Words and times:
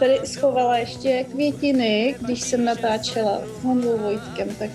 tady 0.00 0.18
schovala 0.24 0.78
ještě 0.78 1.24
květiny, 1.32 2.14
když 2.20 2.40
jsem 2.40 2.64
natáčela 2.64 3.38
s 3.60 3.64
Honzou 3.64 3.98
Vojtkem, 3.98 4.48
tak 4.58 4.70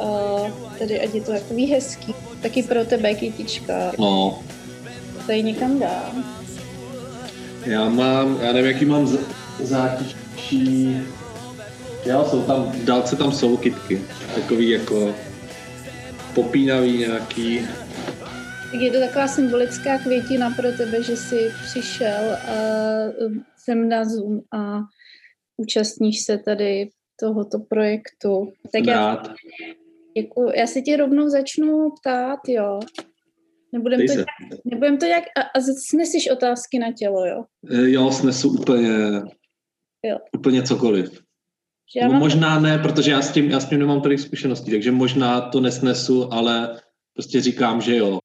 uh, 0.00 0.50
tady 0.78 1.00
ať 1.00 1.14
je 1.14 1.20
to 1.20 1.32
takový 1.32 1.66
hezký. 1.66 2.14
Taky 2.42 2.62
pro 2.62 2.84
tebe, 2.84 3.14
kytička. 3.14 3.92
No, 3.98 4.38
Tady 5.26 5.42
někam 5.42 5.78
dám. 5.78 6.24
já 7.66 7.88
mám, 7.88 8.38
já 8.42 8.52
nevím, 8.52 8.70
jaký 8.70 8.84
mám 8.84 9.06
z- 9.06 9.18
zátiší. 9.62 10.96
Já 12.04 12.24
jsou 12.24 12.42
tam, 12.42 12.72
v 12.72 12.84
dálce 12.84 13.16
tam 13.16 13.32
jsou 13.32 13.56
kytky. 13.56 14.00
Takový 14.34 14.70
jako 14.70 15.14
popínavý 16.34 16.98
nějaký. 16.98 17.60
Tak 18.72 18.80
je 18.80 18.90
to 18.90 19.00
taková 19.00 19.28
symbolická 19.28 19.98
květina 19.98 20.50
pro 20.50 20.72
tebe, 20.72 21.02
že 21.02 21.16
jsi 21.16 21.52
přišel 21.70 22.36
a 22.48 22.52
um, 23.70 23.80
sem 23.80 23.88
na 23.88 24.04
Zoom 24.04 24.40
a 24.52 24.80
účastníš 25.56 26.24
se 26.24 26.38
tady 26.38 26.90
tohoto 27.20 27.58
projektu. 27.58 28.52
Tak 28.72 28.84
Jsem 28.84 28.94
já, 28.94 29.06
rád. 29.14 29.34
děkuju. 30.16 30.50
já 30.56 30.66
se 30.66 30.80
tě 30.82 30.96
rovnou 30.96 31.28
začnu 31.28 31.90
ptát, 32.00 32.38
jo. 32.48 32.80
Nebudem 33.72 34.00
to, 34.06 34.12
nějak, 34.12 34.26
nebudem 34.64 34.98
to 34.98 35.06
nějak, 35.06 35.24
a, 35.36 35.40
a 35.40 35.60
snesíš 35.88 36.30
otázky 36.30 36.78
na 36.78 36.92
tělo, 36.92 37.26
jo. 37.26 37.44
E, 37.70 37.90
Jo, 37.90 38.10
snesu 38.10 38.54
úplně, 38.60 38.90
Jo. 40.04 40.18
úplně 40.36 40.62
cokoliv. 40.62 41.20
Já 41.96 42.06
No, 42.06 42.12
mám, 42.12 42.20
možná 42.20 42.60
ne, 42.60 42.78
protože 42.78 43.10
já 43.10 43.22
s, 43.22 43.32
tím, 43.32 43.50
já 43.50 43.60
s 43.60 43.68
tím 43.68 43.78
nemám 43.78 44.00
tolik 44.00 44.20
zkušeností, 44.20 44.70
takže 44.70 44.90
možná 44.92 45.40
to 45.40 45.60
nesnesu, 45.60 46.32
ale 46.32 46.80
prostě 47.14 47.40
říkám, 47.40 47.80
že 47.80 47.96
jo. 47.96 48.18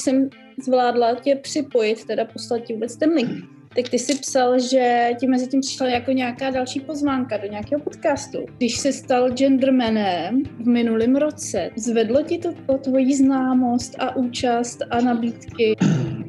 Jsem 0.00 0.28
zvládla 0.64 1.14
tě 1.14 1.36
připojit, 1.36 2.04
teda 2.04 2.24
poslat 2.24 2.58
ti 2.58 2.72
vůbec 2.72 2.96
ten 2.96 3.10
link, 3.10 3.30
tak 3.76 3.88
ty 3.88 3.98
si 3.98 4.18
psal, 4.18 4.58
že 4.58 5.10
ti 5.20 5.26
mezi 5.26 5.46
tím 5.46 5.60
přišla 5.60 5.88
jako 5.88 6.12
nějaká 6.12 6.50
další 6.50 6.80
pozvánka 6.80 7.36
do 7.36 7.46
nějakého 7.46 7.80
podcastu. 7.80 8.38
Když 8.56 8.78
se 8.78 8.92
stal 8.92 9.30
gendermanem 9.30 10.42
v 10.58 10.66
minulém 10.66 11.16
roce, 11.16 11.70
zvedlo 11.76 12.22
ti 12.22 12.38
to 12.38 12.54
o 12.66 12.78
tvoji 12.78 13.16
známost 13.16 13.96
a 13.98 14.16
účast 14.16 14.78
a 14.90 15.00
nabídky? 15.00 15.76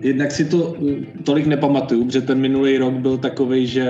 Jednak 0.01 0.31
si 0.31 0.45
to 0.45 0.75
eh, 0.89 1.23
tolik 1.23 1.45
nepamatuju, 1.45 2.05
protože 2.05 2.21
ten 2.21 2.39
minulý 2.39 2.77
rok 2.77 2.93
byl 2.93 3.17
takový, 3.17 3.67
že 3.67 3.85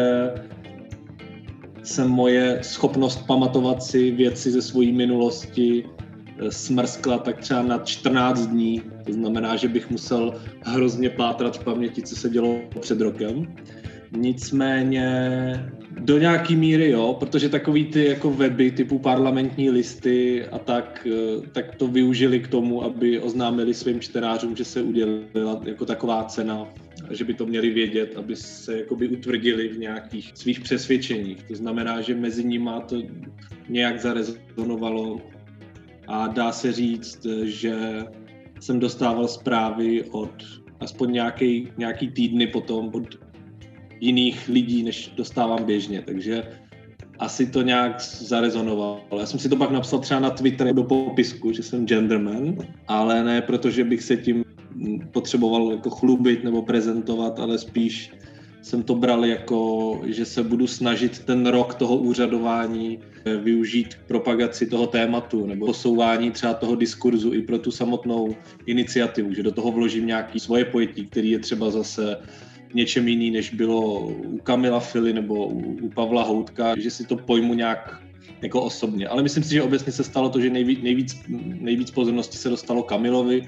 se 1.84 2.06
moje 2.06 2.60
schopnost 2.62 3.28
pamatovat 3.28 3.84
si 3.84 4.12
věci 4.12 4.52
ze 4.52 4.62
své 4.62 4.86
minulosti 4.86 5.84
smrskla 6.50 7.18
tak 7.18 7.40
třeba 7.40 7.62
na 7.62 7.78
14 7.78 8.48
dní. 8.48 8.82
To 9.06 9.14
znamená, 9.14 9.56
že 9.56 9.68
bych 9.68 9.90
musel 9.90 10.34
hrozně 10.62 11.10
pátrat 11.10 11.58
v 11.58 11.64
paměti, 11.64 12.02
co 12.02 12.16
se 12.16 12.30
dělo 12.30 12.60
před 12.80 13.02
rokem. 13.02 13.56
Nicméně 14.12 15.08
do 16.00 16.18
nějaký 16.18 16.56
míry 16.56 16.90
jo, 16.90 17.16
protože 17.20 17.50
takový 17.50 17.86
ty 17.86 18.06
jako 18.06 18.32
weby 18.32 18.72
typu 18.72 19.00
parlamentní 19.00 19.70
listy 19.70 20.46
a 20.46 20.60
tak, 20.60 21.08
eh, 21.12 21.48
tak 21.52 21.76
to 21.76 21.88
využili 21.88 22.40
k 22.40 22.48
tomu, 22.48 22.84
aby 22.84 23.20
oznámili 23.20 23.74
svým 23.74 24.00
čtenářům, 24.00 24.56
že 24.56 24.66
se 24.66 24.82
udělila 24.82 25.62
jako 25.66 25.86
taková 25.86 26.24
cena, 26.24 26.68
že 27.10 27.24
by 27.24 27.34
to 27.34 27.46
měli 27.46 27.70
vědět, 27.70 28.18
aby 28.18 28.36
se 28.36 28.78
jakoby 28.78 29.08
utvrdili 29.08 29.68
v 29.68 29.80
nějakých 29.80 30.32
svých 30.36 30.60
přesvědčeních. 30.60 31.44
To 31.44 31.56
znamená, 31.56 32.02
že 32.02 32.16
mezi 32.16 32.44
nimi 32.44 32.72
to 32.88 33.02
nějak 33.70 34.02
zarezonovalo 34.02 35.22
a 36.12 36.28
dá 36.28 36.52
se 36.52 36.72
říct, 36.72 37.26
že 37.44 38.06
jsem 38.60 38.80
dostával 38.80 39.28
zprávy 39.28 40.04
od 40.12 40.32
aspoň 40.80 41.12
nějaký, 41.12 41.68
nějaký 41.78 42.08
týdny 42.12 42.48
potom 42.48 42.92
od 42.94 43.16
jiných 44.00 44.50
lidí, 44.50 44.84
než 44.84 45.12
dostávám 45.16 45.64
běžně, 45.64 46.02
takže 46.02 46.44
asi 47.20 47.46
to 47.46 47.62
nějak 47.62 48.02
zarezonovalo. 48.02 49.02
Já 49.20 49.26
jsem 49.26 49.40
si 49.40 49.50
to 49.50 49.56
pak 49.56 49.72
napsal 49.72 50.00
třeba 50.00 50.20
na 50.20 50.30
Twitter 50.30 50.74
do 50.74 50.84
popisku, 50.84 51.54
že 51.54 51.64
jsem 51.64 51.88
genderman, 51.88 52.56
ale 52.88 53.24
ne 53.24 53.42
protože 53.42 53.84
bych 53.84 54.04
se 54.04 54.18
tím 54.18 54.44
potřeboval 55.12 55.72
jako 55.72 55.90
chlubit 55.90 56.44
nebo 56.44 56.62
prezentovat, 56.62 57.40
ale 57.40 57.58
spíš 57.58 58.12
jsem 58.62 58.84
to 58.84 58.96
bral 58.96 59.26
jako, 59.26 60.02
že 60.06 60.26
se 60.26 60.44
budu 60.44 60.68
snažit 60.68 61.20
ten 61.20 61.46
rok 61.46 61.74
toho 61.74 61.98
úřadování 61.98 63.00
eh, 63.26 63.38
využít 63.38 63.96
k 63.96 64.08
propagaci 64.08 64.66
toho 64.66 64.88
tématu 64.88 65.46
nebo 65.46 65.66
posouvání 65.66 66.32
třeba 66.32 66.54
toho 66.54 66.76
diskurzu 66.76 67.34
i 67.34 67.42
pro 67.42 67.60
tu 67.60 67.72
samotnou 67.72 68.36
iniciativu, 68.66 69.34
že 69.34 69.44
do 69.44 69.52
toho 69.52 69.72
vložím 69.72 70.08
nějaké 70.08 70.40
svoje 70.40 70.66
pojetí, 70.66 71.08
který 71.08 71.32
je 71.32 71.40
třeba 71.40 71.72
zase 71.72 72.18
něčem 72.74 73.08
jiný, 73.08 73.32
než 73.32 73.54
bylo 73.54 74.08
u 74.08 74.38
Kamila 74.38 74.80
Fily 74.80 75.14
nebo 75.14 75.48
u, 75.48 75.60
u 75.82 75.90
Pavla 75.90 76.24
Houtka, 76.24 76.80
že 76.80 76.92
si 76.92 77.06
to 77.06 77.18
pojmu 77.18 77.54
nějak 77.54 78.02
jako 78.42 78.62
osobně. 78.62 79.08
Ale 79.08 79.24
myslím 79.24 79.44
si, 79.44 79.54
že 79.54 79.62
obecně 79.64 79.92
se 79.92 80.04
stalo 80.04 80.30
to, 80.30 80.42
že 80.42 80.50
nejvíc, 80.50 80.80
nejvíc, 80.84 81.24
nejvíc 81.60 81.92
pozornosti 81.92 82.38
se 82.38 82.50
dostalo 82.50 82.84
Kamilovi, 82.84 83.48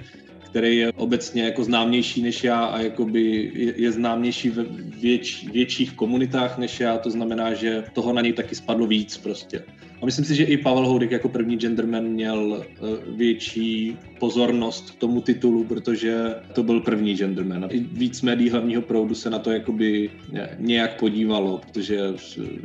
který 0.53 0.77
je 0.77 0.91
obecně 0.91 1.43
jako 1.43 1.63
známější 1.63 2.21
než 2.21 2.43
já 2.43 2.65
a 2.65 2.79
jakoby 2.79 3.51
je, 3.53 3.73
je 3.77 3.91
známější 3.91 4.49
ve 4.49 4.63
věč, 5.01 5.45
větších 5.51 5.93
komunitách 5.93 6.57
než 6.57 6.79
já, 6.79 6.97
to 6.97 7.09
znamená, 7.09 7.53
že 7.53 7.83
toho 7.93 8.13
na 8.13 8.21
něj 8.21 8.33
taky 8.33 8.55
spadlo 8.55 8.87
víc 8.87 9.17
prostě. 9.17 9.63
A 10.01 10.05
myslím 10.05 10.25
si, 10.25 10.35
že 10.35 10.43
i 10.43 10.57
Pavel 10.57 10.87
Houdek 10.87 11.11
jako 11.11 11.29
první 11.29 11.57
genderman 11.57 12.03
měl 12.03 12.37
uh, 12.39 13.17
větší 13.17 13.97
pozornost 14.19 14.91
k 14.91 14.95
tomu 14.95 15.21
titulu, 15.21 15.63
protože 15.63 16.35
to 16.53 16.63
byl 16.63 16.79
první 16.79 17.17
genderman. 17.17 17.67
I 17.69 17.79
víc 17.79 18.21
médií 18.21 18.49
hlavního 18.49 18.81
proudu 18.81 19.15
se 19.15 19.29
na 19.29 19.39
to 19.39 19.51
jakoby 19.51 20.09
nějak 20.59 20.99
podívalo, 20.99 21.57
protože 21.57 21.99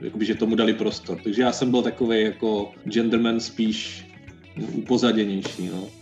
jakoby, 0.02 0.24
že 0.24 0.34
tomu 0.34 0.54
dali 0.54 0.74
prostor. 0.74 1.20
Takže 1.24 1.42
já 1.42 1.52
jsem 1.52 1.70
byl 1.70 1.82
takový 1.82 2.22
jako 2.22 2.72
genderman 2.84 3.40
spíš 3.40 4.06
upozaděnější. 4.76 5.70
No. 5.72 5.97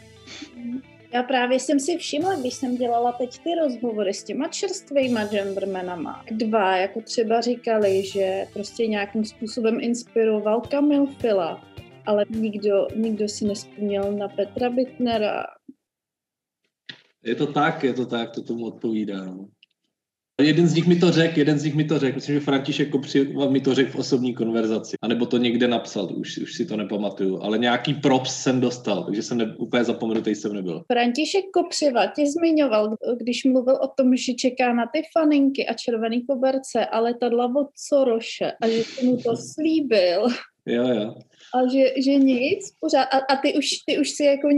Já 1.13 1.23
právě 1.23 1.61
jsem 1.61 1.81
si 1.81 1.97
všimla, 1.97 2.35
když 2.35 2.55
jsem 2.55 2.77
dělala 2.77 3.13
teď 3.13 3.39
ty 3.39 3.55
rozhovory 3.55 4.15
s 4.15 4.25
těma 4.25 4.49
čerstvýma 4.49 5.25
gendermanama. 5.25 6.25
Dva 6.31 6.77
jako 6.77 7.01
třeba 7.01 7.41
říkali, 7.41 8.07
že 8.07 8.47
prostě 8.53 8.87
nějakým 8.87 9.25
způsobem 9.25 9.81
inspiroval 9.81 10.61
Kamil 10.61 11.07
Fila, 11.07 11.65
ale 12.07 12.25
nikdo, 12.31 12.87
nikdo 12.97 13.29
si 13.29 13.45
nespomněl 13.45 14.13
na 14.13 14.29
Petra 14.29 14.71
Bittnera. 14.71 15.47
Je 17.23 17.35
to 17.35 17.53
tak, 17.53 17.85
je 17.85 17.95
to 17.95 18.07
tak, 18.07 18.31
to 18.31 18.43
tomu 18.43 18.67
odpovídá. 18.67 19.25
No. 19.25 19.49
Jeden 20.43 20.67
z 20.69 20.75
nich 20.75 20.87
mi 20.87 20.97
to 20.97 21.13
řekl, 21.13 21.39
jeden 21.39 21.59
z 21.59 21.65
nich 21.65 21.75
mi 21.75 21.85
to 21.85 21.99
řekl, 21.99 22.15
myslím, 22.15 22.35
že 22.35 22.41
František 22.41 22.91
Kopřiva 22.91 23.51
mi 23.51 23.61
to 23.61 23.75
řekl 23.75 23.91
v 23.91 23.97
osobní 23.97 24.35
konverzaci, 24.35 24.97
anebo 25.03 25.27
to 25.27 25.39
někde 25.39 25.69
napsal, 25.69 26.09
už, 26.17 26.39
už 26.39 26.55
si 26.55 26.67
to 26.67 26.77
nepamatuju, 26.77 27.43
ale 27.43 27.59
nějaký 27.59 27.95
props 27.95 28.43
jsem 28.43 28.61
dostal, 28.61 29.05
takže 29.05 29.23
jsem 29.23 29.39
ne, 29.39 29.57
úplně 29.59 29.85
zapomenutý 29.85 30.35
jsem 30.35 30.53
nebyl. 30.53 30.85
František 30.93 31.45
Kopřiva 31.53 32.07
tě 32.07 32.27
zmiňoval, 32.27 32.97
když 33.17 33.45
mluvil 33.45 33.75
o 33.75 33.89
tom, 33.89 34.17
že 34.17 34.35
čeká 34.35 34.75
na 34.75 34.87
ty 34.93 35.03
faninky 35.13 35.67
a 35.67 35.75
červený 35.75 36.27
koberce 36.27 36.87
a 36.87 37.01
letadla 37.01 37.45
od 37.57 37.69
Soroše 37.77 38.53
a 38.63 38.69
že 38.69 38.85
jsi 38.85 39.07
mu 39.07 39.17
to 39.17 39.37
slíbil. 39.55 40.27
Jo, 40.67 40.89
jo. 40.89 41.15
A 41.55 41.69
že, 41.73 42.03
že 42.03 42.15
nic, 42.15 42.73
pořád. 42.81 43.03
A, 43.05 43.19
a 43.19 43.37
ty, 43.37 43.55
už, 43.55 43.69
ty 43.87 43.99
už 43.99 44.11
si 44.11 44.25
jako 44.25 44.49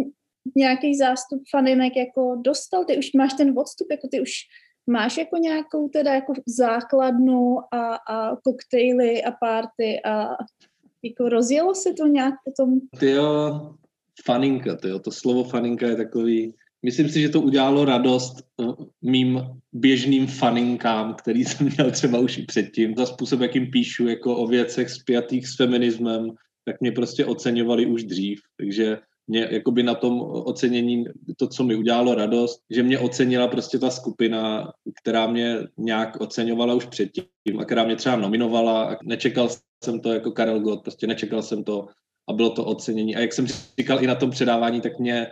nějaký 0.56 0.96
zástup 0.96 1.42
faninek 1.50 1.96
jako 1.96 2.40
dostal, 2.44 2.84
ty 2.84 2.98
už 2.98 3.12
máš 3.12 3.34
ten 3.34 3.58
odstup, 3.58 3.86
jako 3.90 4.08
ty 4.08 4.20
už 4.20 4.32
máš 4.88 5.16
jako 5.16 5.36
nějakou 5.36 5.88
teda 5.88 6.14
jako 6.14 6.32
základnu 6.46 7.58
a, 7.74 7.94
a 7.94 8.36
koktejly 8.36 9.24
a 9.24 9.30
párty 9.30 10.00
a 10.04 10.28
jako 11.02 11.28
rozjelo 11.28 11.74
se 11.74 11.92
to 11.92 12.06
nějak 12.06 12.34
potom? 12.44 12.80
Ty 13.00 13.10
jo, 13.10 13.74
faninka, 14.24 14.76
ty 14.76 14.88
jo, 14.88 14.98
to 14.98 15.10
slovo 15.12 15.44
faninka 15.44 15.86
je 15.86 15.96
takový, 15.96 16.54
myslím 16.82 17.08
si, 17.08 17.20
že 17.20 17.28
to 17.28 17.40
udělalo 17.40 17.84
radost 17.84 18.36
mým 19.02 19.40
běžným 19.72 20.26
faninkám, 20.26 21.14
který 21.14 21.44
jsem 21.44 21.66
měl 21.66 21.90
třeba 21.90 22.18
už 22.18 22.38
i 22.38 22.42
předtím. 22.42 22.94
Za 22.96 23.06
způsob, 23.06 23.40
jakým 23.40 23.70
píšu 23.70 24.08
jako 24.08 24.36
o 24.36 24.46
věcech 24.46 24.90
spjatých 24.90 25.48
s 25.48 25.56
feminismem, 25.56 26.30
tak 26.64 26.80
mě 26.80 26.92
prostě 26.92 27.24
oceňovali 27.24 27.86
už 27.86 28.04
dřív, 28.04 28.40
takže 28.56 28.98
mě 29.28 29.48
jakoby 29.50 29.82
na 29.82 29.94
tom 29.94 30.20
ocenění, 30.20 31.04
to, 31.36 31.48
co 31.48 31.64
mi 31.64 31.76
udělalo 31.76 32.14
radost, 32.14 32.60
že 32.70 32.82
mě 32.82 32.98
ocenila 32.98 33.48
prostě 33.48 33.78
ta 33.78 33.90
skupina, 33.90 34.72
která 35.02 35.26
mě 35.26 35.58
nějak 35.76 36.20
oceňovala 36.20 36.74
už 36.74 36.86
předtím 36.86 37.24
a 37.60 37.64
která 37.64 37.84
mě 37.84 37.96
třeba 37.96 38.16
nominovala 38.16 38.84
a 38.84 38.96
nečekal 39.02 39.48
jsem 39.84 40.00
to 40.00 40.12
jako 40.12 40.30
Karel 40.30 40.60
Gott, 40.60 40.82
prostě 40.82 41.06
nečekal 41.06 41.42
jsem 41.42 41.64
to 41.64 41.86
a 42.28 42.32
bylo 42.32 42.50
to 42.50 42.64
ocenění. 42.64 43.16
A 43.16 43.20
jak 43.20 43.32
jsem 43.32 43.46
říkal 43.78 44.04
i 44.04 44.06
na 44.06 44.14
tom 44.14 44.30
předávání, 44.30 44.80
tak 44.80 44.98
mě 44.98 45.26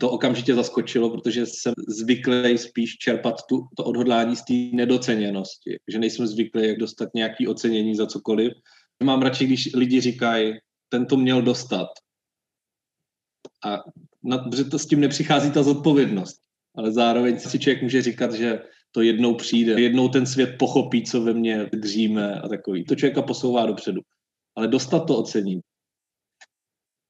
to 0.00 0.10
okamžitě 0.10 0.54
zaskočilo, 0.54 1.10
protože 1.10 1.46
jsem 1.46 1.74
zvyklý 1.88 2.58
spíš 2.58 2.96
čerpat 2.96 3.34
tu, 3.48 3.66
to 3.76 3.84
odhodlání 3.84 4.36
z 4.36 4.42
té 4.42 4.76
nedoceněnosti, 4.76 5.76
že 5.88 5.98
nejsem 5.98 6.26
zvyklý 6.26 6.68
jak 6.68 6.78
dostat 6.78 7.08
nějaké 7.14 7.48
ocenění 7.48 7.94
za 7.94 8.06
cokoliv. 8.06 8.52
Mám 9.02 9.22
radši, 9.22 9.46
když 9.46 9.74
lidi 9.74 10.00
říkají, 10.00 10.54
ten 10.88 11.06
to 11.06 11.16
měl 11.16 11.42
dostat, 11.42 11.88
a 13.66 13.84
na, 14.24 14.38
protože 14.38 14.64
to 14.64 14.78
s 14.78 14.86
tím 14.86 15.00
nepřichází 15.00 15.50
ta 15.50 15.62
zodpovědnost. 15.62 16.40
Ale 16.76 16.92
zároveň 16.92 17.38
si 17.38 17.58
člověk 17.58 17.82
může 17.82 18.02
říkat, 18.02 18.32
že 18.32 18.60
to 18.92 19.02
jednou 19.02 19.34
přijde, 19.34 19.80
jednou 19.80 20.08
ten 20.08 20.26
svět 20.26 20.56
pochopí, 20.58 21.04
co 21.04 21.22
ve 21.22 21.34
mně 21.34 21.70
dříme 21.72 22.40
a 22.40 22.48
takový. 22.48 22.84
To 22.84 22.94
člověka 22.94 23.22
posouvá 23.22 23.66
dopředu. 23.66 24.00
Ale 24.56 24.68
dostat 24.68 25.00
to 25.00 25.18
ocení. 25.18 25.60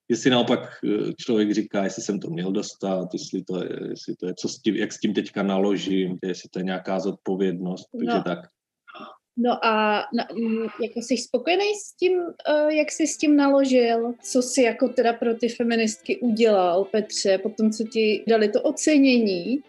Jestli 0.08 0.30
naopak 0.30 0.60
eh, 0.84 1.12
člověk 1.20 1.54
říká, 1.54 1.84
jestli 1.84 2.02
jsem 2.02 2.20
to 2.20 2.30
měl 2.30 2.52
dostat, 2.52 3.08
jestli 3.12 3.44
to 3.44 3.64
je, 3.64 3.78
jestli 3.88 4.16
to 4.16 4.26
je 4.26 4.34
co 4.34 4.48
s 4.48 4.58
tím, 4.58 4.74
jak 4.76 4.92
s 4.92 5.00
tím 5.00 5.14
teďka 5.14 5.42
naložím, 5.42 6.18
jestli 6.22 6.48
to 6.48 6.58
je 6.58 6.64
nějaká 6.64 7.00
zodpovědnost, 7.00 7.86
takže 7.98 8.14
no. 8.16 8.22
tak. 8.22 8.38
No 9.38 9.64
a 9.64 10.04
na, 10.14 10.26
jako 10.82 10.98
jsi 11.02 11.16
spokojený 11.16 11.74
s 11.74 11.96
tím, 11.96 12.12
uh, 12.18 12.68
jak 12.68 12.92
jsi 12.92 13.06
s 13.06 13.16
tím 13.16 13.36
naložil? 13.36 14.14
Co 14.22 14.42
jsi 14.42 14.62
jako 14.62 14.88
teda 14.88 15.12
pro 15.12 15.34
ty 15.34 15.48
feministky 15.48 16.16
udělal, 16.16 16.84
Petře, 16.84 17.38
po 17.38 17.48
tom, 17.48 17.70
co 17.70 17.84
ti 17.84 18.24
dali 18.28 18.48
to 18.48 18.62
ocenění? 18.62 19.60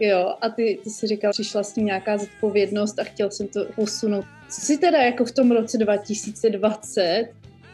Jo, 0.00 0.34
a 0.40 0.48
ty, 0.48 0.78
ty 0.84 0.90
jsi 0.90 1.06
říkal, 1.06 1.32
přišla 1.32 1.62
s 1.62 1.72
tím 1.72 1.86
nějaká 1.86 2.18
zodpovědnost 2.18 2.98
a 2.98 3.04
chtěl 3.04 3.30
jsem 3.30 3.48
to 3.48 3.64
posunout. 3.76 4.24
Co 4.50 4.60
jsi 4.60 4.78
teda 4.78 4.98
jako 4.98 5.24
v 5.24 5.32
tom 5.32 5.50
roce 5.50 5.78
2020 5.78 7.28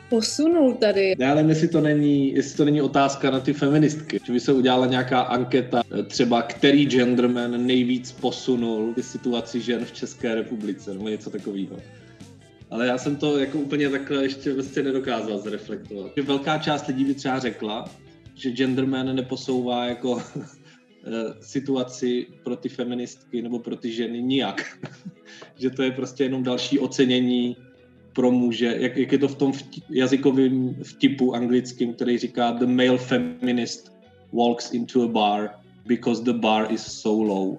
posunul 0.09 0.75
tady. 0.75 1.15
Já 1.19 1.35
nevím, 1.35 1.51
jestli 1.51 1.69
to 1.69 1.81
není, 1.81 2.35
jestli 2.35 2.57
to 2.57 2.65
není 2.65 2.83
otázka 2.83 3.31
na 3.31 3.41
ty 3.41 3.53
feministky. 3.53 4.21
Že 4.25 4.33
by 4.33 4.41
se 4.41 4.53
udělala 4.53 4.87
nějaká 4.87 5.21
anketa, 5.21 5.83
třeba 6.07 6.43
který 6.43 6.87
genderman 6.87 7.67
nejvíc 7.67 8.13
posunul 8.13 8.95
situaci 9.01 9.61
žen 9.61 9.85
v 9.85 9.93
České 9.93 10.35
republice, 10.35 10.95
nebo 10.95 11.09
něco 11.09 11.31
takového. 11.31 11.77
Ale 12.71 12.87
já 12.87 12.99
jsem 12.99 13.17
to 13.17 13.39
jako 13.39 13.59
úplně 13.59 13.91
takhle 13.91 14.23
ještě 14.23 14.53
vlastně 14.53 14.83
nedokázal 14.83 15.39
zreflektovat. 15.39 16.13
Velká 16.23 16.59
část 16.59 16.87
lidí 16.87 17.05
by 17.05 17.15
třeba 17.15 17.39
řekla, 17.39 17.85
že 18.35 18.51
genderman 18.51 19.17
neposouvá 19.17 19.87
jako 19.87 20.23
eh, 20.37 21.35
situaci 21.41 22.27
pro 22.45 22.57
ty 22.57 22.69
feministky 22.69 23.43
nebo 23.43 23.59
pro 23.59 23.77
ty 23.77 23.93
ženy 23.93 24.23
nijak. 24.23 24.79
že 25.57 25.71
to 25.71 25.83
je 25.83 25.91
prostě 25.91 26.25
jenom 26.25 26.43
další 26.43 26.79
ocenění 26.79 27.57
pro 28.15 28.31
muže, 28.31 28.77
jak, 28.79 28.97
jak 28.97 29.13
je 29.13 29.19
to 29.19 29.29
v 29.29 29.35
tom 29.35 29.53
vtip, 29.53 29.85
jazykovém 29.91 30.77
vtipu 30.83 31.35
anglickým, 31.35 31.95
který 31.95 32.19
říká 32.19 32.51
the 32.51 32.67
male 32.67 32.99
feminist 32.99 33.93
walks 34.33 34.73
into 34.73 35.03
a 35.03 35.09
bar 35.09 35.51
because 35.87 36.25
the 36.25 36.33
bar 36.33 36.73
is 36.73 36.83
so 36.83 37.35
low. 37.35 37.59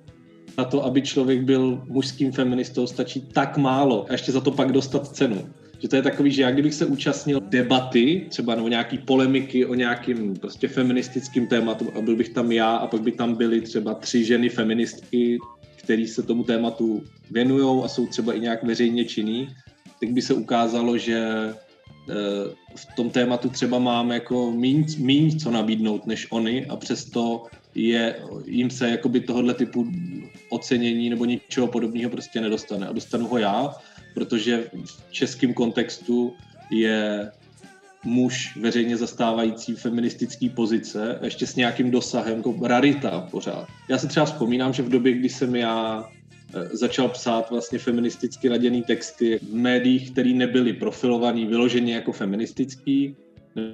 Na 0.57 0.65
to, 0.65 0.85
aby 0.85 1.01
člověk 1.01 1.41
byl 1.41 1.83
mužským 1.85 2.31
feministou, 2.31 2.87
stačí 2.87 3.21
tak 3.21 3.57
málo 3.57 4.05
a 4.09 4.11
ještě 4.11 4.31
za 4.31 4.41
to 4.41 4.51
pak 4.51 4.71
dostat 4.71 5.07
cenu. 5.07 5.49
Že 5.79 5.87
to 5.87 5.95
je 5.95 6.01
takový, 6.01 6.31
že 6.31 6.41
já 6.41 6.51
kdybych 6.51 6.73
se 6.73 6.85
účastnil 6.85 7.39
debaty, 7.39 8.25
třeba 8.29 8.55
nebo 8.55 8.67
nějaký 8.67 8.97
polemiky 8.97 9.65
o 9.65 9.73
nějakým 9.73 10.35
prostě 10.35 10.67
feministickým 10.67 11.47
tématu 11.47 11.91
a 11.95 12.01
byl 12.01 12.15
bych 12.15 12.29
tam 12.29 12.51
já 12.51 12.75
a 12.75 12.87
pak 12.87 13.01
by 13.01 13.11
tam 13.11 13.35
byly 13.35 13.61
třeba 13.61 13.93
tři 13.93 14.25
ženy 14.25 14.49
feministky, 14.49 15.39
které 15.75 16.07
se 16.07 16.23
tomu 16.23 16.43
tématu 16.43 17.03
věnují 17.31 17.83
a 17.83 17.87
jsou 17.87 18.07
třeba 18.07 18.33
i 18.33 18.39
nějak 18.39 18.63
veřejně 18.63 19.05
činný, 19.05 19.47
tak 20.05 20.13
by 20.13 20.21
se 20.21 20.33
ukázalo, 20.33 20.97
že 20.97 21.19
eh, 21.19 22.13
v 22.75 22.85
tom 22.95 23.09
tématu 23.09 23.49
třeba 23.49 23.79
máme 23.79 24.13
jako 24.13 24.51
míň, 24.51 24.85
míň 24.97 25.39
co 25.39 25.51
nabídnout 25.51 26.05
než 26.05 26.27
oni 26.29 26.65
a 26.65 26.75
přesto 26.75 27.43
je, 27.75 28.15
jim 28.45 28.69
se 28.69 28.89
jakoby 28.89 29.19
tohohle 29.19 29.53
typu 29.53 29.87
ocenění 30.49 31.09
nebo 31.09 31.25
ničeho 31.25 31.67
podobného 31.67 32.09
prostě 32.11 32.41
nedostane. 32.41 32.87
A 32.87 32.93
dostanu 32.93 33.27
ho 33.27 33.37
já, 33.37 33.73
protože 34.13 34.69
v 34.85 35.11
českém 35.11 35.53
kontextu 35.53 36.33
je 36.71 37.31
muž 38.03 38.57
veřejně 38.57 38.97
zastávající 38.97 39.73
feministický 39.73 40.49
pozice, 40.49 41.19
ještě 41.23 41.47
s 41.47 41.55
nějakým 41.55 41.91
dosahem, 41.91 42.37
jako 42.37 42.55
rarita 42.61 43.27
pořád. 43.31 43.67
Já 43.89 43.97
si 43.97 44.07
třeba 44.07 44.25
vzpomínám, 44.25 44.73
že 44.73 44.83
v 44.83 44.89
době, 44.89 45.13
kdy 45.13 45.29
jsem 45.29 45.55
já 45.55 46.05
začal 46.71 47.09
psát 47.09 47.49
vlastně 47.49 47.79
feministicky 47.79 48.49
laděný 48.49 48.83
texty 48.83 49.39
v 49.39 49.55
médiích, 49.55 50.11
které 50.11 50.33
nebyly 50.33 50.73
profilovaný 50.73 51.45
vyloženě 51.45 51.93
jako 51.93 52.11
feministický, 52.11 53.15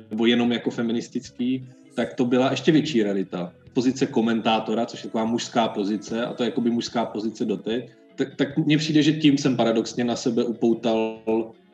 nebo 0.10 0.26
jenom 0.26 0.52
jako 0.52 0.72
feministický, 0.72 1.68
tak 1.96 2.14
to 2.14 2.26
byla 2.26 2.52
ještě 2.52 2.72
větší 2.72 3.04
realita. 3.04 3.54
Pozice 3.74 4.06
komentátora, 4.06 4.86
což 4.86 5.04
je 5.04 5.10
taková 5.10 5.26
mužská 5.26 5.68
pozice, 5.68 6.26
a 6.26 6.34
to 6.34 6.44
je 6.44 6.50
jakoby 6.50 6.70
mužská 6.70 7.06
pozice 7.06 7.46
doteď, 7.46 7.90
tak, 8.16 8.36
tak 8.36 8.58
mně 8.58 8.78
přijde, 8.78 9.04
že 9.04 9.14
tím 9.14 9.38
jsem 9.38 9.58
paradoxně 9.58 10.04
na 10.04 10.16
sebe 10.16 10.44
upoutal 10.44 11.22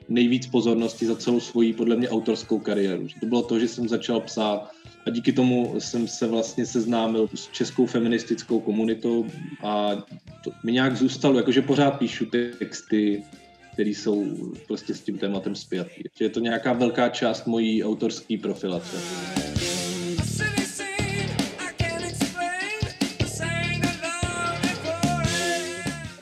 nejvíc 0.09 0.47
pozornosti 0.47 1.05
za 1.05 1.15
celou 1.15 1.39
svoji, 1.39 1.73
podle 1.73 1.95
mě, 1.95 2.09
autorskou 2.09 2.59
kariéru. 2.59 3.07
To 3.19 3.25
bylo 3.25 3.41
to, 3.41 3.59
že 3.59 3.67
jsem 3.67 3.87
začal 3.87 4.19
psát 4.19 4.71
a 5.05 5.09
díky 5.09 5.31
tomu 5.31 5.79
jsem 5.79 6.07
se 6.07 6.27
vlastně 6.27 6.65
seznámil 6.65 7.29
s 7.35 7.47
českou 7.47 7.85
feministickou 7.85 8.59
komunitou 8.59 9.25
a 9.63 9.95
to 10.43 10.51
mi 10.63 10.71
nějak 10.71 10.97
zůstalo, 10.97 11.37
jakože 11.37 11.61
pořád 11.61 11.91
píšu 11.91 12.25
texty, 12.59 13.23
které 13.73 13.89
jsou 13.89 14.25
prostě 14.67 14.93
s 14.93 15.01
tím 15.01 15.17
tématem 15.17 15.55
zpětý. 15.55 16.03
Je 16.19 16.29
to 16.29 16.39
nějaká 16.39 16.73
velká 16.73 17.09
část 17.09 17.47
mojí 17.47 17.83
autorské 17.83 18.37
profilace. 18.37 18.97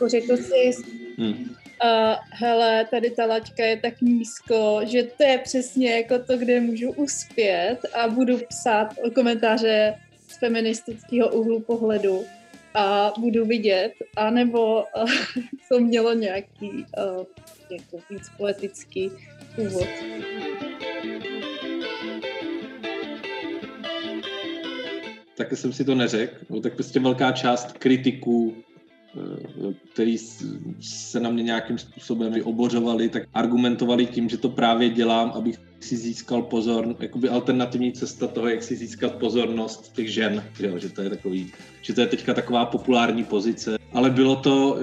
Řekl 0.07 0.38
jsi, 0.38 0.72
hmm 1.18 1.56
a 1.81 2.19
hele, 2.30 2.86
tady 2.92 3.10
ta 3.10 3.25
laťka 3.25 3.66
je 3.66 3.77
tak 3.77 4.01
nízko, 4.01 4.80
že 4.83 5.04
to 5.04 5.24
je 5.24 5.38
přesně 5.38 5.95
jako 5.95 6.19
to, 6.19 6.38
kde 6.38 6.62
můžu 6.62 6.92
uspět 6.92 7.77
a 7.94 8.07
budu 8.07 8.38
psát 8.38 8.94
komentáře 9.16 9.95
z 10.27 10.38
feministického 10.38 11.29
úhlu 11.29 11.60
pohledu 11.60 12.25
a 12.74 13.13
budu 13.20 13.46
vidět, 13.46 13.91
anebo 14.15 14.84
to 15.70 15.79
mělo 15.79 16.13
nějaký 16.13 16.86
jako 17.72 18.00
víc 18.10 18.29
poetický 18.38 19.12
úvod. 19.58 19.88
Tak 25.38 25.51
jsem 25.51 25.74
si 25.74 25.86
to 25.86 25.96
neřekl, 25.96 26.36
no, 26.50 26.62
tak 26.62 26.74
prostě 26.74 27.00
velká 27.00 27.32
část 27.32 27.72
kritiků 27.72 28.55
který 29.93 30.17
se 30.79 31.19
na 31.19 31.29
mě 31.29 31.43
nějakým 31.43 31.77
způsobem 31.77 32.34
obořovali, 32.43 33.10
tak 33.10 33.24
argumentovali 33.34 34.05
tím, 34.05 34.29
že 34.29 34.38
to 34.38 34.50
právě 34.50 34.89
dělám, 34.89 35.31
abych 35.36 35.60
si 35.79 35.98
získal 35.98 36.41
pozor, 36.41 36.95
jakoby 37.00 37.29
alternativní 37.29 37.91
cesta 37.91 38.27
toho, 38.27 38.48
jak 38.48 38.63
si 38.63 38.75
získat 38.75 39.15
pozornost 39.15 39.93
těch 39.93 40.13
žen, 40.13 40.43
jo, 40.60 40.79
že 40.79 40.89
to 40.89 41.01
je 41.01 41.10
takový, 41.10 41.51
že 41.81 41.93
to 41.93 42.01
je 42.01 42.07
teďka 42.07 42.34
taková 42.34 42.65
populární 42.65 43.24
pozice, 43.24 43.77
ale 43.93 44.10
bylo 44.10 44.36
to, 44.36 44.79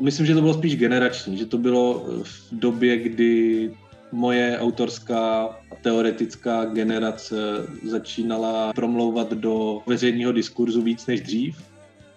myslím, 0.00 0.26
že 0.26 0.34
to 0.34 0.40
bylo 0.40 0.54
spíš 0.54 0.76
generační, 0.76 1.36
že 1.36 1.46
to 1.46 1.58
bylo 1.58 2.06
v 2.22 2.48
době, 2.52 2.96
kdy 2.96 3.70
moje 4.12 4.58
autorská 4.58 5.56
teoretická 5.82 6.64
generace 6.64 7.36
začínala 7.84 8.72
promlouvat 8.72 9.32
do 9.32 9.82
veřejného 9.86 10.32
diskurzu 10.32 10.82
víc 10.82 11.06
než 11.06 11.20
dřív 11.20 11.71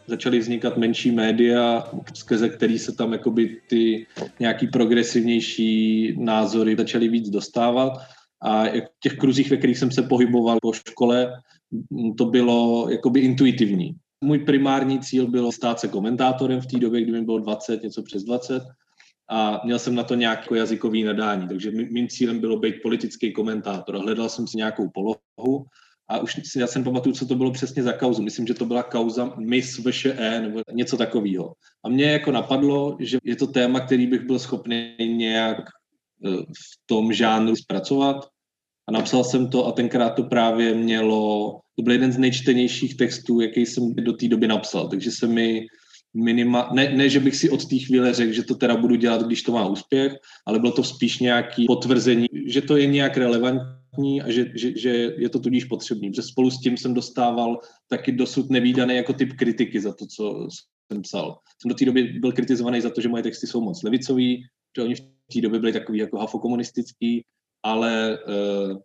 začaly 0.07 0.39
vznikat 0.39 0.77
menší 0.77 1.12
média, 1.12 1.83
skrze 2.13 2.50
který 2.50 2.79
se 2.79 2.91
tam 2.91 3.13
jakoby 3.13 3.62
ty 3.69 4.07
nějaký 4.39 4.67
progresivnější 4.67 6.15
názory 6.19 6.75
začaly 6.77 7.07
víc 7.07 7.29
dostávat. 7.29 7.93
A 8.41 8.63
v 8.63 8.89
těch 9.00 9.17
kruzích, 9.17 9.50
ve 9.51 9.57
kterých 9.57 9.77
jsem 9.77 9.91
se 9.91 10.01
pohyboval 10.01 10.57
po 10.62 10.74
škole, 10.74 11.31
to 12.17 12.25
bylo 12.25 12.88
jakoby 12.89 13.19
intuitivní. 13.19 13.95
Můj 14.24 14.39
primární 14.39 15.00
cíl 15.00 15.27
bylo 15.27 15.51
stát 15.51 15.79
se 15.79 15.88
komentátorem 15.88 16.62
v 16.62 16.65
té 16.65 16.79
době, 16.79 17.01
kdy 17.01 17.12
mi 17.12 17.21
bylo 17.21 17.39
20, 17.39 17.83
něco 17.83 18.03
přes 18.03 18.24
20 18.24 18.63
a 19.29 19.62
měl 19.65 19.79
jsem 19.79 19.95
na 19.95 20.03
to 20.03 20.15
nějaké 20.15 20.57
jazykový 20.57 21.03
nadání, 21.03 21.47
takže 21.47 21.71
mým 21.71 22.07
cílem 22.07 22.39
bylo 22.39 22.59
být 22.59 22.75
politický 22.83 23.33
komentátor. 23.33 23.97
Hledal 23.97 24.29
jsem 24.29 24.47
si 24.47 24.57
nějakou 24.57 24.89
polohu 24.89 25.65
a 26.07 26.19
už 26.19 26.39
si 26.43 26.59
já 26.59 26.67
jsem 26.67 26.83
pamatuju, 26.83 27.15
co 27.15 27.25
to 27.25 27.35
bylo 27.35 27.51
přesně 27.51 27.83
za 27.83 27.93
kauzu. 27.93 28.21
Myslím, 28.21 28.47
že 28.47 28.53
to 28.53 28.65
byla 28.65 28.83
kauza 28.83 29.33
Miss 29.38 29.79
VŠE 29.79 30.41
nebo 30.41 30.62
něco 30.74 30.97
takového. 30.97 31.53
A 31.83 31.89
mě 31.89 32.05
jako 32.05 32.31
napadlo, 32.31 32.97
že 33.00 33.17
je 33.24 33.35
to 33.35 33.47
téma, 33.47 33.79
který 33.79 34.07
bych 34.07 34.21
byl 34.21 34.39
schopný 34.39 34.95
nějak 35.00 35.59
e, 35.59 36.29
v 36.38 36.85
tom 36.85 37.13
žánru 37.13 37.55
zpracovat. 37.55 38.27
A 38.88 38.91
napsal 38.91 39.24
jsem 39.24 39.50
to 39.50 39.67
a 39.67 39.71
tenkrát 39.71 40.09
to 40.09 40.24
právě 40.24 40.74
mělo, 40.74 41.59
to 41.75 41.83
byl 41.83 41.93
jeden 41.93 42.12
z 42.12 42.17
nejčtenějších 42.17 42.97
textů, 42.97 43.41
jaký 43.41 43.65
jsem 43.65 43.95
do 43.95 44.13
té 44.13 44.27
doby 44.27 44.47
napsal. 44.47 44.88
Takže 44.88 45.12
se 45.12 45.27
mi 45.27 45.65
minima, 46.13 46.69
ne, 46.74 46.89
ne, 46.89 47.09
že 47.09 47.19
bych 47.19 47.35
si 47.35 47.50
od 47.50 47.69
té 47.69 47.77
chvíle 47.77 48.13
řekl, 48.13 48.33
že 48.33 48.43
to 48.43 48.55
teda 48.55 48.75
budu 48.77 48.95
dělat, 48.95 49.21
když 49.21 49.43
to 49.43 49.51
má 49.51 49.67
úspěch, 49.67 50.13
ale 50.45 50.59
bylo 50.59 50.71
to 50.71 50.83
spíš 50.83 51.19
nějaký 51.19 51.65
potvrzení, 51.67 52.27
že 52.47 52.62
to 52.62 52.77
je 52.77 52.85
nějak 52.85 53.17
relevantní 53.17 53.85
relevantní 53.95 54.21
a 54.21 54.31
že, 54.31 54.51
že, 54.55 54.77
že 54.77 54.89
je 55.17 55.29
to 55.29 55.39
tudíž 55.39 55.65
potřebný. 55.65 56.09
Protože 56.09 56.21
spolu 56.21 56.51
s 56.51 56.61
tím 56.61 56.77
jsem 56.77 56.93
dostával 56.93 57.59
taky 57.89 58.11
dosud 58.11 58.49
nevýdaný 58.49 58.95
jako 58.95 59.13
typ 59.13 59.33
kritiky 59.33 59.81
za 59.81 59.93
to, 59.93 60.05
co 60.05 60.47
jsem 60.91 61.01
psal. 61.01 61.39
Jsem 61.61 61.69
do 61.69 61.75
té 61.75 61.85
doby 61.85 62.03
byl 62.03 62.31
kritizovaný 62.31 62.81
za 62.81 62.89
to, 62.89 63.01
že 63.01 63.09
moje 63.09 63.23
texty 63.23 63.47
jsou 63.47 63.61
moc 63.61 63.83
levicový, 63.83 64.43
že 64.77 64.83
oni 64.83 64.95
v 64.95 65.01
té 65.33 65.41
době 65.41 65.59
byli 65.59 65.73
takový 65.73 65.99
jako 65.99 66.17
hafokomunistický, 66.17 67.23
ale 67.63 68.17
uh, 68.27 68.77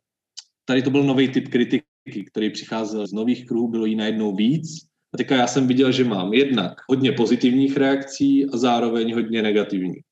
tady 0.65 0.83
to 0.83 0.91
byl 0.91 1.03
nový 1.03 1.29
typ 1.29 1.49
kritiky, 1.49 1.85
který 2.31 2.51
přicházel 2.51 3.07
z 3.07 3.13
nových 3.13 3.47
kruhů, 3.47 3.69
bylo 3.69 3.87
jí 3.87 3.97
najednou 3.97 4.37
víc. 4.37 4.87
A 5.15 5.17
teďka 5.17 5.37
já 5.37 5.47
jsem 5.47 5.67
viděl, 5.67 5.93
že 5.93 6.05
mám 6.05 6.35
jednak 6.35 6.73
hodně 6.89 7.13
pozitivních 7.13 7.77
reakcí 7.77 8.47
a 8.47 8.57
zároveň 8.57 9.15
hodně 9.15 9.43
negativních. 9.43 10.03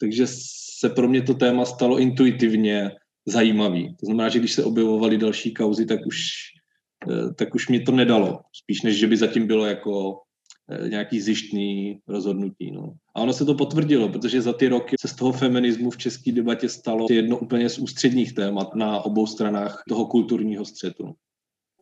Takže 0.00 0.24
se 0.78 0.88
pro 0.88 1.08
mě 1.08 1.22
to 1.22 1.34
téma 1.34 1.64
stalo 1.64 1.98
intuitivně 1.98 2.90
zajímavý. 3.26 3.96
To 4.00 4.06
znamená, 4.06 4.28
že 4.28 4.38
když 4.38 4.52
se 4.52 4.64
objevovaly 4.64 5.18
další 5.18 5.54
kauzy, 5.54 5.86
tak 5.86 6.06
už, 6.06 6.18
eh, 7.10 7.34
tak 7.34 7.54
už 7.54 7.68
mě 7.68 7.80
to 7.80 7.92
nedalo. 7.92 8.40
Spíš 8.52 8.82
než, 8.82 8.98
že 8.98 9.06
by 9.06 9.16
zatím 9.16 9.46
bylo 9.46 9.66
jako 9.66 10.20
eh, 10.70 10.88
nějaký 10.88 11.20
zjištný 11.20 12.00
rozhodnutí. 12.08 12.70
No. 12.70 12.92
A 13.14 13.20
ono 13.20 13.32
se 13.32 13.44
to 13.44 13.54
potvrdilo, 13.54 14.08
protože 14.08 14.42
za 14.42 14.52
ty 14.52 14.68
roky 14.68 14.96
se 15.00 15.08
z 15.08 15.16
toho 15.16 15.32
feminismu 15.32 15.90
v 15.90 15.96
české 15.96 16.32
debatě 16.32 16.68
stalo 16.68 17.06
jedno 17.10 17.38
úplně 17.38 17.68
z 17.68 17.78
ústředních 17.78 18.34
témat 18.34 18.74
na 18.74 19.00
obou 19.00 19.26
stranách 19.26 19.82
toho 19.88 20.06
kulturního 20.06 20.64
střetu. 20.64 21.14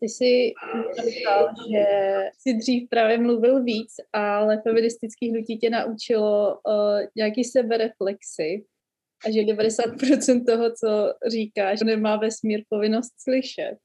Ty 0.01 0.09
jsi 0.09 0.53
říkal, 1.05 1.49
že 1.71 1.85
jsi 2.39 2.57
dřív 2.57 2.89
právě 2.89 3.19
mluvil 3.19 3.63
víc, 3.63 3.93
ale 4.13 4.61
feministický 4.63 5.31
hnutí 5.31 5.59
tě 5.59 5.71
naučilo 5.71 6.59
uh, 6.67 7.01
nějaký 7.17 7.45
sebereflexy 7.45 8.65
a 9.27 9.31
že 9.31 9.41
90% 9.41 10.45
toho, 10.47 10.71
co 10.71 11.15
říkáš, 11.31 11.81
nemá 11.81 12.17
vesmír 12.17 12.65
povinnost 12.69 13.13
slyšet. 13.23 13.77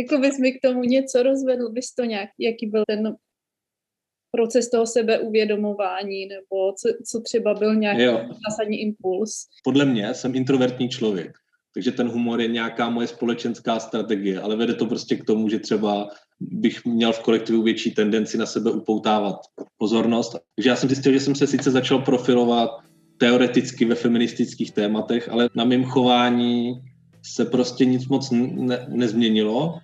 Řekl 0.00 0.18
bys 0.18 0.38
mi 0.38 0.52
k 0.52 0.60
tomu 0.62 0.82
něco, 0.82 1.22
rozvedl 1.22 1.70
bys 1.70 1.94
to 1.94 2.04
nějak, 2.04 2.30
jaký 2.38 2.66
byl 2.66 2.82
ten 2.88 3.16
proces 4.30 4.70
toho 4.70 4.86
sebeuvědomování, 4.86 6.26
nebo 6.26 6.72
co, 6.72 6.88
co 7.10 7.20
třeba 7.20 7.54
byl 7.54 7.74
nějaký 7.74 8.02
jo. 8.02 8.28
zásadní 8.48 8.80
impuls? 8.80 9.46
Podle 9.64 9.84
mě 9.84 10.14
jsem 10.14 10.34
introvertní 10.34 10.88
člověk, 10.88 11.38
takže 11.78 11.92
ten 11.92 12.08
humor 12.08 12.40
je 12.40 12.48
nějaká 12.48 12.90
moje 12.90 13.06
společenská 13.06 13.80
strategie, 13.80 14.40
ale 14.40 14.56
vede 14.56 14.74
to 14.74 14.86
prostě 14.86 15.16
k 15.16 15.24
tomu, 15.24 15.48
že 15.48 15.58
třeba 15.58 16.08
bych 16.40 16.84
měl 16.84 17.12
v 17.12 17.18
kolektivu 17.18 17.62
větší 17.62 17.90
tendenci 17.90 18.38
na 18.38 18.46
sebe 18.46 18.70
upoutávat 18.70 19.36
pozornost. 19.78 20.36
Takže 20.56 20.68
já 20.68 20.76
jsem 20.76 20.88
zjistil, 20.88 21.12
že 21.12 21.20
jsem 21.20 21.34
se 21.34 21.46
sice 21.46 21.70
začal 21.70 21.98
profilovat 21.98 22.70
teoreticky 23.18 23.84
ve 23.84 23.94
feministických 23.94 24.70
tématech, 24.70 25.28
ale 25.28 25.50
na 25.54 25.64
mém 25.64 25.84
chování 25.84 26.72
se 27.22 27.44
prostě 27.44 27.84
nic 27.84 28.08
moc 28.08 28.30
ne- 28.30 28.86
nezměnilo 28.88 29.78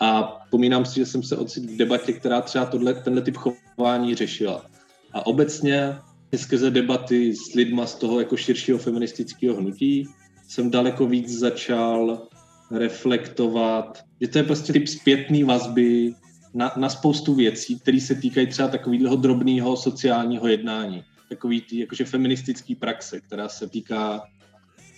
a 0.00 0.22
pomínám 0.50 0.84
si, 0.84 0.94
že 1.00 1.06
jsem 1.06 1.22
se 1.22 1.36
ocitl 1.36 1.66
v 1.66 1.76
debatě, 1.76 2.12
která 2.12 2.40
třeba 2.40 2.66
tohle, 2.66 2.94
tenhle 2.94 3.22
typ 3.22 3.36
chování 3.36 4.14
řešila. 4.14 4.66
A 5.12 5.26
obecně 5.26 5.96
skrze 6.36 6.70
debaty 6.70 7.34
s 7.36 7.54
lidma 7.54 7.86
z 7.86 7.94
toho 7.94 8.20
jako 8.20 8.36
širšího 8.36 8.78
feministického 8.78 9.56
hnutí 9.56 10.08
jsem 10.48 10.70
daleko 10.70 11.06
víc 11.06 11.38
začal 11.38 12.28
reflektovat, 12.70 14.04
že 14.20 14.28
to 14.28 14.38
je 14.38 14.44
prostě 14.44 14.72
typ 14.72 14.88
zpětný 14.88 15.44
vazby 15.44 16.14
na, 16.54 16.72
na 16.76 16.88
spoustu 16.88 17.34
věcí, 17.34 17.80
které 17.80 18.00
se 18.00 18.14
týkají 18.14 18.46
třeba 18.46 18.68
takového 18.68 19.16
drobného 19.16 19.76
sociálního 19.76 20.48
jednání. 20.48 21.04
Takový 21.28 21.60
tý, 21.60 21.78
jakože 21.78 22.04
feministický 22.04 22.74
praxe, 22.74 23.20
která 23.20 23.48
se 23.48 23.68
týká 23.68 24.22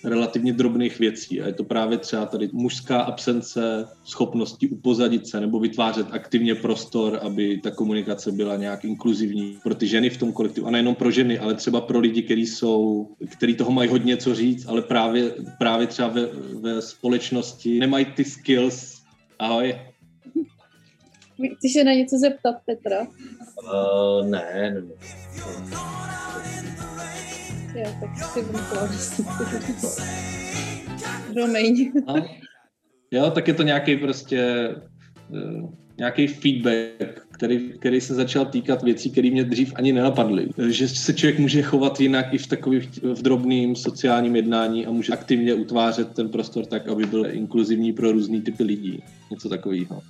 relativně 0.04 0.52
drobných 0.52 0.98
věcí. 0.98 1.40
A 1.40 1.46
je 1.46 1.52
to 1.52 1.64
právě 1.64 1.98
třeba 1.98 2.26
tady 2.26 2.48
mužská 2.52 3.00
absence 3.00 3.86
schopnosti 4.04 4.68
upozadit 4.68 5.26
se 5.26 5.40
nebo 5.40 5.60
vytvářet 5.60 6.06
aktivně 6.10 6.54
prostor, 6.54 7.18
aby 7.22 7.60
ta 7.62 7.70
komunikace 7.70 8.32
byla 8.32 8.56
nějak 8.56 8.84
inkluzivní 8.84 9.58
pro 9.62 9.74
ty 9.74 9.86
ženy 9.86 10.10
v 10.10 10.16
tom 10.16 10.32
kolektivu. 10.32 10.66
A 10.66 10.70
nejenom 10.70 10.94
pro 10.94 11.10
ženy, 11.10 11.38
ale 11.38 11.54
třeba 11.54 11.80
pro 11.80 11.98
lidi, 11.98 12.22
kteří 12.22 12.46
jsou, 12.46 13.08
kteří 13.32 13.54
toho 13.54 13.70
mají 13.70 13.90
hodně 13.90 14.16
co 14.16 14.34
říct, 14.34 14.66
ale 14.66 14.82
právě, 14.82 15.34
právě 15.58 15.86
třeba 15.86 16.08
ve, 16.08 16.26
ve 16.60 16.82
společnosti 16.82 17.78
nemají 17.78 18.04
ty 18.04 18.24
skills. 18.24 19.02
Ahoj. 19.38 19.74
Chceš 21.58 21.72
se 21.72 21.84
na 21.84 21.92
něco 21.92 22.18
zeptat, 22.18 22.54
Petra? 22.66 23.06
Uh, 23.06 24.26
ne, 24.26 24.74
ne. 24.74 24.82
Jo, 27.78 27.90
tak 28.00 28.10
si 28.98 29.22
Promiň. 31.32 31.92
Jo, 33.10 33.30
tak 33.30 33.48
je 33.48 33.54
to 33.54 33.62
nějaký 33.62 33.96
prostě 33.96 34.68
uh, 35.30 35.70
nějaký 35.98 36.26
feedback, 36.26 37.26
který, 37.30 37.72
který 37.78 38.00
se 38.00 38.14
začal 38.14 38.46
týkat 38.46 38.82
věcí, 38.82 39.10
které 39.10 39.30
mě 39.30 39.44
dřív 39.44 39.72
ani 39.76 39.92
nenapadly. 39.92 40.48
Že 40.68 40.88
se 40.88 41.14
člověk 41.14 41.38
může 41.38 41.62
chovat 41.62 42.00
jinak 42.00 42.34
i 42.34 42.38
v 42.38 42.46
takových 42.46 42.88
v 43.02 43.22
drobným 43.22 43.76
sociálním 43.76 44.36
jednání 44.36 44.86
a 44.86 44.90
může 44.90 45.12
aktivně 45.12 45.54
utvářet 45.54 46.08
ten 46.14 46.28
prostor 46.28 46.66
tak, 46.66 46.88
aby 46.88 47.06
byl 47.06 47.26
inkluzivní 47.34 47.92
pro 47.92 48.12
různý 48.12 48.42
typy 48.42 48.62
lidí. 48.62 49.02
Něco 49.30 49.48
takového. 49.48 50.02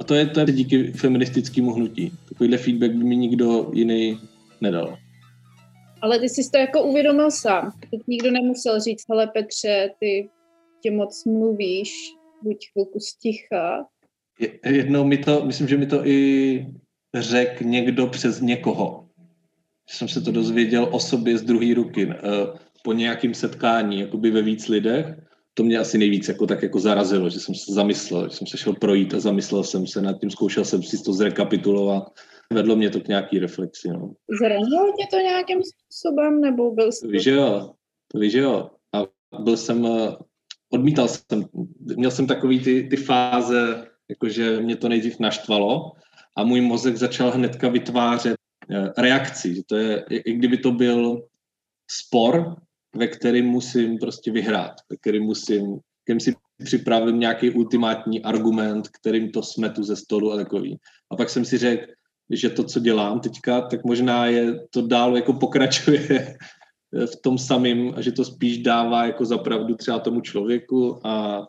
A 0.00 0.04
to 0.04 0.14
je, 0.14 0.26
to 0.26 0.40
je 0.40 0.46
díky 0.46 0.92
feministickému 0.92 1.72
hnutí. 1.72 2.12
Takovýhle 2.28 2.58
feedback 2.58 2.92
by 2.92 3.04
mi 3.04 3.16
nikdo 3.16 3.70
jiný 3.74 4.18
nedal. 4.60 4.98
Ale 6.02 6.18
ty 6.18 6.28
jsi 6.28 6.50
to 6.50 6.58
jako 6.58 6.82
uvědomil 6.82 7.30
sám. 7.30 7.72
Teď 7.90 8.00
nikdo 8.08 8.30
nemusel 8.30 8.80
říct, 8.80 9.04
hele 9.08 9.26
Petře, 9.26 9.90
ty 10.00 10.30
tě 10.82 10.90
moc 10.90 11.24
mluvíš, 11.24 11.90
buď 12.42 12.56
chvilku 12.72 13.00
sticha. 13.00 13.86
Jednou 14.64 15.04
mi 15.04 15.18
to, 15.18 15.44
myslím, 15.44 15.68
že 15.68 15.76
mi 15.76 15.86
to 15.86 16.06
i 16.06 16.66
řekl 17.14 17.64
někdo 17.64 18.06
přes 18.06 18.40
někoho. 18.40 19.08
Jsem 19.88 20.08
se 20.08 20.20
to 20.20 20.32
dozvěděl 20.32 20.88
o 20.92 21.00
sobě 21.00 21.38
z 21.38 21.42
druhé 21.42 21.74
ruky 21.74 22.10
eh, 22.10 22.18
po 22.84 22.92
nějakém 22.92 23.34
setkání, 23.34 24.00
jakoby 24.00 24.30
ve 24.30 24.42
víc 24.42 24.68
lidech. 24.68 25.06
To 25.54 25.64
mě 25.64 25.78
asi 25.78 25.98
nejvíc 25.98 26.28
jako 26.28 26.46
tak 26.46 26.62
jako 26.62 26.80
zarazilo, 26.80 27.30
že 27.30 27.40
jsem 27.40 27.54
se 27.54 27.72
zamyslel, 27.72 28.28
že 28.28 28.36
jsem 28.36 28.46
se 28.46 28.58
šel 28.58 28.72
projít 28.72 29.14
a 29.14 29.20
zamyslel 29.20 29.64
jsem 29.64 29.86
se 29.86 30.02
nad 30.02 30.20
tím, 30.20 30.30
zkoušel 30.30 30.64
jsem 30.64 30.82
si 30.82 31.02
to 31.02 31.12
zrekapitulovat 31.12 32.12
vedlo 32.52 32.76
mě 32.76 32.90
to 32.90 33.00
k 33.00 33.08
nějaký 33.08 33.38
reflexi. 33.38 33.88
No. 33.88 34.14
Zranilo 34.40 34.92
tě 34.98 35.06
to 35.10 35.16
nějakým 35.16 35.60
způsobem, 35.62 36.40
nebo 36.40 36.70
byl 36.70 36.92
jsi... 36.92 37.06
Víš, 37.08 37.22
že 37.22 37.30
jo, 37.30 37.74
víš, 38.14 38.32
že 38.32 38.38
jo. 38.38 38.70
A 38.94 39.02
byl 39.40 39.56
jsem, 39.56 39.86
eh, 39.86 40.16
odmítal 40.72 41.08
jsem, 41.08 41.44
měl 41.96 42.10
jsem 42.10 42.26
takový 42.26 42.60
ty, 42.60 42.82
ty 42.82 42.96
fáze, 42.96 43.86
jakože 44.08 44.60
mě 44.60 44.76
to 44.76 44.88
nejdřív 44.88 45.18
naštvalo 45.18 45.92
a 46.36 46.44
můj 46.44 46.60
mozek 46.60 46.96
začal 46.96 47.30
hnedka 47.30 47.68
vytvářet 47.68 48.36
eh, 48.70 48.92
reakci, 48.98 49.54
že 49.54 49.62
to 49.66 49.76
je, 49.76 50.04
i 50.10 50.32
kdyby 50.32 50.58
to 50.58 50.72
byl 50.72 51.28
spor, 51.90 52.56
ve 52.96 53.08
kterém 53.08 53.44
musím 53.44 53.98
prostě 53.98 54.32
vyhrát, 54.32 54.74
ve 54.90 54.96
kterém 54.96 55.22
musím, 55.22 55.78
kterým 56.04 56.20
si 56.20 56.34
připravím 56.64 57.20
nějaký 57.20 57.50
ultimátní 57.50 58.22
argument, 58.22 58.88
kterým 58.88 59.30
to 59.30 59.42
smetu 59.42 59.82
ze 59.82 59.96
stolu 59.96 60.32
a 60.32 60.36
takový. 60.36 60.78
A 61.10 61.16
pak 61.16 61.30
jsem 61.30 61.44
si 61.44 61.58
řekl, 61.58 61.92
že 62.30 62.50
to, 62.50 62.64
co 62.64 62.80
dělám 62.80 63.20
teďka, 63.20 63.60
tak 63.60 63.84
možná 63.84 64.26
je 64.26 64.54
to 64.70 64.86
dál 64.86 65.16
jako 65.16 65.32
pokračuje 65.32 66.36
v 66.92 67.16
tom 67.22 67.38
samém 67.38 67.92
a 67.96 68.00
že 68.00 68.12
to 68.12 68.24
spíš 68.24 68.58
dává 68.58 69.06
jako 69.06 69.24
zapravdu 69.24 69.74
třeba 69.74 69.98
tomu 69.98 70.20
člověku 70.20 71.06
a 71.06 71.46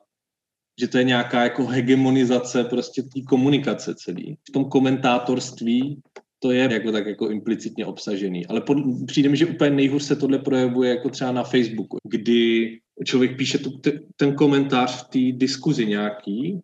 že 0.79 0.87
to 0.87 0.97
je 0.97 1.03
nějaká 1.03 1.43
jako 1.43 1.65
hegemonizace 1.65 2.63
prostě 2.63 3.03
té 3.03 3.21
komunikace 3.27 3.95
celý. 3.95 4.37
V 4.49 4.51
tom 4.51 4.65
komentátorství 4.65 6.01
to 6.39 6.51
je 6.51 6.73
jako 6.73 6.91
tak 6.91 7.05
jako 7.05 7.29
implicitně 7.29 7.85
obsažený. 7.85 8.45
Ale 8.45 8.61
pod, 8.61 8.77
přijde 9.07 9.29
mi, 9.29 9.37
že 9.37 9.45
úplně 9.45 9.71
nejhůř 9.71 10.03
se 10.03 10.15
tohle 10.15 10.39
projevuje 10.39 10.89
jako 10.89 11.09
třeba 11.09 11.31
na 11.31 11.43
Facebooku, 11.43 11.97
kdy 12.09 12.77
člověk 13.05 13.37
píše 13.37 13.57
tu, 13.57 13.71
ten 14.15 14.35
komentář 14.35 15.03
v 15.03 15.07
té 15.07 15.37
diskuzi 15.37 15.85
nějaký 15.85 16.59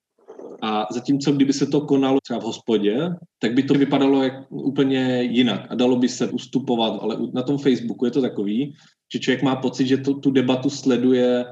a 0.62 0.88
zatímco, 0.92 1.32
kdyby 1.32 1.54
se 1.54 1.66
to 1.66 1.82
konalo 1.82 2.20
třeba 2.24 2.40
v 2.40 2.44
hospodě, 2.44 3.10
tak 3.40 3.54
by 3.54 3.64
to 3.64 3.74
vypadalo 3.74 4.24
jak 4.24 4.34
úplně 4.50 5.22
jinak 5.22 5.68
a 5.70 5.76
dalo 5.76 5.96
by 5.96 6.10
se 6.10 6.28
ustupovat, 6.28 7.00
ale 7.02 7.18
na 7.34 7.44
tom 7.44 7.58
Facebooku 7.58 8.06
je 8.06 8.12
to 8.12 8.22
takový, 8.22 8.74
že 9.14 9.20
člověk 9.20 9.44
má 9.44 9.56
pocit, 9.56 9.88
že 9.88 9.98
to, 9.98 10.14
tu 10.14 10.32
debatu 10.32 10.70
sleduje 10.70 11.46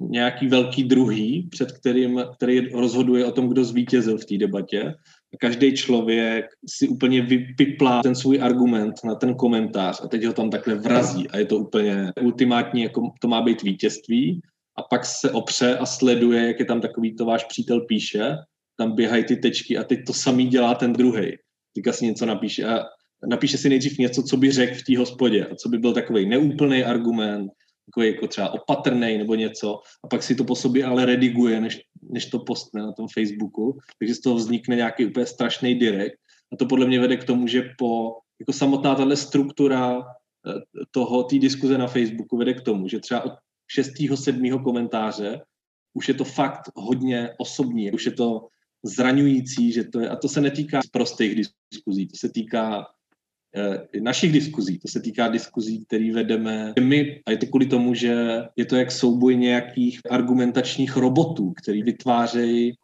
nějaký 0.00 0.46
velký 0.46 0.84
druhý, 0.84 1.48
před 1.50 1.72
kterým, 1.72 2.22
který 2.36 2.68
rozhoduje 2.68 3.26
o 3.26 3.32
tom, 3.32 3.48
kdo 3.48 3.64
zvítězil 3.64 4.18
v 4.18 4.24
té 4.24 4.38
debatě. 4.38 4.94
A 5.34 5.36
každý 5.40 5.74
člověk 5.74 6.44
si 6.68 6.88
úplně 6.88 7.22
vypiplá 7.22 8.02
ten 8.02 8.14
svůj 8.14 8.42
argument 8.42 8.94
na 9.04 9.14
ten 9.14 9.34
komentář 9.34 10.00
a 10.04 10.08
teď 10.08 10.24
ho 10.24 10.32
tam 10.32 10.50
takhle 10.50 10.74
vrazí 10.74 11.28
a 11.28 11.38
je 11.38 11.44
to 11.44 11.56
úplně 11.58 12.12
ultimátní, 12.22 12.82
jako 12.82 13.12
to 13.20 13.28
má 13.28 13.42
být 13.42 13.62
vítězství 13.62 14.40
a 14.80 14.82
pak 14.90 15.04
se 15.04 15.30
opře 15.30 15.78
a 15.78 15.86
sleduje, 15.86 16.46
jak 16.46 16.58
je 16.60 16.64
tam 16.64 16.80
takový 16.80 17.16
to 17.16 17.24
váš 17.24 17.44
přítel 17.44 17.80
píše, 17.80 18.36
tam 18.78 18.94
běhají 18.94 19.24
ty 19.24 19.36
tečky 19.36 19.78
a 19.78 19.84
teď 19.84 20.00
to 20.06 20.12
samý 20.12 20.46
dělá 20.46 20.74
ten 20.74 20.92
druhý. 20.92 21.36
Teďka 21.74 21.92
si 21.92 22.06
něco 22.06 22.26
napíše 22.26 22.64
a 22.64 22.84
napíše 23.26 23.58
si 23.58 23.68
nejdřív 23.68 23.98
něco, 23.98 24.22
co 24.22 24.36
by 24.36 24.50
řekl 24.50 24.74
v 24.74 24.82
té 24.82 24.98
hospodě 24.98 25.46
a 25.46 25.54
co 25.54 25.68
by 25.68 25.78
byl 25.78 25.92
takový 25.92 26.28
neúplný 26.28 26.84
argument, 26.84 27.50
takový 27.86 28.06
jako 28.06 28.26
třeba 28.26 28.54
opatrný 28.54 29.18
nebo 29.18 29.34
něco. 29.34 29.80
A 30.04 30.08
pak 30.08 30.22
si 30.22 30.34
to 30.34 30.44
po 30.44 30.56
sobě 30.56 30.84
ale 30.84 31.06
rediguje, 31.06 31.60
než, 31.60 31.80
než 32.02 32.26
to 32.26 32.38
postne 32.38 32.82
na 32.82 32.92
tom 32.92 33.06
Facebooku, 33.14 33.78
takže 33.98 34.14
z 34.14 34.20
toho 34.20 34.36
vznikne 34.36 34.76
nějaký 34.76 35.06
úplně 35.06 35.26
strašný 35.26 35.74
direkt. 35.74 36.14
A 36.52 36.56
to 36.56 36.66
podle 36.66 36.86
mě 36.86 37.00
vede 37.00 37.16
k 37.16 37.24
tomu, 37.24 37.46
že 37.46 37.62
po 37.78 38.16
jako 38.40 38.52
samotná 38.52 38.94
tahle 38.94 39.16
struktura 39.16 40.00
eh, 40.00 40.60
toho, 40.90 41.22
té 41.22 41.38
diskuze 41.38 41.78
na 41.78 41.86
Facebooku 41.86 42.36
vede 42.36 42.54
k 42.54 42.60
tomu, 42.60 42.88
že 42.88 42.98
třeba 42.98 43.24
od 43.24 43.32
šestého, 43.70 44.16
sedmého 44.16 44.58
komentáře 44.58 45.40
už 45.94 46.08
je 46.08 46.14
to 46.14 46.24
fakt 46.24 46.70
hodně 46.74 47.30
osobní, 47.38 47.92
už 47.92 48.06
je 48.06 48.12
to 48.12 48.48
zraňující, 48.82 49.72
že 49.72 49.84
to 49.84 50.00
je, 50.00 50.08
a 50.08 50.16
to 50.16 50.28
se 50.28 50.40
netýká 50.40 50.80
prostých 50.92 51.34
diskuzí, 51.72 52.06
to 52.06 52.16
se 52.16 52.28
týká 52.28 52.86
e, 53.56 54.00
našich 54.00 54.32
diskuzí, 54.32 54.78
to 54.78 54.88
se 54.88 55.00
týká 55.00 55.28
diskuzí, 55.28 55.84
které 55.84 56.12
vedeme 56.12 56.72
my 56.80 57.22
a 57.26 57.30
je 57.30 57.36
to 57.36 57.46
kvůli 57.46 57.66
tomu, 57.66 57.94
že 57.94 58.42
je 58.56 58.64
to 58.64 58.76
jak 58.76 58.90
souboj 58.90 59.36
nějakých 59.36 60.00
argumentačních 60.10 60.96
robotů, 60.96 61.52
který 61.52 61.82
vytvářejí 61.82 62.74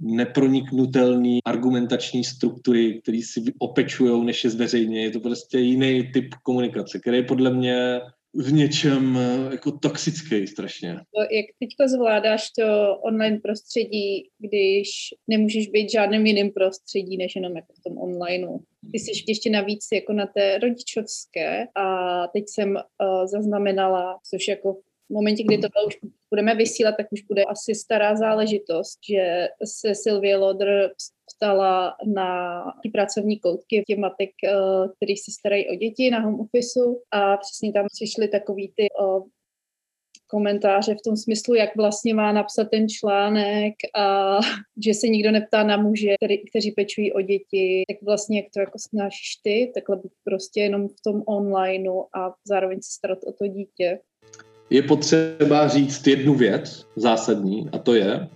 neproniknutelný 0.00 1.40
argumentační 1.44 2.24
struktury, 2.24 3.00
které 3.02 3.20
si 3.22 3.44
opečují, 3.58 4.24
než 4.24 4.44
je 4.44 4.50
zveřejně. 4.50 5.04
Je 5.04 5.10
to 5.10 5.20
prostě 5.20 5.58
jiný 5.58 6.12
typ 6.12 6.34
komunikace, 6.42 6.98
který 6.98 7.16
je 7.16 7.22
podle 7.22 7.50
mě 7.50 8.00
v 8.38 8.52
něčem 8.52 9.16
eh, 9.16 9.52
jako 9.52 9.72
toxický 9.72 10.46
strašně. 10.46 10.94
To, 10.94 11.20
jak 11.20 11.46
teďko 11.58 11.88
zvládáš 11.88 12.50
to 12.50 12.96
online 13.00 13.38
prostředí, 13.42 14.28
když 14.38 14.88
nemůžeš 15.28 15.68
být 15.68 15.86
v 15.88 15.92
žádném 15.92 16.26
jiném 16.26 16.50
prostředí, 16.50 17.16
než 17.16 17.36
jenom 17.36 17.56
jako 17.56 17.72
v 17.72 17.82
tom 17.82 17.98
onlineu? 17.98 18.58
Ty 18.92 18.98
jsi 18.98 19.10
ještě 19.28 19.50
navíc 19.50 19.86
jako 19.92 20.12
na 20.12 20.26
té 20.26 20.58
rodičovské 20.58 21.66
a 21.74 22.26
teď 22.26 22.44
jsem 22.46 22.70
uh, 22.70 23.26
zaznamenala, 23.26 24.18
což 24.30 24.48
jako 24.48 24.76
v 25.10 25.12
momentě, 25.12 25.42
kdy 25.44 25.58
to 25.58 25.68
už 25.86 25.98
budeme 26.30 26.54
vysílat, 26.54 26.94
tak 26.96 27.06
už 27.12 27.22
bude 27.22 27.44
asi 27.44 27.74
stará 27.74 28.16
záležitost, 28.16 28.98
že 29.10 29.48
se 29.64 29.94
Sylvie 29.94 30.36
Lodr 30.36 30.90
ptala 31.36 31.96
na 32.06 32.62
ty 32.82 32.90
pracovní 32.90 33.38
koutky 33.38 33.84
těch 33.86 33.98
matek, 33.98 34.30
eh, 34.44 34.52
který 34.96 35.16
se 35.16 35.32
starají 35.38 35.68
o 35.68 35.74
děti 35.74 36.10
na 36.10 36.20
home 36.20 36.40
office 36.40 36.80
a 37.10 37.36
přesně 37.36 37.72
tam 37.72 37.86
přišly 37.94 38.28
takový 38.28 38.72
ty 38.76 38.86
eh, 38.86 39.20
komentáře 40.30 40.94
v 40.94 41.02
tom 41.04 41.16
smyslu, 41.16 41.54
jak 41.54 41.76
vlastně 41.76 42.14
má 42.14 42.32
napsat 42.32 42.64
ten 42.70 42.88
článek 42.88 43.74
a 43.94 44.38
že 44.86 44.94
se 44.94 45.08
nikdo 45.08 45.30
neptá 45.30 45.62
na 45.62 45.76
muže, 45.76 46.14
který, 46.16 46.38
kteří 46.50 46.72
pečují 46.72 47.12
o 47.12 47.20
děti, 47.20 47.82
tak 47.88 47.96
vlastně 48.02 48.38
jak 48.38 48.46
to 48.54 48.60
jako 48.60 48.78
snášíš 48.78 49.36
ty, 49.42 49.72
takhle 49.74 49.96
být 49.96 50.12
prostě 50.24 50.60
jenom 50.60 50.88
v 50.88 51.00
tom 51.04 51.22
onlineu 51.26 52.02
a 52.16 52.34
zároveň 52.44 52.78
se 52.82 52.90
starat 52.92 53.18
o 53.26 53.32
to 53.32 53.46
dítě 53.46 54.00
je 54.70 54.82
potřeba 54.82 55.68
říct 55.68 56.06
jednu 56.06 56.34
věc 56.34 56.86
zásadní 56.96 57.68
a 57.72 57.78
to 57.78 57.94
je, 57.94 58.28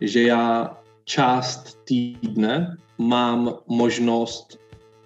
že 0.00 0.22
já 0.22 0.76
část 1.04 1.78
týdne 1.84 2.76
mám 2.98 3.54
možnost 3.66 4.58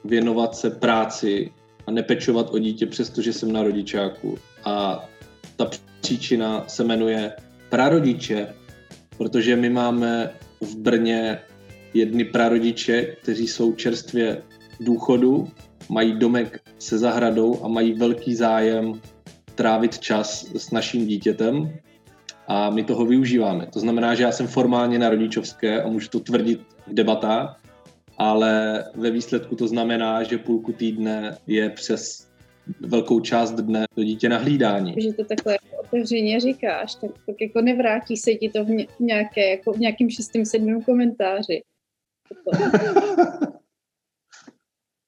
věnovat 0.05 0.55
se 0.55 0.71
práci 0.71 1.51
a 1.87 1.91
nepečovat 1.91 2.51
o 2.51 2.59
dítě, 2.59 2.87
přestože 2.87 3.33
jsem 3.33 3.53
na 3.53 3.63
rodičáku. 3.63 4.39
A 4.65 5.05
ta 5.57 5.71
příčina 6.01 6.65
se 6.69 6.85
jmenuje 6.85 7.33
prarodiče, 7.69 8.55
protože 9.19 9.57
my 9.57 9.71
máme 9.71 10.31
v 10.61 10.77
Brně 10.77 11.39
jedny 11.95 12.25
prarodiče, 12.25 13.03
kteří 13.03 13.49
jsou 13.49 13.73
čerstvě 13.73 14.43
důchodu, 14.81 15.49
mají 15.89 16.13
domek 16.13 16.61
se 16.79 16.99
zahradou 16.99 17.65
a 17.65 17.69
mají 17.69 17.93
velký 17.93 18.35
zájem 18.35 19.01
trávit 19.61 19.99
čas 19.99 20.49
s 20.55 20.71
naším 20.71 21.07
dítětem 21.07 21.79
a 22.49 22.71
my 22.71 22.85
toho 22.85 23.07
využíváme. 23.07 23.67
To 23.67 23.81
znamená, 23.81 24.15
že 24.15 24.23
já 24.23 24.33
jsem 24.33 24.47
formálně 24.47 24.99
na 24.99 25.11
rodičovské 25.11 25.83
a 25.83 25.89
můžu 25.89 26.09
to 26.09 26.21
tvrdit 26.21 26.61
v 26.87 26.95
debatách, 26.95 27.61
ale 28.19 28.85
ve 28.95 29.11
výsledku 29.11 29.57
to 29.57 29.69
znamená, 29.69 30.23
že 30.23 30.39
půlku 30.39 30.73
týdne 30.73 31.37
je 31.47 31.71
přes 31.71 32.31
velkou 32.81 33.21
část 33.21 33.53
dne 33.53 33.85
to 33.95 34.05
dítě 34.05 34.29
na 34.29 34.39
hlídání. 34.39 34.95
Že 34.99 35.13
to 35.13 35.25
takhle 35.25 35.59
otevřeně 35.85 36.41
říkáš, 36.41 36.95
tak, 36.95 37.11
tak 37.27 37.37
jako 37.41 37.61
nevrátí 37.61 38.17
se 38.17 38.35
ti 38.35 38.49
to 38.49 38.65
v, 38.65 38.69
nějaké, 39.01 39.51
jako 39.51 39.73
v 39.73 39.79
nějakým 39.79 40.11
šestým, 40.11 40.47
sedmém 40.47 40.83
komentáři. 40.83 41.63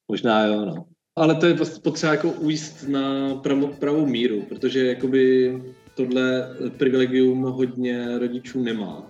Možná 0.08 0.44
jo, 0.44 0.64
no 0.64 0.91
ale 1.16 1.34
to 1.34 1.46
je 1.46 1.56
potřeba 1.82 2.12
jako 2.12 2.30
ujíst 2.30 2.88
na 2.88 3.34
pravou, 3.34 3.66
pravou 3.66 4.06
míru, 4.06 4.42
protože 4.48 4.86
jakoby 4.86 5.52
tohle 5.94 6.48
privilegium 6.76 7.42
hodně 7.42 8.18
rodičů 8.18 8.62
nemá. 8.62 9.06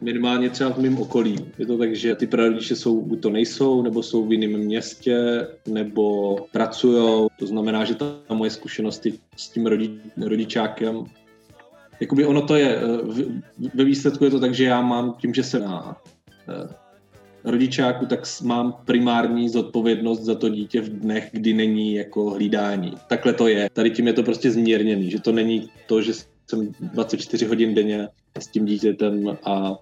Minimálně 0.00 0.50
třeba 0.50 0.70
v 0.70 0.78
mém 0.78 0.98
okolí. 0.98 1.36
Je 1.58 1.66
to 1.66 1.78
tak, 1.78 1.96
že 1.96 2.14
ty 2.14 2.26
prarodiče 2.26 2.76
jsou, 2.76 3.00
buď 3.00 3.20
to 3.20 3.30
nejsou, 3.30 3.82
nebo 3.82 4.02
jsou 4.02 4.26
v 4.26 4.32
jiném 4.32 4.50
městě, 4.50 5.46
nebo 5.68 6.36
pracují. 6.52 7.28
To 7.38 7.46
znamená, 7.46 7.84
že 7.84 7.94
ta 7.94 8.14
moje 8.32 8.50
zkušenosti 8.50 9.18
s 9.36 9.48
tím 9.48 9.66
rodi, 9.66 10.00
rodičákem 10.26 11.04
Jakoby 12.00 12.26
ono 12.26 12.42
to 12.42 12.54
je, 12.54 12.80
ve 13.74 13.84
výsledku 13.84 14.24
je 14.24 14.30
to 14.30 14.40
tak, 14.40 14.54
že 14.54 14.64
já 14.64 14.82
mám 14.82 15.14
tím, 15.20 15.34
že 15.34 15.42
se 15.44 15.60
na 15.60 15.96
eh, 16.48 16.83
rodičáku, 17.44 18.06
tak 18.06 18.20
mám 18.42 18.74
primární 18.84 19.48
zodpovědnost 19.48 20.20
za 20.20 20.34
to 20.34 20.48
dítě 20.48 20.80
v 20.80 20.88
dnech, 20.88 21.28
kdy 21.32 21.52
není 21.52 21.94
jako 21.94 22.30
hlídání. 22.30 22.92
Takhle 23.08 23.32
to 23.32 23.48
je. 23.48 23.70
Tady 23.72 23.90
tím 23.90 24.06
je 24.06 24.12
to 24.12 24.22
prostě 24.22 24.50
zmírněný, 24.50 25.10
že 25.10 25.20
to 25.20 25.32
není 25.32 25.70
to, 25.86 26.02
že 26.02 26.12
jsem 26.46 26.72
24 26.80 27.46
hodin 27.46 27.74
denně 27.74 28.08
s 28.38 28.46
tím 28.46 28.64
dítětem 28.64 29.38
a, 29.44 29.74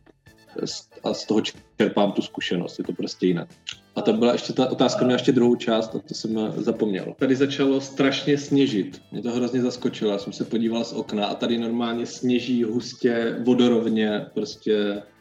a 1.05 1.15
z 1.15 1.27
toho 1.27 1.41
čerpám 1.77 2.13
tu 2.13 2.23
zkušenost. 2.23 2.79
Je 2.79 2.85
to 2.85 2.93
prostě 2.93 3.27
jinak. 3.27 3.49
A 3.97 4.03
to 4.03 4.13
byla 4.13 4.33
ještě 4.33 4.53
ta 4.53 4.71
otázka, 4.71 5.05
měla 5.05 5.15
ještě 5.15 5.33
druhou 5.33 5.57
část 5.57 5.95
a 5.95 5.99
to 5.99 6.15
jsem 6.15 6.53
zapomněl. 6.57 7.15
Tady 7.19 7.37
začalo 7.37 7.81
strašně 7.81 8.39
sněžit. 8.39 9.03
Mě 9.13 9.23
to 9.23 9.31
hrozně 9.31 9.63
zaskočilo. 9.63 10.11
Já 10.11 10.19
jsem 10.19 10.33
se 10.33 10.45
podíval 10.45 10.85
z 10.85 10.93
okna 10.93 11.27
a 11.27 11.35
tady 11.35 11.59
normálně 11.59 12.07
sněží 12.07 12.63
hustě, 12.63 13.37
vodorovně, 13.45 14.27
prostě 14.35 15.03
Eh, 15.03 15.12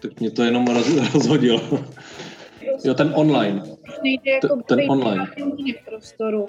tak 0.00 0.20
mě 0.20 0.30
to 0.30 0.42
jenom 0.42 0.66
roz, 0.66 0.86
rozhodilo. 1.14 1.84
Jo, 2.84 2.94
ten 2.94 3.12
online. 3.14 3.62
Nejde 4.02 4.30
jako 4.30 4.62
ten 4.62 4.90
online. 4.90 5.26
prostoru. 5.84 6.48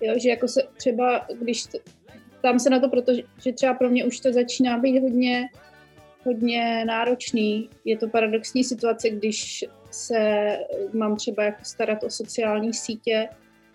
Jo, 0.00 0.14
že 0.16 0.28
jako 0.28 0.48
se 0.48 0.62
třeba, 0.76 1.26
když 1.40 1.66
tam 2.42 2.58
se 2.58 2.70
na 2.70 2.80
to, 2.80 2.88
protože 2.88 3.22
třeba 3.54 3.74
pro 3.74 3.90
mě 3.90 4.04
už 4.04 4.20
to 4.20 4.32
začíná 4.32 4.78
být 4.78 5.00
hodně, 5.00 5.48
hodně 6.24 6.84
náročný. 6.84 7.68
Je 7.84 7.96
to 7.96 8.08
paradoxní 8.08 8.64
situace, 8.64 9.10
když 9.10 9.64
se 9.90 10.56
mám 10.92 11.16
třeba 11.16 11.42
jako 11.42 11.64
starat 11.64 12.02
o 12.02 12.10
sociální 12.10 12.74
sítě, 12.74 13.28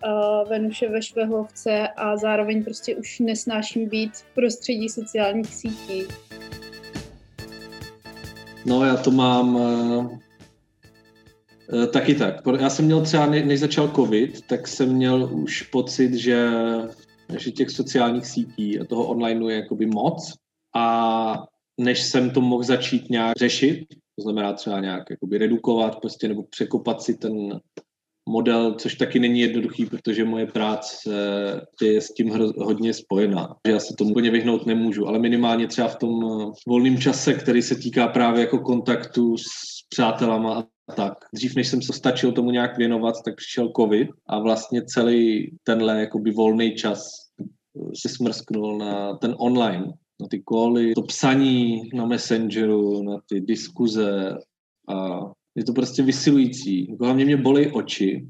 uh, 0.06 0.48
Venuše 0.48 0.88
ve 0.88 1.02
Švehlovce 1.02 1.88
a 1.96 2.16
zároveň 2.16 2.64
prostě 2.64 2.96
už 2.96 3.18
nesnáším 3.18 3.88
být 3.88 4.16
v 4.16 4.34
prostředí 4.34 4.88
sociálních 4.88 5.54
sítí. 5.54 6.02
No, 8.66 8.84
já 8.84 8.96
to 8.96 9.10
mám 9.10 9.54
uh, 9.54 10.18
taky 11.92 12.14
tak. 12.14 12.34
Já 12.60 12.70
jsem 12.70 12.84
měl 12.84 13.00
třeba, 13.00 13.26
než 13.26 13.60
začal 13.60 13.88
covid, 13.88 14.46
tak 14.46 14.68
jsem 14.68 14.92
měl 14.92 15.30
už 15.32 15.62
pocit, 15.62 16.14
že, 16.14 16.50
že 17.38 17.50
těch 17.50 17.70
sociálních 17.70 18.26
sítí 18.26 18.80
a 18.80 18.84
toho 18.84 19.06
online 19.06 19.52
je 19.52 19.60
jakoby 19.60 19.86
moc 19.86 20.34
a 20.76 21.46
než 21.80 22.02
jsem 22.02 22.30
to 22.30 22.40
mohl 22.40 22.62
začít 22.62 23.10
nějak 23.10 23.36
řešit, 23.36 23.86
to 24.16 24.22
znamená 24.22 24.52
třeba 24.52 24.80
nějak 24.80 25.10
jakoby 25.10 25.38
redukovat 25.38 26.00
prostě 26.00 26.28
nebo 26.28 26.42
překopat 26.42 27.02
si 27.02 27.16
ten 27.16 27.60
model, 28.28 28.74
což 28.74 28.94
taky 28.94 29.18
není 29.18 29.40
jednoduchý, 29.40 29.86
protože 29.86 30.24
moje 30.24 30.46
práce 30.46 31.10
je 31.82 32.00
s 32.00 32.14
tím 32.14 32.30
hodně 32.56 32.94
spojená. 32.94 33.56
Já 33.66 33.80
se 33.80 33.94
tomu 33.94 34.10
úplně 34.10 34.30
vyhnout 34.30 34.66
nemůžu, 34.66 35.08
ale 35.08 35.18
minimálně 35.18 35.66
třeba 35.66 35.88
v 35.88 35.96
tom 35.96 36.24
eh, 36.24 36.52
volném 36.68 36.98
čase, 36.98 37.34
který 37.34 37.62
se 37.62 37.74
týká 37.74 38.08
právě 38.08 38.40
jako 38.40 38.58
kontaktu 38.58 39.36
s 39.38 39.44
přátelama 39.88 40.66
a 40.88 40.92
tak. 40.92 41.14
Dřív, 41.34 41.54
než 41.56 41.68
jsem 41.68 41.82
se 41.82 41.92
stačil 41.92 42.32
tomu 42.32 42.50
nějak 42.50 42.78
věnovat, 42.78 43.14
tak 43.24 43.36
přišel 43.36 43.72
covid 43.76 44.08
a 44.26 44.38
vlastně 44.38 44.82
celý 44.84 45.50
tenhle 45.62 46.00
jakoby 46.00 46.30
volný 46.30 46.74
čas 46.74 47.08
eh, 47.40 47.44
se 47.94 48.08
smrsknul 48.08 48.78
na 48.78 49.16
ten 49.16 49.34
online, 49.38 49.84
na 50.20 50.28
ty 50.30 50.42
koly, 50.42 50.94
to 50.94 51.02
psaní 51.02 51.82
na 51.94 52.06
Messengeru, 52.06 53.02
na 53.02 53.18
ty 53.28 53.40
diskuze 53.40 54.38
a 54.88 55.20
je 55.54 55.64
to 55.64 55.72
prostě 55.72 56.02
vysilující. 56.02 56.90
Jako 56.90 57.04
hlavně 57.04 57.24
mě 57.24 57.36
bolí 57.36 57.66
oči 57.66 58.26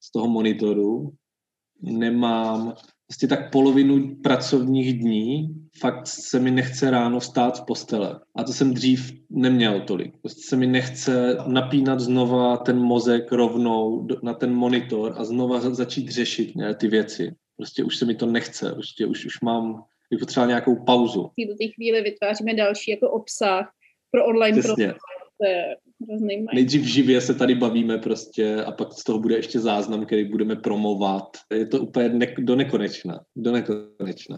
z 0.00 0.12
toho 0.12 0.28
monitoru. 0.28 1.12
Nemám 1.82 2.74
prostě 3.06 3.26
tak 3.26 3.52
polovinu 3.52 4.16
pracovních 4.22 5.00
dní 5.00 5.48
fakt 5.80 6.06
se 6.06 6.40
mi 6.40 6.50
nechce 6.50 6.90
ráno 6.90 7.20
stát 7.20 7.60
v 7.60 7.64
postele. 7.64 8.20
A 8.36 8.44
to 8.44 8.52
jsem 8.52 8.74
dřív 8.74 9.12
neměl 9.30 9.80
tolik. 9.80 10.18
Prostě 10.20 10.42
se 10.48 10.56
mi 10.56 10.66
nechce 10.66 11.36
napínat 11.46 12.00
znova 12.00 12.56
ten 12.56 12.78
mozek 12.78 13.32
rovnou 13.32 14.08
na 14.22 14.34
ten 14.34 14.54
monitor 14.54 15.14
a 15.16 15.24
znova 15.24 15.60
začít 15.60 16.08
řešit 16.08 16.56
ne, 16.56 16.74
ty 16.74 16.88
věci. 16.88 17.34
Prostě 17.56 17.84
už 17.84 17.96
se 17.96 18.04
mi 18.04 18.14
to 18.14 18.26
nechce. 18.26 18.72
Prostě 18.72 19.06
už, 19.06 19.26
už 19.26 19.40
mám 19.40 19.84
bych 20.10 20.20
potřeboval 20.20 20.48
nějakou 20.48 20.84
pauzu. 20.84 21.22
V 21.22 21.46
této 21.46 21.72
chvíli 21.74 22.02
vytváříme 22.02 22.54
další 22.54 22.90
jako 22.90 23.10
obsah 23.10 23.72
pro 24.10 24.26
online 24.26 24.60
Přesně. 24.60 24.84
Je 24.84 25.76
hrozný 26.08 26.46
Nejdřív 26.54 26.84
živě 26.84 27.20
se 27.20 27.34
tady 27.34 27.54
bavíme 27.54 27.98
prostě 27.98 28.56
a 28.56 28.72
pak 28.72 28.92
z 28.92 29.04
toho 29.04 29.18
bude 29.18 29.36
ještě 29.36 29.60
záznam, 29.60 30.06
který 30.06 30.24
budeme 30.24 30.56
promovat. 30.56 31.28
Je 31.54 31.66
to 31.66 31.80
úplně 31.80 32.08
ne- 32.08 32.34
do 32.38 32.56
nekonečna. 32.56 33.20
Do 33.36 33.52
nekonečna. 33.52 34.36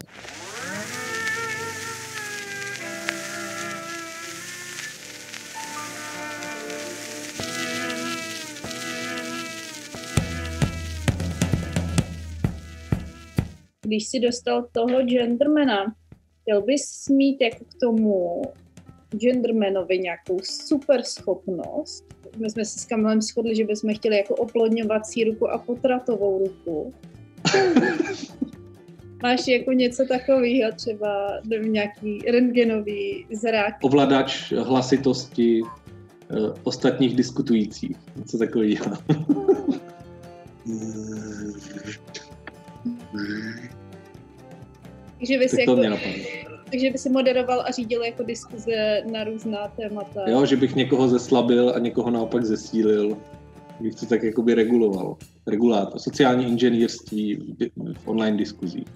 Když 13.85 14.07
jsi 14.07 14.19
dostal 14.19 14.67
toho 14.71 15.03
gentlemana, 15.03 15.95
chtěl 16.41 16.61
bys 16.61 17.09
mít 17.09 17.41
jako 17.41 17.65
k 17.65 17.79
tomu 17.81 18.41
gendermanovi 19.11 19.99
nějakou 19.99 20.39
super 20.43 21.03
schopnost. 21.03 22.05
My 22.37 22.49
jsme 22.49 22.65
se 22.65 22.79
s 22.79 22.85
Kamilem 22.85 23.21
shodli, 23.21 23.55
že 23.55 23.63
bychom 23.63 23.95
chtěli 23.95 24.17
jako 24.17 24.35
oplodňovací 24.35 25.23
ruku 25.23 25.49
a 25.49 25.57
potratovou 25.57 26.39
ruku. 26.39 26.93
Máš 29.23 29.47
jako 29.47 29.71
něco 29.71 30.05
takového, 30.05 30.71
třeba 30.75 31.39
nevím, 31.45 31.73
nějaký 31.73 32.19
rentgenový 32.31 33.25
zrak. 33.31 33.73
Ovladač 33.83 34.51
hlasitosti 34.51 35.61
uh, 35.61 35.69
ostatních 36.63 37.15
diskutujících. 37.15 37.97
Něco 38.15 38.37
takového. 38.37 38.85
Takže 45.17 45.37
by 45.39 45.49
si 45.49 45.61
jako, 45.61 45.75
takže 46.71 46.91
by 46.91 46.97
si 46.97 47.09
moderoval 47.09 47.61
a 47.61 47.71
řídil 47.71 48.03
jako 48.03 48.23
diskuze 48.23 49.03
na 49.11 49.23
různá 49.23 49.67
témata. 49.67 50.29
Jo, 50.29 50.45
že 50.45 50.55
bych 50.57 50.75
někoho 50.75 51.07
zeslabil 51.07 51.73
a 51.75 51.79
někoho 51.79 52.09
naopak 52.09 52.45
zesílil. 52.45 53.17
Bych 53.79 53.95
to 53.95 54.05
tak 54.05 54.23
jakoby 54.23 54.53
reguloval. 54.53 55.17
Regulátor. 55.47 55.99
Sociální 55.99 56.47
inženýrství 56.47 57.55
v 57.97 58.07
online 58.07 58.37
diskuzích. 58.37 58.87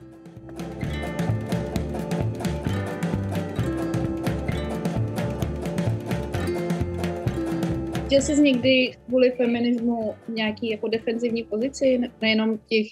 Chtěl 8.05 8.21
jsi 8.21 8.41
někdy 8.41 8.91
kvůli 9.05 9.31
feminismu 9.31 10.13
nějaký 10.27 10.69
jako 10.69 10.87
defenzivní 10.87 11.43
pozici, 11.43 11.99
nejenom 12.21 12.57
těch 12.57 12.87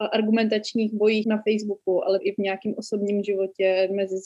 argumentačních 0.00 0.94
bojích 0.94 1.26
na 1.26 1.36
Facebooku, 1.48 2.04
ale 2.04 2.18
i 2.22 2.32
v 2.32 2.38
nějakém 2.38 2.74
osobním 2.76 3.22
životě 3.22 3.88
mezi 3.96 4.16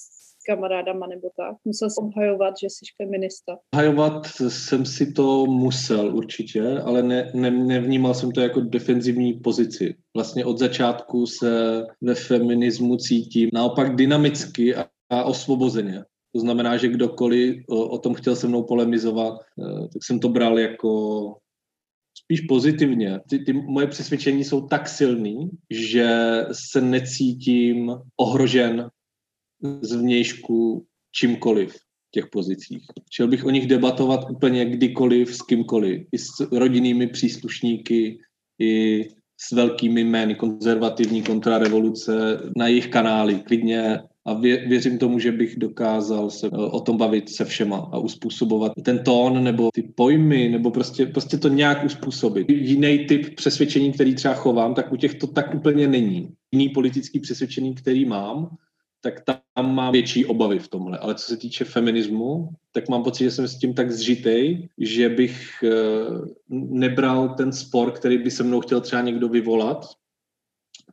kamarádama 0.46 1.06
nebo 1.06 1.30
tak. 1.36 1.56
Musel 1.64 1.90
jsem 1.90 2.04
obhajovat, 2.04 2.54
že 2.62 2.66
jsi 2.66 2.84
feminista. 3.02 3.58
Obhajovat 3.72 4.26
jsem 4.48 4.86
si 4.86 5.12
to 5.12 5.46
musel 5.46 6.16
určitě, 6.16 6.62
ale 6.62 7.02
ne, 7.02 7.30
ne, 7.34 7.50
nevnímal 7.50 8.14
jsem 8.14 8.32
to 8.32 8.40
jako 8.40 8.60
defenzivní 8.60 9.32
pozici. 9.32 9.94
Vlastně 10.16 10.44
od 10.44 10.58
začátku 10.58 11.26
se 11.26 11.82
ve 12.02 12.14
feminismu 12.14 12.96
cítím 12.96 13.50
naopak 13.52 13.96
dynamicky 13.96 14.74
a, 14.74 14.86
a 15.10 15.24
osvobozeně. 15.24 16.04
To 16.34 16.40
znamená, 16.40 16.76
že 16.76 16.88
kdokoliv 16.88 17.64
o, 17.68 17.88
o 17.88 17.98
tom 17.98 18.14
chtěl 18.14 18.36
se 18.36 18.48
mnou 18.48 18.62
polemizovat, 18.62 19.40
eh, 19.40 19.88
tak 19.92 20.04
jsem 20.04 20.20
to 20.20 20.28
bral 20.28 20.58
jako 20.58 21.34
spíš 22.30 22.40
pozitivně. 22.40 23.20
Ty, 23.28 23.38
ty 23.38 23.52
moje 23.52 23.86
přesvědčení 23.86 24.44
jsou 24.44 24.60
tak 24.60 24.88
silný, 24.88 25.50
že 25.70 26.08
se 26.52 26.80
necítím 26.80 27.92
ohrožen 28.16 28.90
z 29.82 29.92
vnějšku 29.92 30.86
čímkoliv 31.12 31.74
v 31.74 32.10
těch 32.10 32.26
pozicích. 32.26 32.82
Chtěl 33.12 33.28
bych 33.28 33.44
o 33.44 33.50
nich 33.50 33.66
debatovat 33.66 34.30
úplně 34.30 34.64
kdykoliv, 34.64 35.36
s 35.36 35.42
kýmkoliv. 35.42 36.06
I 36.12 36.18
s 36.18 36.40
rodinnými 36.52 37.06
příslušníky, 37.06 38.18
i 38.60 39.04
s 39.40 39.52
velkými 39.52 40.00
jmény, 40.00 40.34
konzervativní 40.34 41.22
kontrarevoluce 41.22 42.40
na 42.56 42.68
jejich 42.68 42.88
kanály. 42.88 43.34
Klidně 43.34 43.98
a 44.26 44.34
vě, 44.34 44.68
věřím 44.68 44.98
tomu, 44.98 45.18
že 45.18 45.32
bych 45.32 45.56
dokázal 45.56 46.30
se 46.30 46.46
eh, 46.46 46.50
o 46.56 46.80
tom 46.80 46.96
bavit 46.96 47.28
se 47.28 47.44
všema 47.44 47.76
a 47.92 47.98
uspůsobovat 47.98 48.72
ten 48.84 49.04
tón 49.04 49.44
nebo 49.44 49.70
ty 49.74 49.82
pojmy, 49.82 50.48
nebo 50.48 50.70
prostě, 50.70 51.06
prostě 51.06 51.38
to 51.38 51.48
nějak 51.48 51.84
uspůsobit. 51.84 52.50
Jiný 52.50 52.98
typ 52.98 53.34
přesvědčení, 53.34 53.92
který 53.92 54.14
třeba 54.14 54.34
chovám, 54.34 54.74
tak 54.74 54.92
u 54.92 54.96
těch 54.96 55.14
to 55.14 55.26
tak 55.26 55.54
úplně 55.54 55.88
není. 55.88 56.28
Jiný 56.52 56.68
politický 56.68 57.20
přesvědčení, 57.20 57.74
který 57.74 58.04
mám, 58.04 58.56
tak 59.00 59.20
tam 59.24 59.74
mám 59.74 59.92
větší 59.92 60.26
obavy 60.26 60.58
v 60.58 60.68
tomhle. 60.68 60.98
Ale 60.98 61.14
co 61.14 61.26
se 61.26 61.36
týče 61.36 61.64
feminismu, 61.64 62.48
tak 62.72 62.88
mám 62.88 63.02
pocit, 63.02 63.24
že 63.24 63.30
jsem 63.30 63.48
s 63.48 63.58
tím 63.58 63.74
tak 63.74 63.92
zžitej, 63.92 64.68
že 64.78 65.08
bych 65.08 65.64
eh, 65.64 65.70
nebral 66.50 67.28
ten 67.28 67.52
spor, 67.52 67.90
který 67.90 68.18
by 68.18 68.30
se 68.30 68.42
mnou 68.42 68.60
chtěl 68.60 68.80
třeba 68.80 69.02
někdo 69.02 69.28
vyvolat, 69.28 69.86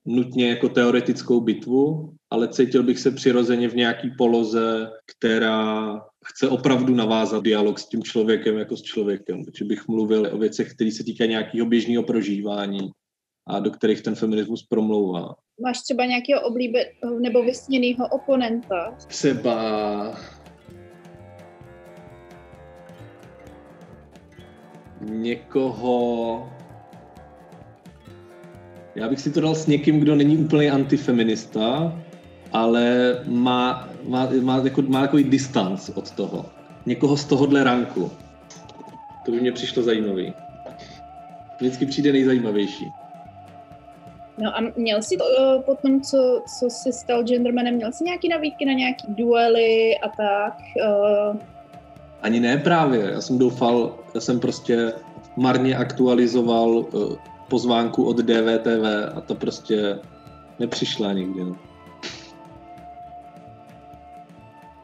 nutně 0.06 0.50
jako 0.50 0.70
teoretickou 0.70 1.42
bitvu, 1.42 2.14
ale 2.30 2.48
cítil 2.48 2.84
bych 2.84 3.00
se 3.00 3.12
přirozeně 3.12 3.70
v 3.70 3.76
nějaký 3.76 4.12
poloze, 4.18 4.90
která 5.16 6.02
chce 6.26 6.50
opravdu 6.50 6.96
navázat 6.96 7.44
dialog 7.44 7.80
s 7.80 7.90
tím 7.90 8.04
člověkem 8.04 8.58
jako 8.58 8.78
s 8.78 8.82
člověkem. 8.82 9.46
Takže 9.46 9.66
bych 9.66 9.88
mluvil 9.88 10.30
o 10.32 10.38
věcech, 10.38 10.74
které 10.74 10.92
se 10.92 11.04
týkají 11.04 11.30
nějakého 11.30 11.68
běžného 11.68 12.04
prožívání 12.04 12.90
a 13.48 13.60
do 13.60 13.72
kterých 13.72 14.02
ten 14.02 14.16
feminismus 14.16 14.66
promlouvá. 14.70 15.36
Máš 15.64 15.82
třeba 15.82 16.06
nějakého 16.06 16.42
oblíbe 16.42 16.80
nebo 17.22 17.44
vysněného 17.44 18.08
oponenta? 18.12 18.98
Třeba 19.08 19.58
někoho, 25.02 26.50
já 28.98 29.10
bych 29.10 29.22
si 29.22 29.32
to 29.32 29.42
dal 29.42 29.56
s 29.56 29.68
někým, 29.68 30.00
kdo 30.00 30.16
není 30.16 30.38
úplně 30.38 30.72
antifeminista, 30.72 31.94
ale 32.54 33.16
má, 33.26 33.90
má, 34.04 34.30
má, 34.42 34.62
jako, 34.64 34.82
má 34.82 35.02
takový 35.02 35.24
distanc 35.24 35.90
od 35.90 36.12
toho. 36.12 36.46
Někoho 36.86 37.18
z 37.18 37.26
tohohle 37.26 37.64
ranku. 37.64 38.12
To 39.26 39.32
by 39.32 39.42
mě 39.42 39.52
přišlo 39.52 39.84
zajímavý. 39.84 40.34
Vždycky 41.60 41.86
přijde 41.86 42.12
nejzajímavější. 42.12 42.92
No 44.38 44.58
a 44.58 44.62
měl 44.76 45.02
jsi 45.02 45.18
uh, 45.18 45.62
potom, 45.62 46.02
co, 46.02 46.42
co 46.60 46.70
se 46.70 46.92
stal 46.92 47.24
gendermanem, 47.24 47.76
měl 47.76 47.92
jsi 47.92 48.04
nějaký 48.04 48.30
nabídky 48.30 48.66
na 48.66 48.74
nějaký 48.74 49.08
duely 49.08 49.98
a 49.98 50.10
tak? 50.10 50.58
Uh... 51.32 51.38
Ani 52.22 52.40
ne 52.40 52.58
právě. 52.58 53.12
Já 53.12 53.22
jsem 53.22 53.38
doufal, 53.38 53.96
já 54.16 54.22
jsem 54.22 54.40
prostě 54.40 54.94
marně 55.36 55.78
aktualizoval 55.78 56.70
uh, 56.70 57.14
pozvánku 57.50 58.04
od 58.04 58.18
DVTV 58.18 58.86
a 59.16 59.22
to 59.22 59.36
prostě 59.36 60.00
nepřišla 60.60 61.14
nikdy. 61.14 61.44
No. 61.44 61.58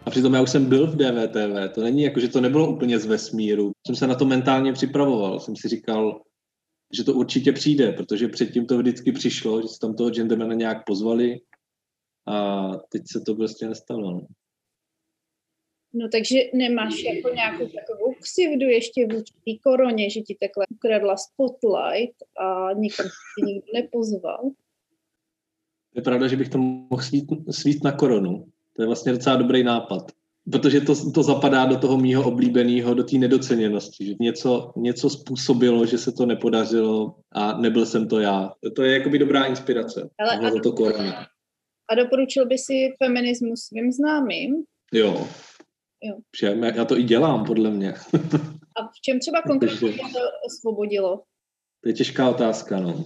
A 0.06 0.10
přitom 0.10 0.34
já 0.34 0.41
už 0.41 0.49
jsem 0.49 0.65
byl 0.65 0.88
v 0.88 0.95
DVTV, 0.95 1.73
to 1.76 1.82
není 1.82 2.02
jako, 2.02 2.19
že 2.19 2.28
to 2.28 2.41
nebylo 2.41 2.71
úplně 2.76 2.99
z 2.99 3.06
vesmíru. 3.06 3.71
Jsem 3.88 3.95
se 3.95 4.08
na 4.08 4.15
to 4.15 4.26
mentálně 4.26 4.73
připravoval, 4.73 5.39
jsem 5.39 5.56
si 5.56 5.67
říkal, 5.67 6.21
že 6.97 7.04
to 7.04 7.13
určitě 7.13 7.52
přijde, 7.52 7.91
protože 7.91 8.28
předtím 8.28 8.65
to 8.65 8.78
vždycky 8.78 9.12
přišlo, 9.12 9.62
že 9.62 9.67
se 9.67 9.80
tam 9.82 9.95
toho 9.95 10.10
gendermana 10.10 10.54
nějak 10.54 10.86
pozvali 10.86 11.39
a 12.28 12.67
teď 12.89 13.02
se 13.12 13.21
to 13.21 13.36
prostě 13.36 13.67
nestalo. 13.67 14.12
No. 14.12 14.21
No 15.93 16.08
takže 16.12 16.36
nemáš 16.53 17.03
jako 17.03 17.29
nějakou 17.36 17.67
takovou 17.67 18.13
ksivdu 18.13 18.65
ještě 18.65 19.08
v 19.08 19.23
té 19.23 19.51
koroně, 19.63 20.10
že 20.10 20.21
ti 20.21 20.38
takhle 20.39 20.65
ukradla 20.75 21.15
spotlight 21.17 22.15
a 22.39 22.73
nikam 22.73 23.06
ti 23.06 23.45
nikdo 23.45 23.67
nepozval? 23.73 24.51
Je 25.95 26.01
pravda, 26.01 26.27
že 26.27 26.38
bych 26.38 26.49
to 26.49 26.58
mohl 26.58 27.01
svít, 27.01 27.25
svít 27.51 27.84
na 27.84 27.91
koronu. 27.91 28.45
To 28.75 28.82
je 28.82 28.86
vlastně 28.86 29.12
docela 29.12 29.36
dobrý 29.36 29.63
nápad. 29.63 30.12
Protože 30.51 30.82
to, 30.82 31.12
to 31.12 31.23
zapadá 31.23 31.65
do 31.65 31.77
toho 31.77 31.97
mýho 31.97 32.27
oblíbeného, 32.27 32.93
do 32.93 33.03
té 33.03 33.17
nedoceněnosti. 33.17 34.06
Že 34.06 34.13
něco, 34.19 34.73
něco 34.77 35.10
způsobilo, 35.10 35.86
že 35.86 35.97
se 35.97 36.12
to 36.12 36.25
nepodařilo 36.25 37.15
a 37.32 37.58
nebyl 37.58 37.86
jsem 37.86 38.08
to 38.08 38.19
já. 38.19 38.51
To 38.75 38.84
je 38.84 38.93
jakoby 38.93 39.19
dobrá 39.19 39.45
inspirace. 39.45 40.10
Ale 40.19 40.38
a, 40.38 40.51
to 40.63 40.71
korona. 40.71 41.27
a 41.89 41.95
doporučil 41.95 42.45
by 42.45 42.58
si 42.58 42.93
feminismus 43.03 43.60
svým 43.60 43.91
známým? 43.91 44.63
Jo, 44.93 45.27
Jo. 46.03 46.15
Já 46.75 46.85
to 46.85 46.97
i 46.97 47.03
dělám, 47.03 47.45
podle 47.45 47.71
mě. 47.71 47.93
A 48.75 48.87
v 48.87 49.01
čem 49.01 49.19
třeba 49.19 49.41
konkrétně 49.41 49.91
to 49.91 50.19
osvobodilo? 50.47 51.23
To 51.81 51.89
je 51.89 51.93
těžká 51.93 52.29
otázka, 52.29 52.79
no. 52.79 53.05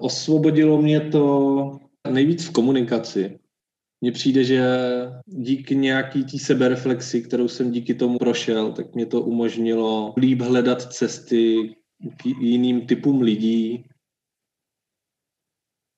Osvobodilo 0.00 0.82
mě 0.82 1.00
to 1.00 1.78
nejvíc 2.10 2.46
v 2.46 2.52
komunikaci. 2.52 3.38
Mně 4.00 4.12
přijde, 4.12 4.44
že 4.44 4.66
díky 5.26 5.76
nějaký 5.76 6.24
té 6.24 6.38
sebereflexi, 6.38 7.22
kterou 7.22 7.48
jsem 7.48 7.70
díky 7.70 7.94
tomu 7.94 8.18
prošel, 8.18 8.72
tak 8.72 8.94
mě 8.94 9.06
to 9.06 9.20
umožnilo 9.20 10.14
líp 10.16 10.40
hledat 10.40 10.92
cesty 10.92 11.74
k 12.16 12.26
jiným 12.26 12.86
typům 12.86 13.20
lidí. 13.20 13.84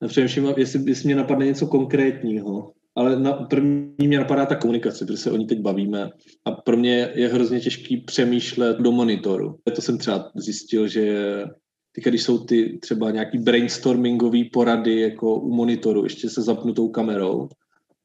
Nepřemýšlím, 0.03 0.55
jestli, 0.57 0.91
jestli 0.91 1.07
mě 1.07 1.17
napadne 1.17 1.47
něco 1.47 1.67
konkrétního 1.67 2.73
ale 2.97 3.21
na 3.21 3.33
první 3.33 3.95
mě 3.99 4.19
napadá 4.19 4.47
ta 4.47 4.57
komunikace, 4.57 5.07
protože 5.07 5.19
se 5.19 5.31
o 5.31 5.37
ní 5.37 5.47
teď 5.47 5.61
bavíme 5.61 6.11
a 6.45 6.51
pro 6.51 6.77
mě 6.77 7.13
je 7.15 7.29
hrozně 7.29 7.61
těžký 7.61 7.97
přemýšlet 7.97 8.79
do 8.79 8.93
monitoru. 8.93 9.59
To 9.75 9.83
jsem 9.83 9.99
třeba 9.99 10.31
zjistil, 10.35 10.89
že 10.89 11.45
ty, 11.93 12.11
když 12.11 12.23
jsou 12.23 12.45
ty 12.45 12.79
třeba 12.83 13.11
nějaký 13.11 13.39
brainstormingové 13.39 14.39
porady 14.53 15.01
jako 15.01 15.41
u 15.41 15.55
monitoru, 15.55 16.05
ještě 16.05 16.31
se 16.31 16.43
zapnutou 16.43 16.89
kamerou, 16.89 17.49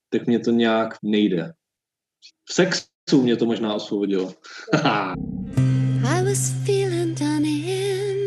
tak 0.09 0.27
mě 0.27 0.39
to 0.39 0.51
nějak 0.51 0.93
nejde. 1.03 1.51
V 2.49 2.53
sexu 2.53 3.21
mě 3.21 3.35
to 3.35 3.45
možná 3.45 3.73
osvobodilo. 3.73 4.33
I 6.03 6.23
was 6.23 6.53
feeling 6.65 7.19
done 7.19 7.47
in. 7.47 8.17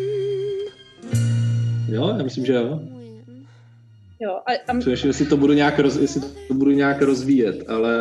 Jo, 1.89 2.15
já 2.19 2.25
myslím, 2.25 2.47
že 2.47 2.53
jo. 2.53 2.94
Jo, 4.25 4.41
a, 4.47 4.73
a 4.73 4.79
Přemýšlím, 4.79 5.09
jestli 5.09 5.27
to 5.27 5.37
budu 5.37 5.53
nějak, 5.53 5.79
roz, 5.79 5.97
jestli 5.97 6.21
to 6.49 6.55
budu 6.55 6.71
nějak 6.71 7.03
rozvíjet, 7.03 7.65
ale 7.69 7.93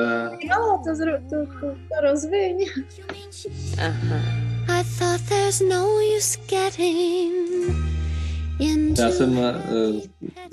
jo, 0.42 0.80
to, 0.88 0.96
zro, 0.96 1.12
to, 1.30 1.60
to, 1.60 1.68
to 1.68 2.02
rozviň. 2.02 2.58
Aha. 3.78 4.16
I 4.70 4.84
thought 5.00 5.30
there's 5.30 5.62
no 5.62 6.00
use 6.18 6.40
getting 6.50 7.94
já 9.00 9.12
jsem 9.12 9.38
uh, 9.38 9.46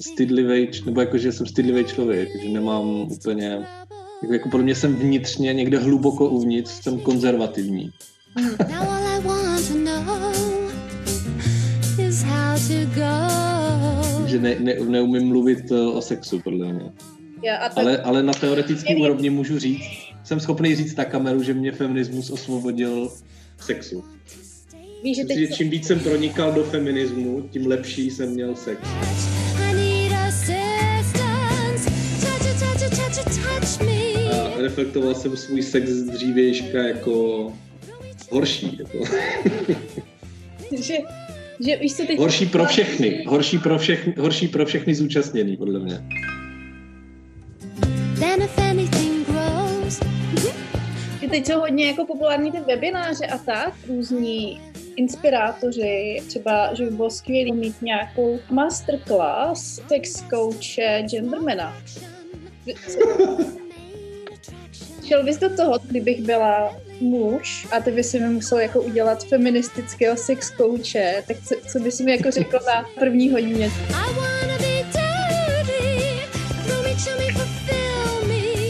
stydlivý, 0.01 0.71
nebo 0.87 1.01
jakože 1.01 1.33
jsem 1.33 1.47
stydlivý 1.47 1.85
člověk, 1.85 2.29
že 2.43 2.49
nemám 2.49 2.87
úplně, 2.89 3.67
jako, 4.23 4.35
jako 4.35 4.49
podle 4.49 4.65
mě 4.65 4.75
jsem 4.75 4.97
vnitřně, 4.97 5.55
někde 5.55 5.79
hluboko 5.79 6.29
uvnitř, 6.29 6.71
jsem 6.71 7.01
konzervativní. 7.01 7.91
Now 8.69 8.89
all 8.89 9.07
I 9.07 9.21
want 9.21 9.69
to 9.69 9.75
know 9.75 10.33
is 11.99 12.23
how 12.23 12.59
to 12.59 13.01
go. 13.01 13.30
Že 14.31 14.39
ne, 14.39 14.57
ne, 14.61 14.75
neumím 14.75 15.29
mluvit 15.29 15.71
uh, 15.71 15.97
o 15.97 16.03
sexu, 16.03 16.41
podle 16.41 16.73
mě. 16.73 16.93
A 17.61 17.69
to, 17.69 17.81
Ale, 17.81 17.99
ale 17.99 18.23
na 18.23 18.33
teoretické 18.33 18.97
úrovni 18.97 19.31
můžu 19.31 19.59
říct, 19.59 19.83
jsem 20.25 20.41
schopný 20.41 20.77
říct 20.77 20.97
na 20.97 21.05
kameru, 21.05 21.43
že 21.43 21.55
mě 21.55 21.73
feminismus 21.73 22.31
osvobodil 22.31 23.13
sexu. 23.61 24.05
víš, 25.03 25.17
že 25.17 25.25
teď 25.25 25.55
čím 25.55 25.71
víc 25.71 25.87
jsem 25.87 26.01
pronikal 26.01 26.53
do 26.53 26.65
feminismu, 26.65 27.49
tím 27.51 27.67
lepší 27.67 28.11
jsem 28.11 28.31
měl 28.31 28.57
sex. 28.57 28.81
A 34.33 34.61
reflektoval 34.63 35.15
jsem 35.15 35.37
svůj 35.37 35.63
sex 35.63 35.89
z 35.89 36.03
dřívějška 36.03 36.79
jako 36.79 37.53
horší. 38.31 38.79
Jako. 38.79 38.99
že, 40.83 40.99
že 41.67 41.77
víš 41.77 41.97
co 41.97 42.07
teď... 42.07 42.19
Horší 42.19 42.47
pro 42.47 42.65
všechny. 42.65 43.25
Horší 43.27 43.59
pro 43.59 43.79
všechny, 43.79 44.15
horší 44.19 44.49
pro 44.49 44.67
všechny 44.67 44.95
zúčastněný, 44.95 45.57
podle 45.57 45.81
mě. 45.81 46.05
Then 48.19 48.43
if 48.43 48.59
anything 48.59 49.27
grows, 49.27 50.01
Že 51.21 51.29
teď 51.29 51.47
jsou 51.47 51.61
hodně 51.61 51.87
jako 51.87 52.07
populární 52.07 52.53
ty 52.53 52.61
webináře 52.61 53.27
a 53.27 53.39
tak, 53.39 53.75
různí 53.89 54.61
inspirátoři, 54.97 56.23
třeba, 56.27 56.75
že 56.75 56.85
by 56.85 56.91
bylo 56.91 57.11
skvělé 57.11 57.57
mít 57.57 57.83
nějakou 57.83 58.39
masterclass 58.51 59.81
sex 59.89 60.25
coache 60.31 61.03
gendermana. 61.11 61.77
Šel 65.05 65.25
bys 65.25 65.39
do 65.39 65.57
toho, 65.57 65.79
kdybych 65.89 66.23
byla 66.23 66.77
muž 67.01 67.67
a 67.73 67.81
ty 67.81 67.91
by 67.93 68.05
si 68.05 68.21
mi 68.21 68.29
musel 68.29 68.59
jako 68.59 68.83
udělat 68.83 69.25
feministického 69.25 70.17
sex 70.17 70.53
coache, 70.57 71.23
tak 71.27 71.37
co, 71.37 71.55
co 71.73 71.79
bys 71.79 72.01
mi 72.01 72.11
jako 72.17 72.31
řekl 72.31 72.59
na 72.67 72.85
první 72.99 73.31
hodině? 73.31 73.71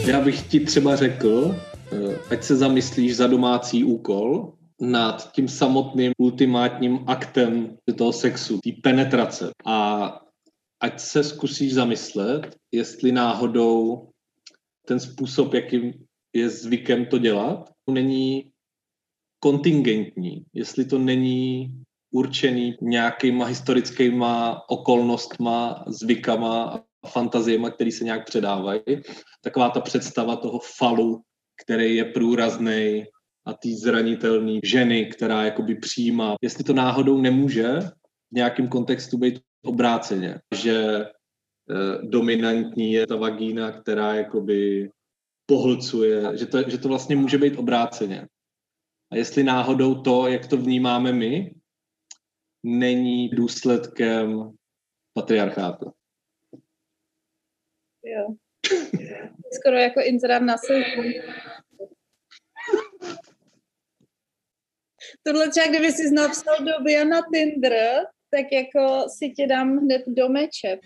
Já 0.05 0.21
bych 0.21 0.47
ti 0.47 0.59
třeba 0.59 0.95
řekl, 0.95 1.55
eh, 1.91 2.17
ať 2.29 2.43
se 2.43 2.55
zamyslíš 2.55 3.15
za 3.15 3.27
domácí 3.27 3.83
úkol 3.83 4.53
nad 4.81 5.31
tím 5.31 5.47
samotným 5.47 6.11
ultimátním 6.17 6.99
aktem 7.07 7.77
toho 7.97 8.13
sexu, 8.13 8.59
té 8.63 8.69
penetrace. 8.83 9.49
A 9.65 10.07
ať 10.79 10.99
se 10.99 11.23
zkusíš 11.23 11.73
zamyslet, 11.73 12.55
jestli 12.71 13.11
náhodou 13.11 14.09
ten 14.87 14.99
způsob, 14.99 15.53
jakým 15.53 15.93
je 16.33 16.49
zvykem 16.49 17.05
to 17.05 17.17
dělat, 17.17 17.69
není 17.89 18.51
kontingentní, 19.39 20.45
jestli 20.53 20.85
to 20.85 20.99
není 20.99 21.73
určený 22.11 22.75
nějakýma 22.81 23.45
historickýma 23.45 24.61
okolnostma, 24.69 25.83
zvykama 25.87 26.63
a 27.03 27.07
fantaziema, 27.07 27.69
které 27.69 27.91
se 27.91 28.03
nějak 28.03 28.25
předávají. 28.25 28.81
Taková 29.41 29.69
ta 29.69 29.79
představa 29.79 30.35
toho 30.35 30.59
falu, 30.77 31.21
který 31.63 31.95
je 31.95 32.05
průrazný 32.05 33.03
a 33.45 33.53
té 33.53 33.69
zranitelné 33.83 34.59
ženy, 34.63 35.05
která 35.05 35.43
jakoby 35.43 35.75
přijímá. 35.75 36.35
Jestli 36.41 36.63
to 36.63 36.73
náhodou 36.73 37.21
nemůže 37.21 37.79
v 38.31 38.35
nějakém 38.35 38.67
kontextu 38.67 39.17
být 39.17 39.39
obráceně, 39.65 40.39
že 40.55 41.05
eh, 41.05 42.07
dominantní 42.07 42.93
je 42.93 43.07
ta 43.07 43.15
vagína, 43.15 43.71
která 43.71 44.15
jakoby 44.15 44.89
pohlcuje, 45.51 46.37
že 46.37 46.45
to, 46.45 46.69
že 46.69 46.77
to 46.77 46.87
vlastně 46.87 47.15
může 47.15 47.37
být 47.37 47.57
obráceně. 47.57 48.27
A 49.11 49.15
jestli 49.15 49.43
náhodou 49.43 50.01
to, 50.01 50.27
jak 50.27 50.47
to 50.47 50.57
vnímáme 50.57 51.13
my, 51.13 51.55
není 52.63 53.29
důsledkem 53.29 54.51
patriarchátu. 55.13 55.91
Jo. 58.03 58.35
Skoro 59.53 59.77
jako 59.77 60.01
inzerát 60.01 60.41
na. 60.41 60.55
Tohle 65.23 65.49
třeba, 65.49 65.67
kdyby 65.67 65.91
jsi 65.91 66.11
napsal 66.13 66.55
do 66.59 67.05
na 67.09 67.21
Tinder, 67.33 68.05
tak 68.29 68.51
jako 68.51 69.05
si 69.17 69.29
tě 69.29 69.47
dám 69.47 69.77
hned 69.77 70.01
do 70.07 70.29
meče. 70.29 70.79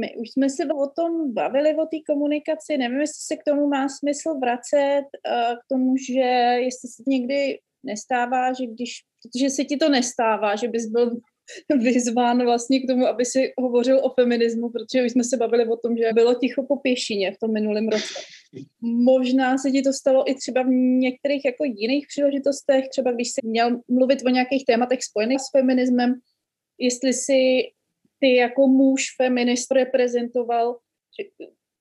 My 0.00 0.16
už 0.16 0.30
jsme 0.30 0.50
se 0.50 0.64
o 0.64 0.86
tom 0.96 1.34
bavili, 1.34 1.74
o 1.74 1.86
té 1.86 1.96
komunikaci, 2.06 2.78
nevím, 2.78 3.00
jestli 3.00 3.20
se 3.26 3.36
k 3.36 3.44
tomu 3.44 3.68
má 3.68 3.88
smysl 3.88 4.38
vracet, 4.38 5.04
eh, 5.26 5.54
k 5.54 5.68
tomu, 5.68 5.96
že 5.96 6.28
jestli 6.66 6.88
se 6.88 7.02
někdy 7.06 7.58
nestává, 7.84 8.52
že 8.52 8.66
když, 8.66 8.90
protože 9.22 9.50
se 9.50 9.64
ti 9.64 9.76
to 9.76 9.88
nestává, 9.88 10.56
že 10.56 10.68
bys 10.68 10.86
byl 10.86 11.10
vyzván 11.82 12.44
vlastně 12.44 12.80
k 12.80 12.86
tomu, 12.88 13.06
aby 13.06 13.24
si 13.24 13.52
hovořil 13.58 14.00
o 14.02 14.14
feminismu, 14.20 14.70
protože 14.70 15.04
už 15.04 15.12
jsme 15.12 15.24
se 15.24 15.36
bavili 15.36 15.68
o 15.68 15.76
tom, 15.76 15.96
že 15.96 16.12
bylo 16.14 16.34
ticho 16.34 16.62
po 16.68 16.76
pěšině 16.76 17.32
v 17.32 17.38
tom 17.38 17.52
minulém 17.52 17.88
roce. 17.88 18.14
Možná 18.80 19.58
se 19.58 19.70
ti 19.70 19.82
to 19.82 19.92
stalo 19.92 20.30
i 20.30 20.34
třeba 20.34 20.62
v 20.62 20.68
některých 21.00 21.44
jako 21.44 21.64
jiných 21.64 22.06
příležitostech, 22.06 22.88
třeba 22.88 23.12
když 23.12 23.28
jsi 23.28 23.40
měl 23.44 23.80
mluvit 23.88 24.18
o 24.26 24.28
nějakých 24.28 24.64
tématech 24.64 25.02
spojených 25.02 25.40
s 25.40 25.50
feminismem, 25.58 26.14
jestli 26.78 27.12
si 27.12 27.62
ty 28.22 28.34
jako 28.36 28.66
muž 28.66 29.02
feminist 29.16 29.72
reprezentoval 29.72 30.76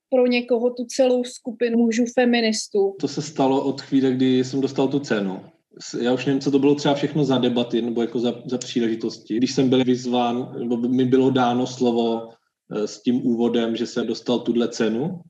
pro 0.10 0.28
někoho 0.28 0.70
tu 0.70 0.86
celou 0.86 1.24
skupinu 1.24 1.78
mužů 1.78 2.06
feministů. 2.14 2.96
To 3.00 3.08
se 3.08 3.22
stalo 3.22 3.64
od 3.64 3.82
chvíle, 3.82 4.12
kdy 4.12 4.44
jsem 4.44 4.62
dostal 4.62 4.88
tu 4.88 5.00
cenu. 5.00 5.42
Já 6.02 6.14
už 6.14 6.26
nevím, 6.26 6.42
co 6.42 6.52
to 6.52 6.60
bylo 6.60 6.76
třeba 6.76 6.96
všechno 6.96 7.24
za 7.24 7.38
debaty 7.38 7.82
nebo 7.82 8.02
jako 8.02 8.20
za, 8.20 8.34
za 8.46 8.58
příležitosti. 8.58 9.38
Když 9.38 9.54
jsem 9.54 9.70
byl 9.70 9.84
vyzván, 9.84 10.56
nebo 10.60 10.78
mi 10.78 11.06
bylo 11.06 11.30
dáno 11.30 11.68
slovo 11.68 12.30
eh, 12.30 12.88
s 12.88 13.02
tím 13.02 13.26
úvodem, 13.26 13.76
že 13.76 13.88
jsem 13.88 14.08
dostal 14.08 14.40
tuhle 14.40 14.68
cenu, 14.68 15.22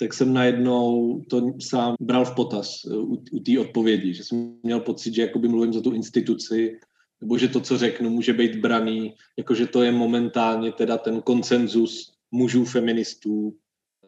tak 0.00 0.14
jsem 0.14 0.32
najednou 0.32 1.20
to 1.30 1.52
sám 1.62 1.94
bral 2.00 2.24
v 2.24 2.34
potaz 2.34 2.74
eh, 2.90 2.96
u, 2.96 3.22
u 3.32 3.40
té 3.40 3.60
odpovědi, 3.60 4.14
že 4.14 4.24
jsem 4.24 4.54
měl 4.62 4.80
pocit, 4.80 5.14
že 5.14 5.22
jakoby 5.22 5.48
mluvím 5.48 5.72
za 5.72 5.80
tu 5.80 5.92
instituci, 5.92 6.78
nebo 7.20 7.38
že 7.38 7.48
to, 7.48 7.60
co 7.60 7.78
řeknu, 7.78 8.10
může 8.10 8.32
být 8.32 8.56
braný, 8.56 9.14
jakože 9.38 9.66
to 9.66 9.82
je 9.82 9.92
momentálně 9.92 10.72
teda 10.72 10.98
ten 10.98 11.22
konsenzus 11.22 12.12
mužů 12.30 12.64
feministů 12.64 13.56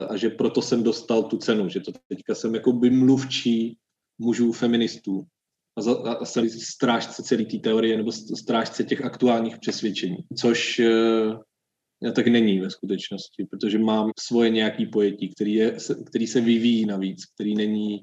a 0.08 0.16
že 0.16 0.30
proto 0.30 0.62
jsem 0.62 0.82
dostal 0.82 1.22
tu 1.22 1.36
cenu, 1.36 1.68
že 1.68 1.80
to 1.80 1.92
teďka 2.08 2.34
jsem 2.34 2.54
jako 2.54 2.72
by 2.72 2.90
mluvčí 2.90 3.78
mužů 4.18 4.52
feministů 4.52 5.26
a, 5.76 5.82
za, 5.82 5.94
a 5.94 6.24
jsem 6.24 6.48
strážce 6.50 7.22
celé 7.22 7.44
té 7.44 7.58
teorie 7.58 7.96
nebo 7.96 8.12
strážce 8.12 8.84
těch 8.84 9.04
aktuálních 9.04 9.58
přesvědčení, 9.58 10.16
což 10.38 10.78
e, 10.78 10.92
tak 12.12 12.26
není 12.26 12.60
ve 12.60 12.70
skutečnosti, 12.70 13.44
protože 13.50 13.78
mám 13.78 14.10
svoje 14.18 14.50
nějaký 14.50 14.86
pojetí, 14.86 15.28
který, 15.34 15.54
je, 15.54 15.76
který 16.06 16.26
se 16.26 16.40
vyvíjí 16.40 16.86
navíc, 16.86 17.26
který 17.26 17.54
není 17.54 18.00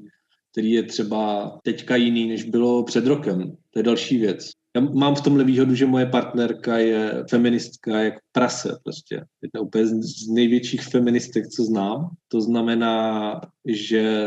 který 0.52 0.72
je 0.72 0.84
třeba 0.84 1.52
teďka 1.64 1.96
jiný, 1.96 2.28
než 2.28 2.44
bylo 2.44 2.84
před 2.84 3.06
rokem. 3.06 3.58
To 3.72 3.80
je 3.80 3.84
další 3.84 4.18
věc. 4.18 4.52
Já 4.76 4.82
mám 4.82 5.16
v 5.16 5.22
tomhle 5.22 5.44
výhodu, 5.44 5.76
že 5.76 5.86
moje 5.86 6.06
partnerka 6.06 6.78
je 6.78 7.24
feministka 7.30 8.00
jak 8.00 8.14
prase 8.32 8.80
prostě. 8.84 9.16
Je 9.54 9.60
úplně 9.60 9.86
z 9.86 10.28
největších 10.28 10.82
feministek, 10.82 11.48
co 11.48 11.64
znám. 11.64 12.10
To 12.28 12.42
znamená, 12.42 13.42
že 13.68 14.26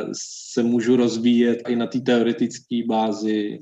se 0.52 0.62
můžu 0.62 0.96
rozvíjet 0.96 1.68
i 1.68 1.76
na 1.76 1.86
té 1.86 2.00
teoretické 2.00 2.80
bázi, 2.86 3.58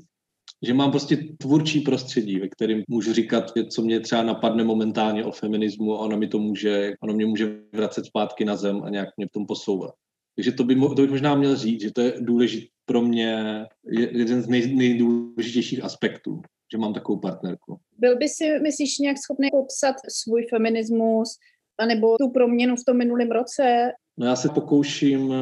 že 0.65 0.73
mám 0.73 0.91
prostě 0.91 1.17
tvůrčí 1.37 1.81
prostředí, 1.81 2.39
ve 2.39 2.47
kterém 2.47 2.83
můžu 2.87 3.13
říkat, 3.13 3.51
co 3.71 3.81
mě 3.81 3.99
třeba 3.99 4.23
napadne 4.23 4.63
momentálně 4.63 5.25
o 5.25 5.31
feminismu 5.31 5.95
a 5.95 5.99
ona 5.99 6.17
mi 6.17 6.27
to 6.27 6.39
může, 6.39 6.93
ono 7.03 7.13
mě 7.13 7.25
může 7.25 7.59
vracet 7.73 8.05
zpátky 8.05 8.45
na 8.45 8.55
zem 8.55 8.83
a 8.83 8.89
nějak 8.89 9.09
mě 9.17 9.27
v 9.27 9.31
tom 9.31 9.45
posouvat. 9.45 9.91
Takže 10.35 10.51
to, 10.51 10.63
by, 10.63 10.75
to 10.75 11.01
bych 11.01 11.09
možná 11.09 11.35
měl 11.35 11.55
říct, 11.55 11.81
že 11.81 11.91
to 11.91 12.01
je 12.01 12.13
důležité 12.19 12.67
pro 12.85 13.01
mě, 13.01 13.65
jeden 13.91 14.41
z 14.41 14.47
nej, 14.47 14.75
nejdůležitějších 14.75 15.83
aspektů, 15.83 16.41
že 16.71 16.77
mám 16.77 16.93
takovou 16.93 17.19
partnerku. 17.19 17.79
Byl 17.97 18.17
by 18.17 18.29
si, 18.29 18.59
myslíš, 18.59 18.99
nějak 18.99 19.17
schopný 19.17 19.49
popsat 19.51 19.95
svůj 20.09 20.45
feminismus, 20.49 21.37
anebo 21.79 22.17
tu 22.17 22.29
proměnu 22.29 22.75
v 22.75 22.85
tom 22.87 22.97
minulém 22.97 23.31
roce? 23.31 23.91
No 24.17 24.25
já 24.25 24.35
se 24.35 24.49
pokouším 24.49 25.33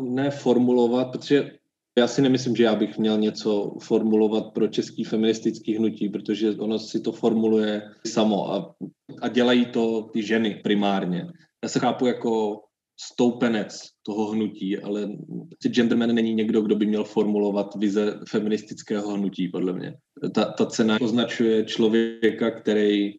ne 0.00 0.30
formulovat, 0.30 1.12
protože 1.12 1.50
Já 1.98 2.06
si 2.06 2.22
nemyslím, 2.22 2.56
že 2.56 2.64
já 2.64 2.74
bych 2.74 2.98
měl 2.98 3.18
něco 3.18 3.76
formulovat 3.82 4.50
pro 4.54 4.68
český 4.68 5.04
feministický 5.04 5.76
hnutí, 5.76 6.08
protože 6.08 6.50
ono 6.50 6.78
si 6.78 7.00
to 7.00 7.12
formuluje 7.12 7.82
samo 8.06 8.52
a, 8.52 8.74
a 9.22 9.28
dělají 9.28 9.66
to 9.66 10.02
ty 10.02 10.22
ženy 10.22 10.60
primárně. 10.64 11.26
Já 11.62 11.68
se 11.68 11.78
chápu 11.80 12.06
jako 12.06 12.62
stoupenec 12.96 13.80
toho 14.02 14.26
hnutí, 14.26 14.78
ale 14.78 15.08
genderman 15.68 16.14
není 16.14 16.34
někdo, 16.34 16.62
kdo 16.62 16.76
by 16.76 16.86
měl 16.86 17.04
formulovat 17.04 17.74
vize 17.74 18.20
feministického 18.28 19.16
hnutí, 19.16 19.48
podle 19.48 19.72
mě. 19.72 19.96
Ta, 20.34 20.44
ta 20.44 20.66
cena 20.66 21.00
označuje 21.00 21.64
člověka, 21.64 22.50
který 22.50 23.14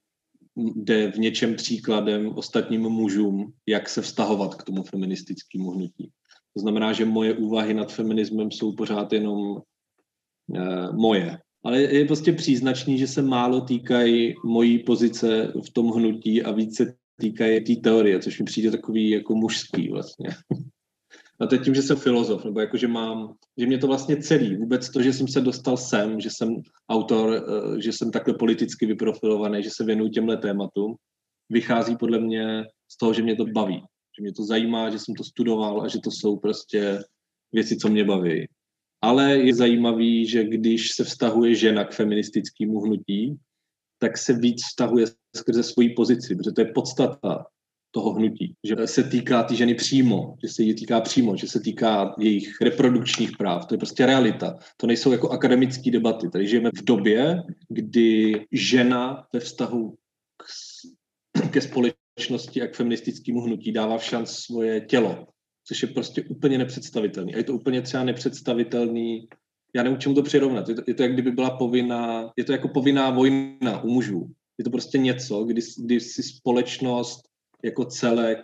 jde 0.76 1.12
v 1.12 1.16
něčem 1.18 1.56
příkladem 1.56 2.28
ostatním 2.36 2.82
mužům, 2.82 3.54
jak 3.68 3.90
se 3.90 4.02
vztahovat 4.02 4.56
k 4.56 4.64
tomu 4.64 4.84
feministickému 4.84 5.72
hnutí. 5.72 6.12
To 6.54 6.60
znamená, 6.60 6.94
že 6.94 7.06
moje 7.06 7.34
úvahy 7.34 7.74
nad 7.74 7.94
feminismem 7.94 8.52
jsou 8.52 8.76
pořád 8.76 9.14
jenom 9.14 9.40
uh, 9.40 10.96
moje. 10.96 11.38
Ale 11.64 11.82
je 11.82 12.06
prostě 12.06 12.34
příznačný, 12.34 12.98
že 12.98 13.08
se 13.08 13.22
málo 13.22 13.62
týkají 13.62 14.34
mojí 14.46 14.80
pozice 14.80 15.54
v 15.66 15.70
tom 15.74 15.92
hnutí 15.92 16.44
a 16.44 16.52
více 16.52 16.96
týkají 17.20 17.64
té 17.64 17.82
teorie, 17.82 18.20
což 18.20 18.40
mi 18.40 18.46
přijde 18.46 18.72
takový 18.72 19.10
jako 19.10 19.36
mužský 19.36 19.90
vlastně. 19.90 20.30
A 21.40 21.46
teď 21.46 21.64
tím, 21.64 21.76
že 21.76 21.82
jsem 21.82 21.98
filozof, 21.98 22.46
nebo 22.46 22.60
jako, 22.60 22.78
že 22.78 22.88
mám, 22.88 23.36
že 23.58 23.66
mě 23.66 23.78
to 23.78 23.88
vlastně 23.88 24.18
celý, 24.18 24.56
vůbec 24.56 24.90
to, 24.90 25.02
že 25.02 25.14
jsem 25.14 25.28
se 25.28 25.42
dostal 25.42 25.78
sem, 25.78 26.20
že 26.20 26.30
jsem 26.30 26.62
autor, 26.90 27.46
eh, 27.48 27.82
že 27.82 27.94
jsem 27.94 28.12
takhle 28.12 28.34
politicky 28.34 28.86
vyprofilovaný, 28.86 29.64
že 29.64 29.70
se 29.70 29.84
věnuju 29.84 30.10
těmhle 30.10 30.38
tématům, 30.38 30.96
vychází 31.50 31.98
podle 31.98 32.20
mě 32.20 32.64
z 32.92 32.98
toho, 32.98 33.14
že 33.14 33.24
mě 33.24 33.36
to 33.36 33.46
baví. 33.46 33.84
Že 34.18 34.22
mě 34.22 34.34
to 34.34 34.44
zajímá, 34.44 34.90
že 34.90 35.00
jsem 35.00 35.16
to 35.16 35.24
studoval 35.24 35.82
a 35.82 35.88
že 35.88 36.00
to 36.00 36.12
jsou 36.12 36.38
prostě 36.38 37.00
věci, 37.52 37.78
co 37.78 37.90
mě 37.90 38.04
baví. 38.04 38.48
Ale 39.02 39.38
je 39.38 39.56
zajímavý, 39.56 40.26
že 40.26 40.44
když 40.44 40.92
se 40.92 41.04
vztahuje 41.04 41.56
žena 41.56 41.84
k 41.84 41.94
feministickému 41.94 42.80
hnutí, 42.80 43.36
tak 44.00 44.18
se 44.18 44.34
víc 44.34 44.64
vztahuje 44.64 45.06
skrze 45.36 45.64
svoji 45.64 45.90
pozici, 45.90 46.36
protože 46.36 46.52
to 46.52 46.62
je 46.62 46.74
podstata 46.74 47.46
toho 47.96 48.14
hnutí, 48.14 48.54
že 48.64 48.76
se 48.88 49.04
týká 49.04 49.44
ty 49.44 49.56
ženy 49.56 49.76
přímo, 49.76 50.36
že 50.44 50.50
se 50.50 50.64
jí 50.64 50.76
týká 50.76 51.02
přímo, 51.02 51.36
že 51.36 51.48
se 51.48 51.60
týká 51.60 52.16
jejich 52.20 52.62
reprodukčních 52.62 53.38
práv. 53.38 53.66
To 53.66 53.74
je 53.74 53.78
prostě 53.78 54.06
realita. 54.06 54.58
To 54.78 54.88
nejsou 54.88 55.12
jako 55.12 55.30
akademické 55.30 55.92
debaty. 55.92 56.30
Tady 56.30 56.48
žijeme 56.48 56.70
v 56.76 56.84
době, 56.84 57.44
kdy 57.70 58.46
žena 58.52 59.28
ve 59.34 59.40
vztahu 59.40 59.96
k, 60.38 60.44
ke 61.50 61.62
společnosti 61.62 62.62
a 62.62 62.68
k 62.68 62.76
feministickému 62.76 63.42
hnutí 63.42 63.72
dává 63.72 63.98
v 63.98 64.04
šanc 64.04 64.30
svoje 64.30 64.82
tělo, 64.82 65.28
což 65.68 65.82
je 65.82 65.88
prostě 65.88 66.24
úplně 66.24 66.58
nepředstavitelný. 66.58 67.36
A 67.36 67.38
je 67.38 67.44
to 67.44 67.54
úplně 67.54 67.82
třeba 67.82 68.04
nepředstavitelný 68.04 69.28
já 69.76 69.84
nevím, 69.84 70.00
čemu 70.00 70.16
to 70.16 70.24
přirovnat. 70.24 70.70
Je 70.70 70.76
to, 70.76 70.82
je 70.88 70.94
to 70.94 71.04
jak 71.04 71.14
kdyby 71.14 71.32
byla 71.32 71.58
povinná, 71.58 72.32
je 72.38 72.44
to 72.44 72.52
jako 72.52 72.68
povinná 72.68 73.10
vojna 73.10 73.84
u 73.84 73.90
mužů. 73.90 74.32
Je 74.58 74.64
to 74.64 74.70
prostě 74.70 74.98
něco, 74.98 75.44
kdy, 75.44 75.62
kdy 75.78 76.00
si 76.00 76.24
společnost 76.24 77.22
jako 77.64 77.86
celek 77.86 78.38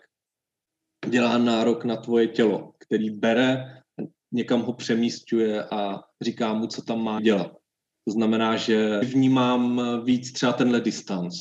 dělá 1.09 1.37
nárok 1.37 1.85
na 1.85 1.97
tvoje 1.97 2.27
tělo, 2.27 2.73
který 2.77 3.09
bere, 3.09 3.81
někam 4.31 4.61
ho 4.61 4.73
přemístuje 4.73 5.63
a 5.63 6.03
říká 6.21 6.53
mu, 6.53 6.67
co 6.67 6.81
tam 6.81 7.03
má 7.03 7.21
dělat. 7.21 7.51
To 8.07 8.11
znamená, 8.11 8.57
že 8.57 8.99
vnímám 8.99 9.81
víc 10.05 10.31
třeba 10.31 10.53
tenhle 10.53 10.81
distanc 10.81 11.35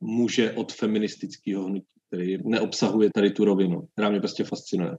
muže 0.00 0.52
od 0.52 0.72
feministického 0.72 1.64
hnutí, 1.64 1.86
který 2.08 2.38
neobsahuje 2.44 3.10
tady 3.14 3.30
tu 3.30 3.44
rovinu, 3.44 3.88
která 3.92 4.10
mě 4.10 4.20
prostě 4.20 4.44
fascinuje. 4.44 4.96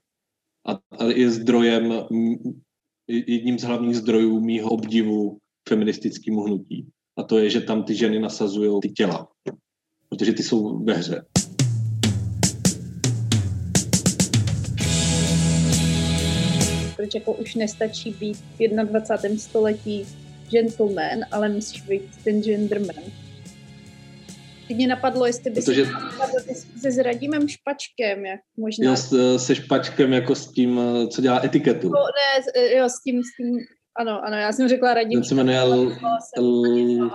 A, 0.67 0.71
a 0.99 1.03
je 1.05 1.31
zdrojem, 1.31 1.93
jedním 3.11 3.59
z 3.59 3.63
hlavních 3.63 3.95
zdrojů 3.95 4.39
mýho 4.39 4.69
obdivu 4.69 5.37
feministickému 5.69 6.41
hnutí. 6.41 6.87
A 7.17 7.23
to 7.23 7.39
je, 7.39 7.49
že 7.49 7.61
tam 7.61 7.83
ty 7.83 7.95
ženy 7.95 8.19
nasazují 8.19 8.81
ty 8.81 8.89
těla, 8.89 9.27
protože 10.09 10.33
ty 10.33 10.43
jsou 10.43 10.83
ve 10.83 10.93
hře. 10.93 11.25
proč 17.01 17.15
jako 17.15 17.33
už 17.33 17.55
nestačí 17.55 18.11
být 18.11 18.37
v 18.37 18.67
21. 18.83 19.37
století 19.37 20.05
gentleman, 20.49 21.19
ale 21.31 21.49
musíš 21.49 21.81
být 21.81 22.01
ten 22.23 22.43
genderman. 22.43 23.03
Mě 24.75 24.87
napadlo, 24.87 25.25
jestli 25.25 25.49
by 25.51 25.61
Protože... 25.61 25.85
se 26.81 26.91
s 26.91 26.97
Radimem 26.97 27.47
Špačkem, 27.47 28.25
jak 28.25 28.39
možná... 28.57 28.89
Jo, 28.89 28.95
s, 28.95 29.37
se 29.45 29.55
Špačkem 29.55 30.13
jako 30.13 30.35
s 30.35 30.51
tím, 30.51 30.79
co 31.09 31.21
dělá 31.21 31.45
etiketu. 31.45 31.89
No, 31.89 31.99
ne, 31.99 32.77
jo, 32.77 32.89
s 32.89 33.03
tím, 33.03 33.21
s 33.23 33.35
tím, 33.37 33.59
ano, 33.97 34.25
ano, 34.25 34.37
já 34.37 34.51
jsem 34.51 34.67
řekla 34.67 34.93
Radim 34.93 35.19
Ten 35.19 35.23
se 35.23 35.35
jmenuje 35.35 35.57
L, 35.57 35.97
L, 36.37 37.11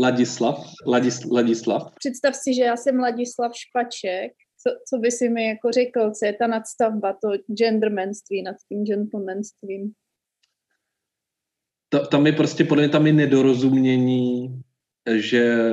Ladislav, 0.00 0.64
Ladis, 0.86 1.24
Ladislav. 1.24 1.92
Představ 1.94 2.34
si, 2.34 2.54
že 2.54 2.62
já 2.62 2.76
jsem 2.76 2.98
Ladislav 2.98 3.52
Špaček 3.54 4.32
co, 4.62 4.70
co 4.88 4.98
by 4.98 5.10
si 5.10 5.28
mi 5.28 5.48
jako 5.48 5.70
řekl, 5.70 6.10
co 6.10 6.26
je 6.26 6.32
ta 6.32 6.46
nadstavba, 6.46 7.12
to 7.12 7.28
gendermanství 7.54 8.42
nad 8.42 8.56
tím 8.68 8.84
gentlemanstvím? 8.84 9.92
Ta, 11.88 12.06
tam 12.06 12.26
je 12.26 12.32
prostě 12.32 12.64
podle 12.64 12.82
mě 12.82 12.92
tam 12.92 13.06
je 13.06 13.12
nedorozumění, 13.12 14.62
že 15.16 15.72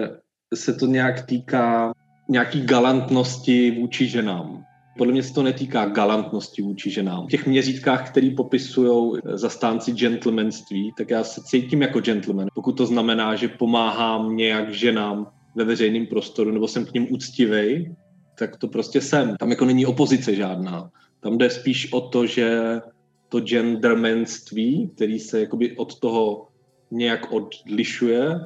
se 0.53 0.73
to 0.73 0.85
nějak 0.85 1.25
týká 1.25 1.93
nějaký 2.29 2.61
galantnosti 2.61 3.71
vůči 3.71 4.07
ženám. 4.07 4.65
Podle 4.97 5.13
mě 5.13 5.23
se 5.23 5.33
to 5.33 5.43
netýká 5.43 5.85
galantnosti 5.85 6.61
vůči 6.61 6.89
ženám. 6.89 7.25
V 7.25 7.29
těch 7.29 7.47
měřítkách, 7.47 8.09
který 8.09 8.35
popisují 8.35 9.19
zastánci 9.33 9.91
gentlemanství, 9.91 10.93
tak 10.97 11.09
já 11.09 11.23
se 11.23 11.41
cítím 11.43 11.81
jako 11.81 11.99
gentleman. 11.99 12.47
Pokud 12.55 12.71
to 12.71 12.85
znamená, 12.85 13.35
že 13.35 13.47
pomáhám 13.47 14.35
nějak 14.35 14.73
ženám 14.73 15.27
ve 15.55 15.63
veřejném 15.63 16.05
prostoru, 16.05 16.51
nebo 16.51 16.67
jsem 16.67 16.85
k 16.85 16.93
ním 16.93 17.07
úctivej, 17.13 17.95
tak 18.39 18.57
to 18.57 18.67
prostě 18.67 19.01
jsem. 19.01 19.37
Tam 19.37 19.49
jako 19.49 19.65
není 19.65 19.85
opozice 19.85 20.35
žádná. 20.35 20.89
Tam 21.19 21.37
jde 21.37 21.49
spíš 21.49 21.93
o 21.93 22.01
to, 22.01 22.25
že 22.25 22.79
to 23.29 23.39
gendermanství, 23.39 24.91
který 24.95 25.19
se 25.19 25.39
jakoby 25.39 25.77
od 25.77 25.99
toho 25.99 26.47
nějak 26.91 27.31
odlišuje, 27.31 28.39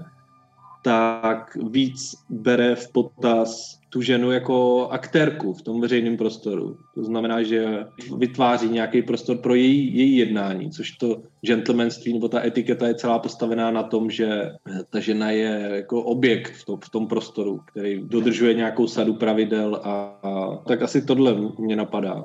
tak 0.81 1.57
víc 1.71 2.15
bere 2.29 2.75
v 2.75 2.91
potaz 2.91 3.79
tu 3.89 4.01
ženu 4.01 4.31
jako 4.31 4.87
aktérku 4.91 5.53
v 5.53 5.61
tom 5.61 5.81
veřejném 5.81 6.17
prostoru. 6.17 6.77
To 6.95 7.03
znamená, 7.03 7.43
že 7.43 7.85
vytváří 8.17 8.69
nějaký 8.69 9.01
prostor 9.01 9.37
pro 9.37 9.55
její, 9.55 9.97
její 9.97 10.17
jednání, 10.17 10.71
což 10.71 10.91
to 10.91 11.21
gentlemanství 11.41 12.13
nebo 12.13 12.27
ta 12.27 12.45
etiketa 12.45 12.87
je 12.87 12.95
celá 12.95 13.19
postavená 13.19 13.71
na 13.71 13.83
tom, 13.83 14.09
že 14.09 14.51
ta 14.89 14.99
žena 14.99 15.31
je 15.31 15.69
jako 15.73 16.03
objekt 16.03 16.53
v 16.53 16.65
tom, 16.65 16.79
v 16.83 16.89
tom 16.89 17.07
prostoru, 17.07 17.59
který 17.71 18.01
dodržuje 18.03 18.53
nějakou 18.53 18.87
sadu 18.87 19.13
pravidel 19.13 19.81
a, 19.83 20.19
a 20.23 20.55
tak 20.55 20.81
asi 20.81 21.01
tohle 21.01 21.35
mě 21.59 21.75
napadá. 21.75 22.23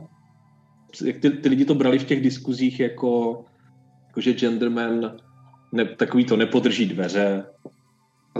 Jak 1.04 1.18
ty, 1.18 1.30
ty 1.30 1.48
lidi 1.48 1.64
to 1.64 1.74
brali 1.74 1.98
v 1.98 2.04
těch 2.04 2.20
diskuzích 2.20 2.80
jako, 2.80 3.44
jako 4.06 4.20
že 4.20 4.32
genderman 4.32 5.16
ne, 5.72 5.84
takový 5.84 6.24
to 6.24 6.36
nepodrží 6.36 6.86
dveře, 6.86 7.44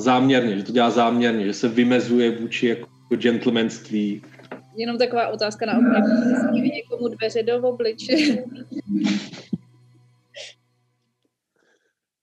záměrně, 0.01 0.57
že 0.57 0.63
to 0.63 0.73
dělá 0.73 0.91
záměrně, 0.91 1.45
že 1.45 1.55
se 1.55 1.69
vymezuje 1.69 2.31
vůči 2.31 2.67
jako 2.67 2.89
gentlemanství. 3.17 4.23
Jenom 4.77 4.99
taková 4.99 5.29
otázka 5.29 5.67
na 5.67 5.79
okraj. 5.79 6.03
někomu 6.53 7.09
dveře 7.09 7.43
do 7.43 7.69
obliče. 7.69 8.15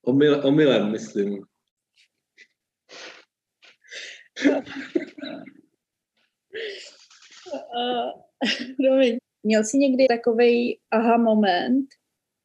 Omyl, 0.03 0.41
omylem, 0.43 0.91
myslím. 0.91 1.33
uh, 7.73 8.11
Měl 9.43 9.63
jsi 9.63 9.77
někdy 9.77 10.07
takový 10.07 10.79
aha 10.91 11.17
moment, 11.17 11.85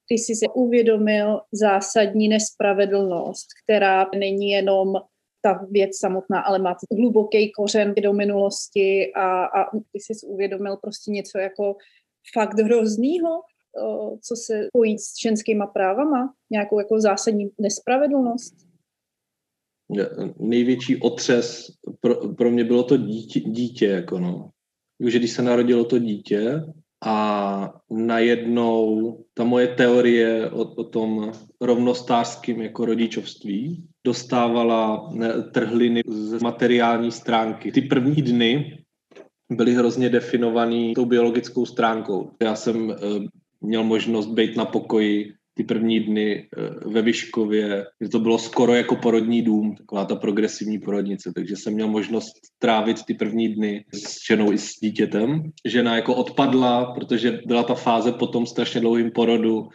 kdy 0.08 0.18
jsi 0.18 0.34
se 0.34 0.46
uvědomil 0.54 1.40
zásadní 1.52 2.28
nespravedlnost, 2.28 3.46
která 3.64 4.06
není 4.18 4.50
jenom 4.50 4.94
ta 5.40 5.66
věc 5.70 5.98
samotná, 5.98 6.40
ale 6.40 6.58
má 6.58 6.76
hluboký 6.92 7.52
kořen 7.52 7.94
do 8.02 8.12
minulosti 8.12 9.12
a, 9.14 9.44
a 9.44 9.70
ty 9.70 10.00
jsi 10.00 10.26
uvědomil 10.26 10.76
prostě 10.76 11.10
něco 11.10 11.38
jako 11.38 11.76
fakt 12.34 12.58
hroznýho, 12.58 13.40
co 14.22 14.36
se 14.36 14.68
pojí 14.72 14.98
s 14.98 15.12
ženskýma 15.22 15.66
právama, 15.66 16.34
nějakou 16.50 16.78
jako 16.78 17.00
zásadní 17.00 17.50
nespravedlnost? 17.60 18.54
Největší 20.38 21.00
otřes 21.00 21.66
pro, 22.00 22.34
pro 22.34 22.50
mě 22.50 22.64
bylo 22.64 22.82
to 22.82 22.96
dítě, 22.96 23.40
dítě 23.40 23.86
jako 23.86 24.18
no. 24.18 24.50
Už 24.98 25.14
když 25.14 25.30
se 25.30 25.42
narodilo 25.42 25.84
to 25.84 25.98
dítě, 25.98 26.62
a 27.04 27.72
najednou 27.90 29.18
ta 29.34 29.44
moje 29.44 29.68
teorie 29.68 30.50
o, 30.50 30.62
o 30.62 30.84
tom 30.84 31.32
rovnostářském 31.60 32.62
jako 32.62 32.84
rodičovství 32.84 33.88
dostávala 34.04 35.12
trhliny 35.52 36.02
z 36.08 36.42
materiální 36.42 37.12
stránky. 37.12 37.72
Ty 37.72 37.80
první 37.82 38.22
dny 38.22 38.78
byly 39.50 39.74
hrozně 39.74 40.08
definovaný 40.08 40.94
tou 40.94 41.04
biologickou 41.04 41.66
stránkou. 41.66 42.30
Já 42.42 42.56
jsem 42.56 42.90
e, 42.90 42.94
měl 43.60 43.84
možnost 43.84 44.26
být 44.26 44.56
na 44.56 44.64
pokoji 44.64 45.35
ty 45.56 45.64
první 45.64 46.00
dny 46.00 46.48
eh, 46.56 46.88
ve 46.88 47.02
Vyškově, 47.02 47.86
že 48.00 48.08
to 48.08 48.20
bylo 48.20 48.38
skoro 48.38 48.74
jako 48.74 48.96
porodní 48.96 49.42
dům, 49.42 49.76
taková 49.76 50.04
ta 50.04 50.16
progresivní 50.16 50.78
porodnice, 50.78 51.32
takže 51.34 51.56
jsem 51.56 51.74
měl 51.74 51.88
možnost 51.88 52.32
trávit 52.58 53.04
ty 53.04 53.14
první 53.14 53.48
dny 53.48 53.84
s 53.92 54.26
ženou 54.28 54.52
i 54.52 54.58
s 54.58 54.80
dítětem. 54.80 55.50
Žena 55.64 55.96
jako 55.96 56.14
odpadla, 56.14 56.94
protože 56.94 57.40
byla 57.46 57.62
ta 57.62 57.74
fáze 57.74 58.12
po 58.12 58.26
tom 58.26 58.46
strašně 58.46 58.80
dlouhým 58.80 59.10
porodu, 59.10 59.68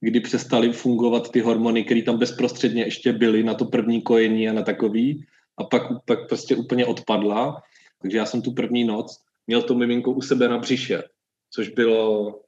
kdy 0.00 0.20
přestaly 0.20 0.72
fungovat 0.72 1.30
ty 1.30 1.40
hormony, 1.40 1.84
které 1.84 2.02
tam 2.02 2.18
bezprostředně 2.18 2.82
ještě 2.82 3.12
byly 3.12 3.42
na 3.42 3.54
to 3.54 3.64
první 3.64 4.02
kojení 4.02 4.48
a 4.48 4.52
na 4.52 4.62
takový 4.62 5.24
a 5.58 5.64
pak, 5.64 5.82
pak 6.04 6.28
prostě 6.28 6.56
úplně 6.56 6.86
odpadla. 6.86 7.62
Takže 8.02 8.18
já 8.18 8.26
jsem 8.26 8.42
tu 8.42 8.52
první 8.52 8.84
noc 8.84 9.16
měl 9.46 9.62
to 9.62 9.74
miminko 9.74 10.12
u 10.12 10.20
sebe 10.20 10.48
na 10.48 10.58
břiše, 10.58 11.02
což 11.50 11.68
bylo, 11.68 12.40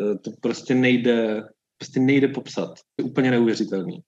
eh, 0.00 0.18
to 0.18 0.30
prostě 0.40 0.74
nejde, 0.74 1.42
prostě 1.80 2.00
nejde 2.00 2.28
popsat. 2.28 2.74
Je 2.98 3.04
úplně 3.04 3.30
neuvěřitelný. 3.30 4.00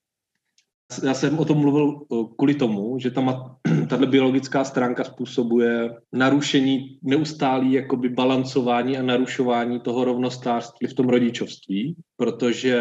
Já 1.03 1.13
jsem 1.13 1.39
o 1.39 1.45
tom 1.45 1.57
mluvil 1.57 1.99
kvůli 2.37 2.55
tomu, 2.55 2.99
že 2.99 3.11
ta, 3.11 3.57
tato 3.89 4.05
biologická 4.05 4.63
stránka 4.63 5.03
způsobuje 5.03 5.89
narušení, 6.11 6.97
neustálý 7.03 7.73
jakoby 7.73 8.09
balancování 8.09 8.97
a 8.97 9.01
narušování 9.01 9.79
toho 9.79 10.05
rovnostářství 10.05 10.87
v 10.87 10.93
tom 10.93 11.09
rodičovství, 11.09 11.95
protože 12.17 12.77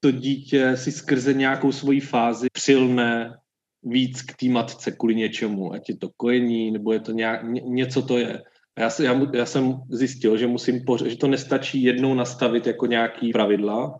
to 0.00 0.10
dítě 0.10 0.76
si 0.76 0.92
skrze 0.92 1.34
nějakou 1.34 1.72
svoji 1.72 2.00
fázi 2.00 2.46
přilne 2.52 3.36
víc 3.82 4.22
k 4.22 4.36
té 4.36 4.48
matce 4.48 4.92
kvůli 4.92 5.14
něčemu, 5.14 5.72
ať 5.72 5.88
je 5.88 5.96
to 5.96 6.08
kojení, 6.16 6.70
nebo 6.70 6.92
je 6.92 7.00
to 7.00 7.12
nějak, 7.12 7.40
něco 7.64 8.02
to 8.02 8.18
je. 8.18 8.42
A 8.76 8.80
já, 8.80 8.90
já, 9.02 9.20
já 9.34 9.46
jsem 9.46 9.80
zjistil, 9.90 10.36
že 10.36 10.46
musím, 10.46 10.80
že 11.06 11.16
to 11.16 11.26
nestačí 11.26 11.82
jednou 11.82 12.14
nastavit 12.14 12.66
jako 12.66 12.86
nějaký 12.86 13.32
pravidla, 13.32 13.98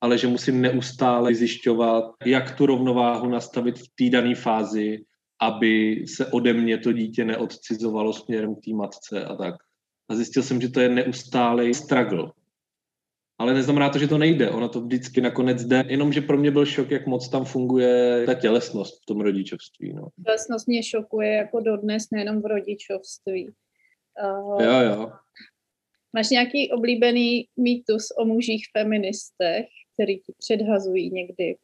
ale 0.00 0.18
že 0.18 0.26
musím 0.26 0.60
neustále 0.60 1.34
zjišťovat, 1.34 2.04
jak 2.26 2.56
tu 2.56 2.66
rovnováhu 2.66 3.28
nastavit 3.28 3.78
v 3.78 3.88
té 3.94 4.10
dané 4.10 4.34
fázi, 4.34 5.04
aby 5.40 6.04
se 6.08 6.26
ode 6.26 6.52
mě 6.52 6.78
to 6.78 6.92
dítě 6.92 7.24
neodcizovalo 7.24 8.12
směrem 8.12 8.54
k 8.54 8.64
té 8.64 8.70
matce 8.70 9.24
a 9.24 9.36
tak. 9.36 9.54
A 10.08 10.14
zjistil 10.14 10.42
jsem, 10.42 10.60
že 10.60 10.68
to 10.68 10.80
je 10.80 10.88
neustálý 10.88 11.74
struggle. 11.74 12.32
Ale 13.38 13.54
neznamená 13.54 13.90
to, 13.90 13.98
že 13.98 14.08
to 14.08 14.18
nejde. 14.18 14.50
Ono 14.50 14.68
to 14.68 14.80
vždycky 14.80 15.20
nakonec 15.20 15.64
jde. 15.64 15.84
Jenomže 15.88 16.20
pro 16.20 16.38
mě 16.38 16.50
byl 16.50 16.66
šok, 16.66 16.90
jak 16.90 17.06
moc 17.06 17.28
tam 17.28 17.44
funguje 17.44 18.22
ta 18.26 18.34
tělesnost 18.34 19.02
v 19.02 19.06
tom 19.06 19.20
rodičovství. 19.20 19.92
No. 19.92 20.08
Tělesnost 20.24 20.68
mě 20.68 20.82
šokuje 20.82 21.32
jako 21.32 21.60
dodnes, 21.60 22.04
nejenom 22.12 22.42
v 22.42 22.46
rodičovství. 22.46 23.50
Uh, 24.22 24.62
jo, 24.62 24.80
jo. 24.80 25.12
Máš 26.12 26.30
nějaký 26.30 26.72
oblíbený 26.72 27.48
mýtus 27.56 28.06
o 28.18 28.24
mužích 28.24 28.64
feministech, 28.78 29.66
který 29.96 30.18
ti 30.18 30.32
předhazují 30.38 31.10
někdy 31.10 31.56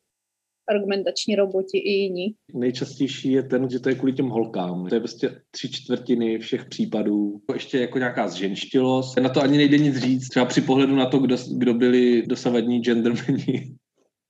argumentační 0.68 1.37
roboti 1.37 1.78
i 1.78 1.91
jiní? 1.91 2.35
Nejčastější 2.55 3.33
je 3.33 3.43
ten, 3.43 3.70
že 3.70 3.80
to 3.80 3.89
je 3.89 3.95
kvůli 3.95 4.12
těm 4.12 4.28
holkám. 4.28 4.87
To 4.89 4.95
je 4.95 5.01
prostě 5.01 5.43
tři 5.51 5.70
čtvrtiny 5.70 6.39
všech 6.39 6.64
případů. 6.64 7.41
Ještě 7.55 7.78
jako 7.78 7.99
nějaká 7.99 8.28
zženštilost. 8.28 9.18
Na 9.18 9.28
to 9.28 9.43
ani 9.43 9.57
nejde 9.57 9.78
nic 9.78 9.97
říct. 9.97 10.28
Třeba 10.28 10.47
při 10.47 10.61
pohledu 10.61 10.97
na 10.97 11.07
to, 11.07 11.18
kdo, 11.18 11.37
kdo 11.59 11.74
byli 11.74 12.26
dosavadní 12.26 12.80
gendermeni, 12.80 13.76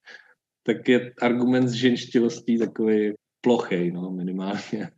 tak 0.66 0.88
je 0.88 1.12
argument 1.22 1.68
z 1.68 1.72
ženštilostí 1.72 2.59
takový 2.59 3.12
plochej, 3.40 3.90
no, 3.90 4.11
minimálně. 4.11 4.90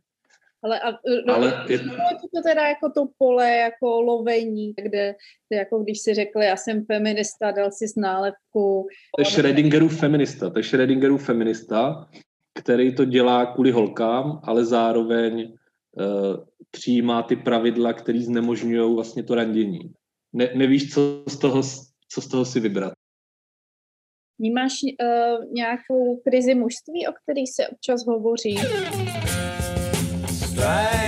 Ale, 0.65 0.79
a, 0.79 0.91
no, 1.27 1.35
ale 1.35 1.65
je... 1.69 1.79
to 1.79 2.41
teda 2.45 2.67
jako 2.67 2.89
to 2.89 3.07
pole 3.17 3.57
jako 3.57 4.01
lovení, 4.01 4.73
kde, 4.73 5.15
kde 5.49 5.57
jako 5.57 5.79
když 5.79 5.99
si 5.99 6.13
řekl, 6.13 6.39
já 6.41 6.57
jsem 6.57 6.85
feminista, 6.85 7.51
dal 7.51 7.71
si 7.71 7.85
nálepku. 7.97 8.87
To 9.17 9.21
je 9.21 9.25
Schrödingerův 9.25 9.99
feminista, 9.99 10.49
to 10.49 10.59
je 10.59 10.63
Schrödingerův 10.63 11.25
feminista, 11.25 12.09
který 12.59 12.95
to 12.95 13.05
dělá 13.05 13.45
kvůli 13.45 13.71
holkám, 13.71 14.41
ale 14.43 14.65
zároveň 14.65 15.53
uh, 15.53 16.45
přijímá 16.71 17.23
ty 17.23 17.35
pravidla, 17.35 17.93
které 17.93 18.21
znemožňují 18.21 18.95
vlastně 18.95 19.23
to 19.23 19.35
randění. 19.35 19.93
Ne, 20.33 20.49
nevíš, 20.55 20.93
co 20.93 21.23
z 21.29 21.39
toho, 21.39 21.61
co 22.09 22.21
z 22.21 22.27
toho 22.27 22.45
si 22.45 22.59
vybrat. 22.59 22.93
Vnímáš 24.39 24.73
uh, 24.83 25.53
nějakou 25.53 26.17
krizi 26.17 26.55
mužství, 26.55 27.07
o 27.07 27.11
který 27.23 27.47
se 27.47 27.67
občas 27.67 28.05
hovoří? 28.07 28.55
Right. 30.65 31.04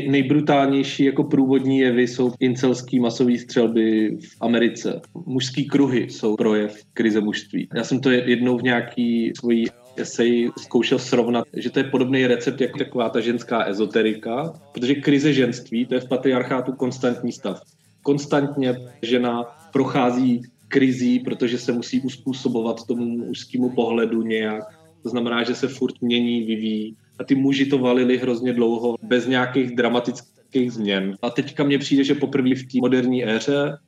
Nej, 0.00 0.10
nejbrutálnější 0.10 1.04
jako 1.04 1.24
průvodní 1.24 1.78
jevy 1.78 2.08
jsou 2.08 2.32
incelský 2.40 3.00
masový 3.00 3.38
střelby 3.38 4.16
v 4.16 4.36
Americe. 4.40 5.00
Mužský 5.26 5.66
kruhy 5.66 6.10
jsou 6.10 6.36
projev 6.36 6.82
krize 6.94 7.20
mužství. 7.20 7.68
Já 7.74 7.84
jsem 7.84 8.00
to 8.00 8.10
jednou 8.10 8.58
v 8.58 8.62
nějaký 8.62 9.32
svojí 9.38 9.66
esej 9.96 10.50
zkoušel 10.58 10.98
srovnat, 10.98 11.44
že 11.56 11.70
to 11.70 11.78
je 11.78 11.84
podobný 11.84 12.26
recept 12.26 12.60
jako 12.60 12.78
taková 12.78 13.08
ta 13.08 13.20
ženská 13.20 13.64
ezoterika, 13.64 14.52
protože 14.72 14.94
krize 14.94 15.32
ženství, 15.32 15.86
to 15.86 15.94
je 15.94 16.00
v 16.00 16.08
patriarchátu 16.08 16.72
konstantní 16.72 17.32
stav. 17.32 17.60
Konstantně 18.02 18.74
žena 19.02 19.42
prochází 19.72 20.42
krizí, 20.68 21.18
protože 21.18 21.58
se 21.58 21.72
musí 21.72 22.00
uspůsobovat 22.00 22.86
tomu 22.86 23.06
mužskému 23.06 23.70
pohledu 23.70 24.22
nějak. 24.22 24.64
To 25.02 25.08
znamená, 25.08 25.42
že 25.42 25.54
se 25.54 25.68
furt 25.68 25.94
mění, 26.00 26.44
vyvíjí 26.44 26.96
a 27.20 27.24
ty 27.24 27.34
muži 27.34 27.66
to 27.66 27.78
valili 27.78 28.18
hrozně 28.18 28.52
dlouho 28.52 28.96
bez 29.02 29.26
nějakých 29.26 29.76
dramatických 29.76 30.72
změn. 30.72 31.16
A 31.22 31.30
teďka 31.30 31.64
mně 31.64 31.78
přijde, 31.78 32.04
že 32.04 32.14
poprvé 32.14 32.54
v 32.54 32.62
té 32.62 32.78
moderní 32.80 33.28
éře 33.28 33.78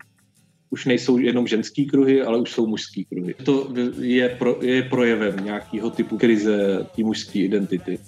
už 0.70 0.84
nejsou 0.84 1.18
jenom 1.18 1.46
ženský 1.46 1.86
kruhy, 1.86 2.22
ale 2.22 2.38
už 2.38 2.50
jsou 2.50 2.66
mužský 2.66 3.04
kruhy. 3.04 3.34
To 3.44 3.68
je, 4.00 4.28
pro, 4.28 4.58
je 4.62 4.82
projevem 4.82 5.44
nějakého 5.44 5.90
typu 5.90 6.18
krize 6.18 6.86
té 6.96 7.02
mužské 7.02 7.38
identity. 7.38 7.98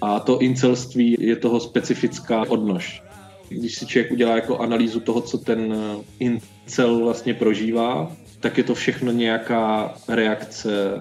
A 0.00 0.20
to 0.20 0.38
incelství 0.38 1.16
je 1.20 1.36
toho 1.36 1.60
specifická 1.60 2.50
odnož. 2.50 3.02
Když 3.48 3.74
si 3.74 3.86
člověk 3.86 4.12
udělá 4.12 4.34
jako 4.34 4.58
analýzu 4.58 5.00
toho, 5.00 5.20
co 5.20 5.38
ten 5.38 5.76
incel 6.18 6.98
vlastně 6.98 7.34
prožívá, 7.34 8.16
tak 8.40 8.58
je 8.58 8.64
to 8.64 8.74
všechno 8.74 9.12
nějaká 9.12 9.94
reakce 10.08 11.00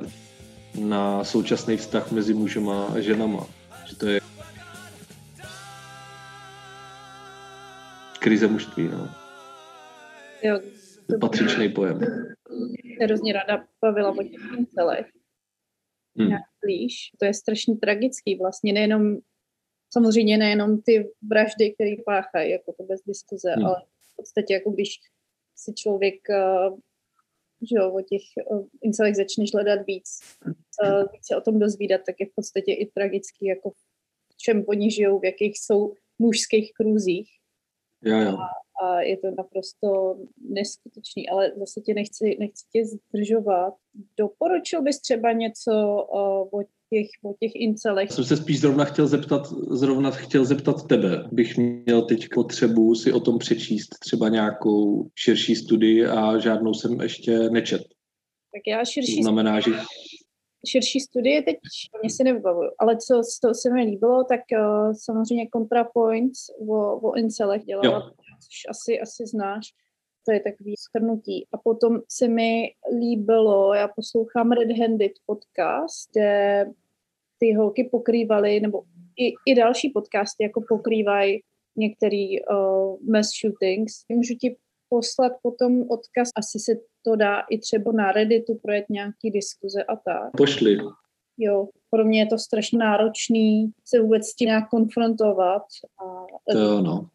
na 0.79 1.23
současný 1.23 1.77
vztah 1.77 2.11
mezi 2.11 2.33
mužema 2.33 2.87
a 2.87 2.99
ženama. 2.99 3.47
Že 3.85 3.95
to 3.95 4.05
je 4.07 4.21
krize 8.19 8.47
mužství, 8.47 8.87
no. 8.87 9.09
Jo, 10.43 10.59
to 11.09 11.17
patřičný 11.21 11.69
pojem. 11.69 11.99
Hrozně 13.01 13.33
ráda 13.33 13.65
bavila 13.81 14.09
o 14.11 14.23
těch 14.23 14.41
celých. 14.75 15.05
Hmm. 16.17 16.27
Nějak 16.27 16.43
blíž. 16.63 16.93
To 17.19 17.25
je 17.25 17.33
strašně 17.33 17.75
tragický 17.75 18.37
vlastně, 18.37 18.73
nejenom 18.73 19.17
samozřejmě 19.93 20.37
nejenom 20.37 20.81
ty 20.81 21.11
vraždy, 21.29 21.73
které 21.73 21.91
páchají, 22.05 22.51
jako 22.51 22.73
to 22.73 22.83
bez 22.83 23.01
diskuze, 23.07 23.51
hmm. 23.51 23.65
ale 23.65 23.75
v 24.13 24.15
podstatě 24.15 24.53
jako 24.53 24.71
když 24.71 24.89
si 25.55 25.73
člověk 25.73 26.15
uh, 26.29 26.79
že 27.61 27.75
jo, 27.75 27.93
o 27.93 28.01
těch 28.01 28.21
incelech 28.81 29.15
začneš 29.15 29.53
hledat 29.53 29.85
víc, 29.87 30.19
víc 31.11 31.27
se 31.27 31.35
o 31.35 31.41
tom 31.41 31.59
dozvídat, 31.59 32.01
tak 32.05 32.15
je 32.19 32.25
v 32.25 32.35
podstatě 32.35 32.73
i 32.73 32.85
tragický, 32.85 33.45
jako 33.45 33.69
v 34.33 34.37
čem 34.37 34.63
oni 34.67 34.91
žijou, 34.91 35.19
v 35.19 35.25
jakých 35.25 35.59
jsou 35.59 35.93
mužských 36.19 36.73
kruzích. 36.73 37.29
Jo, 38.03 38.17
jo. 38.17 38.37
A, 38.37 38.85
a 38.85 39.01
je 39.01 39.17
to 39.17 39.31
naprosto 39.31 40.17
neskutečný, 40.49 41.29
ale 41.29 41.51
zase 41.57 41.81
tě 41.81 41.93
nechci, 41.93 42.37
nechci 42.39 42.65
tě 42.71 42.85
zdržovat. 42.85 43.73
Doporučil 44.17 44.81
bys 44.81 45.01
třeba 45.01 45.31
něco 45.31 45.71
o 46.09 46.45
těch, 46.93 47.07
o 47.23 47.33
těch 47.39 47.51
incelech? 47.55 48.11
Jsem 48.11 48.23
se 48.23 48.37
spíš 48.37 48.61
zrovna 48.61 48.85
chtěl 48.85 49.07
zeptat, 49.07 49.47
zrovna 49.69 50.11
chtěl 50.11 50.45
zeptat 50.45 50.87
tebe. 50.87 51.29
Bych 51.31 51.57
měl 51.57 52.01
teď 52.01 52.27
potřebu 52.33 52.95
si 52.95 53.13
o 53.13 53.19
tom 53.19 53.37
přečíst 53.39 53.89
třeba 53.99 54.29
nějakou 54.29 55.07
širší 55.15 55.55
studii 55.55 56.05
a 56.05 56.37
žádnou 56.37 56.73
jsem 56.73 57.01
ještě 57.01 57.49
nečet. 57.49 57.81
Tak 58.53 58.61
já 58.67 58.85
širší 58.85 59.15
to 59.15 59.23
znamená, 59.23 59.59
že 59.59 59.71
širší 60.67 60.99
studie 60.99 61.41
teď 61.41 61.55
mě 62.01 62.09
si 62.09 62.23
nevybavuju, 62.23 62.69
ale 62.79 62.97
co 62.97 63.23
z 63.23 63.39
toho 63.39 63.53
se 63.53 63.73
mi 63.73 63.83
líbilo, 63.83 64.23
tak 64.23 64.39
uh, 64.51 64.93
samozřejmě 64.93 65.47
ContraPoints 65.55 66.39
o, 66.69 66.99
o 66.99 67.15
incelech 67.15 67.63
dělala, 67.63 67.85
jo. 67.85 68.11
což 68.39 68.69
asi, 68.69 68.99
asi 68.99 69.25
znáš, 69.25 69.65
to 70.25 70.31
je 70.31 70.39
takový 70.39 70.75
schrnutí. 70.77 71.47
A 71.53 71.57
potom 71.57 71.99
se 72.09 72.27
mi 72.27 72.73
líbilo, 72.99 73.73
já 73.73 73.87
poslouchám 73.87 74.51
Red 74.51 74.77
Handed 74.77 75.11
podcast, 75.25 76.09
kde 76.11 76.65
ty 77.41 77.53
holky 77.53 77.89
pokrývaly, 77.91 78.59
nebo 78.59 78.83
i, 79.17 79.33
i 79.45 79.55
další 79.55 79.89
podcasty 79.89 80.43
jako 80.43 80.61
pokrývají 80.69 81.41
některý 81.75 82.41
uh, 82.41 82.97
mass 83.11 83.29
shootings. 83.41 83.93
Můžu 84.09 84.33
ti 84.35 84.55
poslat 84.89 85.31
potom 85.41 85.81
odkaz, 85.81 86.29
asi 86.35 86.59
se 86.59 86.71
to 87.05 87.15
dá 87.15 87.39
i 87.49 87.57
třeba 87.57 87.91
na 87.91 88.11
Redditu 88.11 88.55
projet 88.55 88.85
nějaký 88.89 89.31
diskuze 89.31 89.83
a 89.83 89.95
tak. 89.95 90.31
Pošli. 90.37 90.77
Jo, 91.37 91.67
pro 91.89 92.05
mě 92.05 92.19
je 92.19 92.25
to 92.25 92.37
strašně 92.37 92.77
náročný 92.77 93.71
se 93.85 94.01
vůbec 94.01 94.27
s 94.27 94.35
tím 94.35 94.47
nějak 94.47 94.69
konfrontovat. 94.69 95.63
A, 95.99 96.25
To 96.51 96.57
jo, 96.57 96.81
no. 96.81 97.09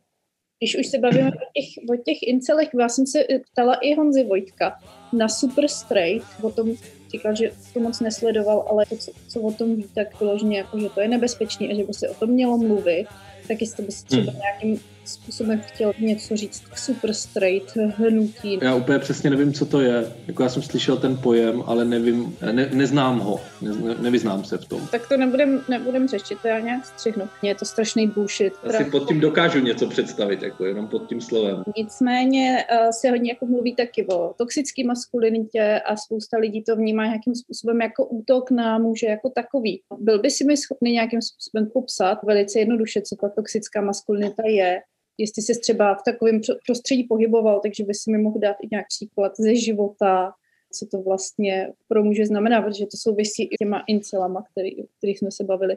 když 0.59 0.79
už 0.79 0.87
se 0.87 0.99
bavíme 0.99 1.29
o 1.29 1.31
těch, 1.31 1.91
o 1.91 1.97
těch 1.97 2.19
incelech, 2.23 2.69
já 2.81 2.89
jsem 2.89 3.07
se 3.07 3.25
ptala 3.53 3.75
i 3.75 3.95
Honzy 3.95 4.25
Vojtka 4.25 4.79
na 5.13 5.29
Super 5.29 5.69
Straight, 5.69 6.27
o 6.43 6.51
tom 6.51 6.75
říkal, 7.13 7.37
že 7.37 7.51
to 7.75 7.81
moc 7.81 8.01
nesledoval, 8.01 8.67
ale 8.71 8.87
to, 8.87 8.97
co, 8.97 9.13
co 9.29 9.41
o 9.41 9.53
tom 9.53 9.77
ví, 9.77 9.87
tak 9.95 10.21
vyloženě, 10.21 10.59
jako, 10.59 10.81
že 10.81 10.89
to 10.89 11.01
je 11.01 11.09
nebezpečné 11.09 11.67
a 11.67 11.75
že 11.75 11.85
by 11.85 11.95
se 11.95 12.09
o 12.09 12.15
tom 12.15 12.31
mělo 12.31 12.59
mluvit. 12.59 13.07
Tak 13.49 13.61
jestli 13.61 13.85
by 13.85 13.93
si 13.93 14.05
třeba 14.05 14.33
nějakým 14.33 14.81
způsobem 15.09 15.61
chtěl 15.67 15.93
něco 15.99 16.37
říct 16.37 16.63
k 16.73 16.79
Super 16.79 17.13
Straight 17.13 17.77
hnutí. 17.77 18.59
Já 18.63 18.75
úplně 18.75 18.99
přesně 18.99 19.31
nevím, 19.31 19.53
co 19.53 19.67
to 19.67 19.81
je. 19.81 20.13
Jako 20.27 20.43
já 20.43 20.49
jsem 20.49 20.63
slyšel 20.63 20.97
ten 20.97 21.17
pojem, 21.17 21.63
ale 21.67 21.85
nevím, 21.85 22.37
ne, 22.53 22.71
neznám 22.73 23.19
ho, 23.19 23.41
ne, 23.63 23.95
nevyznám 24.01 24.45
se 24.45 24.59
v 24.59 24.65
tom. 24.65 24.89
Tak 24.91 25.09
to 25.09 25.17
nebudem, 25.17 25.65
nebudem 25.69 26.09
řešit, 26.09 26.39
to 26.43 26.49
já 26.49 26.61
nějak 26.61 26.87
střihnu. 26.87 27.29
Mně 27.43 27.51
je 27.51 27.55
to 27.55 27.65
strašný 27.65 28.07
bullshit. 28.07 28.53
Já 28.65 28.73
si 28.73 28.85
pod 28.85 29.09
tím 29.09 29.21
dokážu 29.21 29.59
něco 29.59 29.89
představit, 29.89 30.43
jako 30.43 30.65
jenom 30.65 30.89
pod 30.89 31.09
tím 31.09 31.21
slovem. 31.21 31.63
Nicméně 31.77 32.65
uh, 32.73 32.91
se 32.91 33.11
hodně 33.11 33.31
jako 33.31 33.47
mluví 33.47 33.75
taky 33.75 34.07
o 34.07 34.35
toxické 34.39 34.85
maskulinitě 34.85 35.81
a 35.85 35.97
spousta 35.97 36.39
lidí 36.39 36.63
to 36.63 36.77
vnímá 36.77 37.05
nějakým 37.05 37.35
způsobem 37.35 37.81
jako 37.81 38.07
útok 38.07 38.51
na 38.51 38.79
muže 38.79 39.07
jako 39.07 39.31
takový. 39.31 39.83
Byl 39.99 40.19
by 40.19 40.31
si 40.31 40.45
mi 40.45 40.57
schopný 40.57 40.93
nějakým 40.93 41.23
způsobem 41.23 41.71
popsat 41.73 42.19
velice 42.23 42.59
jednoduše, 42.59 43.03
co 43.03 43.17
ta 43.17 43.29
toxická 43.29 43.81
maskulinita 43.81 44.43
je, 44.47 44.81
jestli 45.19 45.43
se 45.43 45.53
třeba 45.61 45.95
v 45.95 46.03
takovém 46.05 46.41
prostředí 46.67 47.05
pohyboval, 47.05 47.61
takže 47.61 47.85
by 47.85 47.95
si 47.95 48.11
mi 48.11 48.19
mohl 48.19 48.39
dát 48.39 48.57
i 48.63 48.69
nějak 48.71 48.87
příklad 48.89 49.33
ze 49.39 49.57
života, 49.57 50.33
co 50.73 50.87
to 50.87 51.03
vlastně 51.03 51.73
pro 51.89 52.05
muže 52.05 52.27
znamená, 52.27 52.63
protože 52.63 52.87
to 52.87 52.97
souvisí 52.97 53.45
i 53.45 53.57
těma 53.57 53.85
incelama, 53.87 54.45
který, 54.53 54.83
o 54.83 54.87
kterých 54.99 55.19
jsme 55.19 55.31
se 55.31 55.45
bavili 55.45 55.77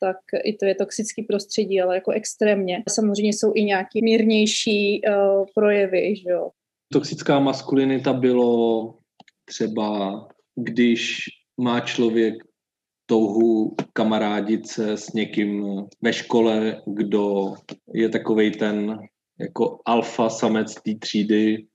tak 0.00 0.16
i 0.44 0.56
to 0.56 0.64
je 0.64 0.74
toxický 0.74 1.22
prostředí, 1.22 1.80
ale 1.80 1.94
jako 1.94 2.10
extrémně. 2.10 2.82
Samozřejmě 2.88 3.32
jsou 3.32 3.52
i 3.54 3.64
nějaké 3.64 3.98
mírnější 4.02 5.00
uh, 5.00 5.44
projevy, 5.54 6.16
že 6.16 6.30
jo. 6.30 6.50
Toxická 6.92 7.38
maskulinita 7.38 8.12
bylo 8.12 8.94
třeba, 9.44 10.28
když 10.54 11.20
má 11.60 11.80
člověk 11.80 12.34
touhu 13.06 13.76
kamarádit 13.92 14.68
se 14.68 14.92
s 14.92 15.12
někým 15.12 15.64
ve 16.02 16.12
škole, 16.12 16.82
kdo 16.86 17.54
je 17.94 18.08
takovej 18.08 18.50
ten 18.50 18.98
jako 19.40 19.78
alfa 19.86 20.28
samec 20.28 20.74
té 20.74 20.94
třídy 21.00 21.66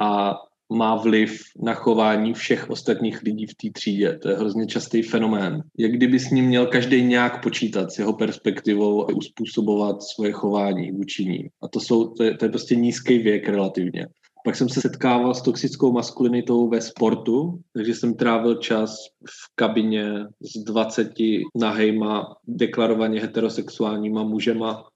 a 0.00 0.34
má 0.72 0.96
vliv 0.96 1.42
na 1.62 1.74
chování 1.74 2.34
všech 2.34 2.70
ostatních 2.70 3.22
lidí 3.22 3.46
v 3.46 3.54
té 3.54 3.68
třídě. 3.72 4.18
To 4.18 4.28
je 4.28 4.36
hrozně 4.36 4.66
častý 4.66 5.02
fenomén. 5.02 5.62
Jak 5.78 5.92
kdyby 5.92 6.18
s 6.18 6.30
ním 6.30 6.44
měl 6.44 6.66
každý 6.66 7.04
nějak 7.04 7.42
počítat 7.42 7.92
s 7.92 7.98
jeho 7.98 8.12
perspektivou 8.12 9.02
a 9.02 9.14
uspůsobovat 9.16 9.96
svoje 10.14 10.32
chování 10.32 10.92
vůči 10.92 11.24
ní. 11.24 11.48
A 11.62 11.68
to, 11.68 11.80
jsou, 11.80 12.08
to, 12.08 12.24
je, 12.24 12.36
to 12.36 12.44
je 12.44 12.48
prostě 12.48 12.76
nízký 12.76 13.18
věk 13.18 13.48
relativně. 13.48 14.06
Pak 14.44 14.56
jsem 14.56 14.68
se 14.68 14.80
setkával 14.80 15.34
s 15.34 15.42
toxickou 15.42 15.92
maskulinitou 15.92 16.68
ve 16.68 16.80
sportu, 16.80 17.60
takže 17.74 17.94
jsem 17.94 18.14
trávil 18.14 18.54
čas 18.54 18.96
v 19.28 19.54
kabině 19.54 20.04
s 20.40 20.64
20 20.64 21.12
nahejma, 21.54 22.36
deklarovaně 22.46 23.20
heterosexuálníma 23.20 24.22
mužema, 24.22 24.88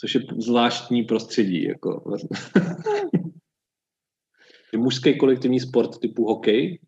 což 0.00 0.14
je 0.14 0.20
zvláštní 0.38 1.02
prostředí. 1.02 1.62
Jako. 1.64 2.16
Mužský 4.76 5.18
kolektivní 5.18 5.60
sport 5.60 5.98
typu 5.98 6.24
hokej 6.24 6.80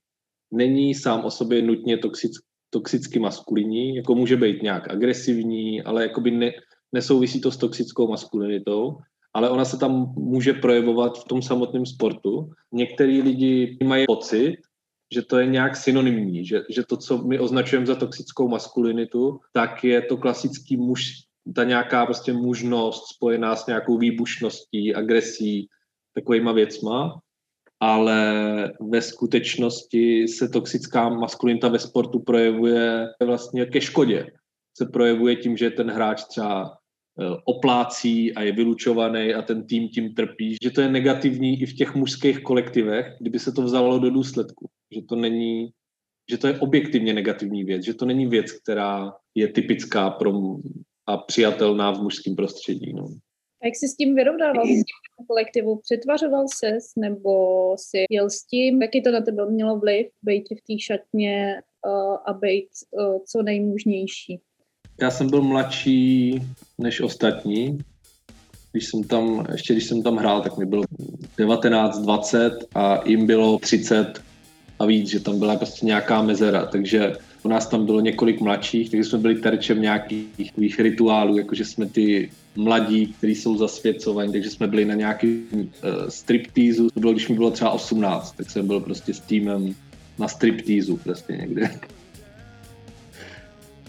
není 0.52 0.94
sám 0.94 1.24
o 1.24 1.30
sobě 1.30 1.62
nutně 1.62 1.98
toxic, 1.98 2.32
toxicky 2.70 3.18
maskulinní, 3.18 3.96
jako 3.96 4.14
může 4.14 4.36
být 4.36 4.62
nějak 4.62 4.90
agresivní, 4.90 5.82
ale 5.82 6.02
jakoby 6.02 6.30
ne, 6.30 6.52
nesouvisí 6.92 7.40
to 7.40 7.50
s 7.50 7.56
toxickou 7.56 8.08
maskulinitou 8.08 8.96
ale 9.34 9.50
ona 9.50 9.64
se 9.64 9.78
tam 9.78 10.12
může 10.16 10.52
projevovat 10.52 11.18
v 11.18 11.24
tom 11.24 11.42
samotném 11.42 11.86
sportu. 11.86 12.50
Některý 12.72 13.22
lidi 13.22 13.78
mají 13.84 14.06
pocit, 14.06 14.56
že 15.14 15.22
to 15.22 15.38
je 15.38 15.46
nějak 15.46 15.76
synonymní, 15.76 16.46
že, 16.46 16.62
že 16.70 16.82
to, 16.82 16.96
co 16.96 17.18
my 17.18 17.38
označujeme 17.38 17.86
za 17.86 17.94
toxickou 17.94 18.48
maskulinitu, 18.48 19.40
tak 19.52 19.84
je 19.84 20.02
to 20.02 20.16
klasický 20.16 20.76
muž, 20.76 21.10
ta 21.54 21.64
nějaká 21.64 22.06
prostě 22.06 22.32
mužnost 22.32 23.14
spojená 23.14 23.56
s 23.56 23.66
nějakou 23.66 23.98
výbušností, 23.98 24.94
agresí, 24.94 25.68
takovýma 26.14 26.52
věcma, 26.52 27.20
ale 27.80 28.18
ve 28.80 29.02
skutečnosti 29.02 30.28
se 30.28 30.48
toxická 30.48 31.08
maskulinita 31.08 31.68
ve 31.68 31.78
sportu 31.78 32.18
projevuje 32.20 33.08
vlastně 33.24 33.66
ke 33.66 33.80
škodě. 33.80 34.26
Se 34.76 34.86
projevuje 34.86 35.36
tím, 35.36 35.56
že 35.56 35.70
ten 35.70 35.90
hráč 35.90 36.24
třeba 36.24 36.78
oplácí 37.44 38.34
a 38.34 38.42
je 38.42 38.52
vylučovaný 38.52 39.34
a 39.34 39.42
ten 39.42 39.66
tým 39.66 39.88
tím 39.88 40.14
trpí, 40.14 40.56
že 40.62 40.70
to 40.70 40.80
je 40.80 40.88
negativní 40.88 41.62
i 41.62 41.66
v 41.66 41.74
těch 41.74 41.94
mužských 41.94 42.42
kolektivech, 42.42 43.06
kdyby 43.20 43.38
se 43.38 43.52
to 43.52 43.62
vzalo 43.62 43.98
do 43.98 44.10
důsledku, 44.10 44.68
že 44.94 45.02
to 45.08 45.16
není, 45.16 45.70
že 46.30 46.38
to 46.38 46.46
je 46.46 46.58
objektivně 46.58 47.12
negativní 47.12 47.64
věc, 47.64 47.84
že 47.84 47.94
to 47.94 48.04
není 48.04 48.26
věc, 48.26 48.52
která 48.52 49.12
je 49.34 49.48
typická 49.48 50.10
pro 50.10 50.32
a 51.06 51.16
přijatelná 51.16 51.92
v 51.92 52.02
mužském 52.02 52.36
prostředí. 52.36 52.92
No. 52.92 53.04
A 53.62 53.66
jak 53.66 53.76
jsi 53.76 53.88
s 53.88 53.96
tím 53.96 54.14
vyrovnával 54.14 54.64
s 54.64 54.68
tím 54.68 55.26
kolektivu? 55.26 55.76
Přetvařoval 55.76 56.44
ses 56.54 56.84
nebo 56.98 57.32
si 57.78 58.04
jel 58.10 58.30
s 58.30 58.46
tím? 58.46 58.82
Jaký 58.82 59.02
to 59.02 59.10
na 59.10 59.20
tebe 59.20 59.50
mělo 59.50 59.78
vliv, 59.78 60.06
být 60.22 60.44
v 60.44 60.66
té 60.66 60.78
šatně 60.80 61.62
uh, 61.86 62.16
a 62.26 62.32
být 62.32 62.68
uh, 62.90 63.18
co 63.26 63.42
nejmužnější? 63.42 64.40
Já 65.00 65.10
jsem 65.10 65.30
byl 65.30 65.42
mladší 65.42 66.42
než 66.78 67.00
ostatní. 67.00 67.78
Když 68.72 68.86
jsem 68.86 69.04
tam, 69.04 69.46
ještě 69.52 69.72
když 69.72 69.84
jsem 69.84 70.02
tam 70.02 70.16
hrál, 70.16 70.42
tak 70.42 70.58
mi 70.58 70.66
bylo 70.66 70.82
19, 71.38 71.98
20 71.98 72.50
a 72.74 73.08
jim 73.08 73.26
bylo 73.26 73.58
30 73.58 74.22
a 74.78 74.86
víc, 74.86 75.08
že 75.08 75.20
tam 75.20 75.38
byla 75.38 75.56
prostě 75.56 75.86
nějaká 75.86 76.22
mezera, 76.22 76.66
takže 76.66 77.12
u 77.42 77.48
nás 77.48 77.66
tam 77.66 77.86
bylo 77.86 78.00
několik 78.00 78.40
mladších, 78.40 78.90
takže 78.90 79.10
jsme 79.10 79.18
byli 79.18 79.34
terčem 79.34 79.82
nějakých 79.82 80.26
takových 80.46 80.80
rituálů, 80.80 81.38
jakože 81.38 81.64
jsme 81.64 81.86
ty 81.86 82.30
mladí, 82.56 83.06
kteří 83.06 83.34
jsou 83.34 83.56
zasvěcovaní, 83.56 84.32
takže 84.32 84.50
jsme 84.50 84.66
byli 84.66 84.84
na 84.84 84.94
nějaký 84.94 85.42
uh, 85.52 85.62
striptýzu, 86.08 86.90
to 86.90 87.00
bylo, 87.00 87.12
když 87.12 87.28
mi 87.28 87.34
bylo 87.34 87.50
třeba 87.50 87.70
18, 87.70 88.32
tak 88.36 88.50
jsem 88.50 88.66
byl 88.66 88.80
prostě 88.80 89.14
s 89.14 89.20
týmem 89.20 89.74
na 90.18 90.28
striptýzu 90.28 90.96
prostě 90.96 91.32
někde. 91.32 91.70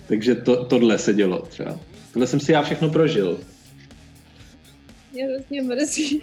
Takže 0.08 0.36
to, 0.36 0.66
tohle 0.66 0.98
se 0.98 1.14
dělo 1.14 1.40
třeba. 1.40 1.80
Tohle 2.14 2.28
jsem 2.28 2.40
si 2.40 2.52
já 2.52 2.62
všechno 2.62 2.90
prožil. 2.90 3.40
Mě 5.14 5.26
hrozně 5.26 5.62
mrzí. 5.62 6.22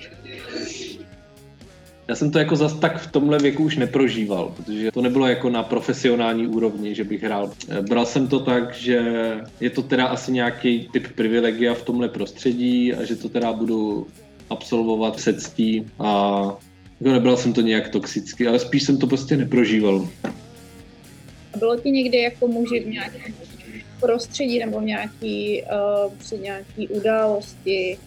Já 2.08 2.14
jsem 2.14 2.30
to 2.30 2.38
jako 2.38 2.56
zas 2.56 2.78
tak 2.78 3.00
v 3.00 3.10
tomhle 3.10 3.38
věku 3.38 3.64
už 3.64 3.76
neprožíval, 3.76 4.54
protože 4.56 4.92
to 4.92 5.02
nebylo 5.02 5.26
jako 5.26 5.50
na 5.50 5.62
profesionální 5.62 6.46
úrovni, 6.46 6.94
že 6.94 7.04
bych 7.04 7.22
hrál. 7.22 7.52
Bral 7.88 8.06
jsem 8.06 8.28
to 8.28 8.40
tak, 8.40 8.74
že 8.74 9.00
je 9.60 9.70
to 9.70 9.82
teda 9.82 10.06
asi 10.06 10.32
nějaký 10.32 10.88
typ 10.92 11.12
privilegia 11.14 11.74
v 11.74 11.82
tomhle 11.82 12.08
prostředí 12.08 12.94
a 12.94 13.04
že 13.04 13.16
to 13.16 13.28
teda 13.28 13.52
budu 13.52 14.06
absolvovat 14.50 15.20
se 15.20 15.34
ctí 15.34 15.86
a 15.98 16.42
jako 17.00 17.12
nebral 17.12 17.36
jsem 17.36 17.52
to 17.52 17.60
nějak 17.60 17.88
toxicky, 17.88 18.46
ale 18.46 18.58
spíš 18.58 18.82
jsem 18.82 18.98
to 18.98 19.06
prostě 19.06 19.36
neprožíval. 19.36 20.08
Bylo 21.58 21.76
ti 21.76 21.90
někdy 21.90 22.18
jako 22.18 22.48
muži 22.48 22.80
v 22.80 22.86
nějakém 22.86 23.32
prostředí 24.02 24.58
nebo 24.58 24.80
v 24.80 24.84
nějaký, 24.84 25.62
uh, 25.62 26.12
při 26.18 26.38
nějaký 26.38 26.88
události, 26.88 27.98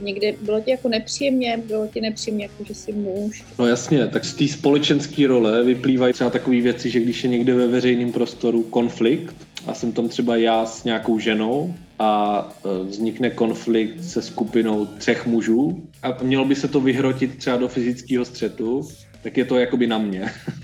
někde 0.00 0.32
bylo 0.42 0.60
ti 0.60 0.70
jako 0.70 0.88
nepříjemně, 0.88 1.62
bylo 1.66 1.86
ti 1.86 2.00
nepříjemně, 2.00 2.44
jako 2.44 2.64
že 2.64 2.74
jsi 2.74 2.92
muž? 2.92 3.44
No 3.58 3.66
jasně, 3.66 4.06
tak 4.06 4.24
z 4.24 4.34
té 4.34 4.48
společenské 4.48 5.26
role 5.26 5.62
vyplývají 5.62 6.12
třeba 6.12 6.30
takové 6.30 6.60
věci, 6.60 6.90
že 6.90 7.00
když 7.00 7.24
je 7.24 7.30
někde 7.30 7.54
ve 7.54 7.66
veřejném 7.66 8.12
prostoru 8.12 8.62
konflikt 8.62 9.34
a 9.66 9.74
jsem 9.74 9.92
tam 9.92 10.08
třeba 10.08 10.36
já 10.36 10.66
s 10.66 10.84
nějakou 10.84 11.18
ženou 11.18 11.74
a 11.98 12.52
e, 12.64 12.84
vznikne 12.84 13.30
konflikt 13.30 14.04
se 14.04 14.22
skupinou 14.22 14.86
třech 14.86 15.26
mužů 15.26 15.82
a 16.02 16.18
mělo 16.22 16.44
by 16.44 16.54
se 16.54 16.68
to 16.68 16.80
vyhrotit 16.80 17.38
třeba 17.38 17.56
do 17.56 17.68
fyzického 17.68 18.24
střetu, 18.24 18.88
tak 19.22 19.36
je 19.36 19.44
to 19.44 19.58
jakoby 19.58 19.86
na 19.86 19.98
mě. 19.98 20.30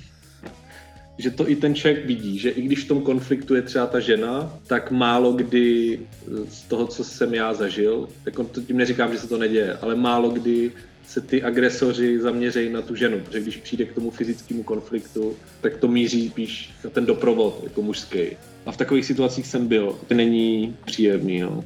že 1.18 1.30
to 1.30 1.50
i 1.50 1.56
ten 1.56 1.74
člověk 1.74 2.06
vidí, 2.06 2.38
že 2.38 2.50
i 2.50 2.62
když 2.62 2.84
v 2.84 2.88
tom 2.88 3.02
konfliktu 3.02 3.54
je 3.54 3.62
třeba 3.62 3.86
ta 3.86 4.00
žena, 4.00 4.58
tak 4.66 4.90
málo 4.90 5.32
kdy 5.32 6.00
z 6.48 6.62
toho, 6.62 6.86
co 6.86 7.04
jsem 7.04 7.34
já 7.34 7.54
zažil, 7.54 8.08
tak 8.24 8.38
on 8.38 8.46
to 8.46 8.62
tím 8.62 8.76
neříkám, 8.76 9.12
že 9.12 9.18
se 9.18 9.28
to 9.28 9.38
neděje, 9.38 9.76
ale 9.82 9.94
málo 9.94 10.30
kdy 10.30 10.72
se 11.06 11.20
ty 11.20 11.42
agresoři 11.42 12.20
zaměřejí 12.20 12.72
na 12.72 12.82
tu 12.82 12.94
ženu, 12.94 13.20
protože 13.20 13.40
když 13.40 13.56
přijde 13.56 13.84
k 13.84 13.92
tomu 13.94 14.10
fyzickému 14.10 14.62
konfliktu, 14.62 15.36
tak 15.60 15.76
to 15.76 15.88
míří 15.88 16.28
spíš 16.28 16.70
na 16.84 16.90
ten 16.90 17.06
doprovod 17.06 17.60
jako 17.64 17.82
mužský. 17.82 18.18
A 18.66 18.72
v 18.72 18.76
takových 18.76 19.04
situacích 19.06 19.46
jsem 19.46 19.66
byl. 19.66 19.98
To 20.08 20.14
není 20.14 20.76
příjemný, 20.84 21.40
no. 21.40 21.64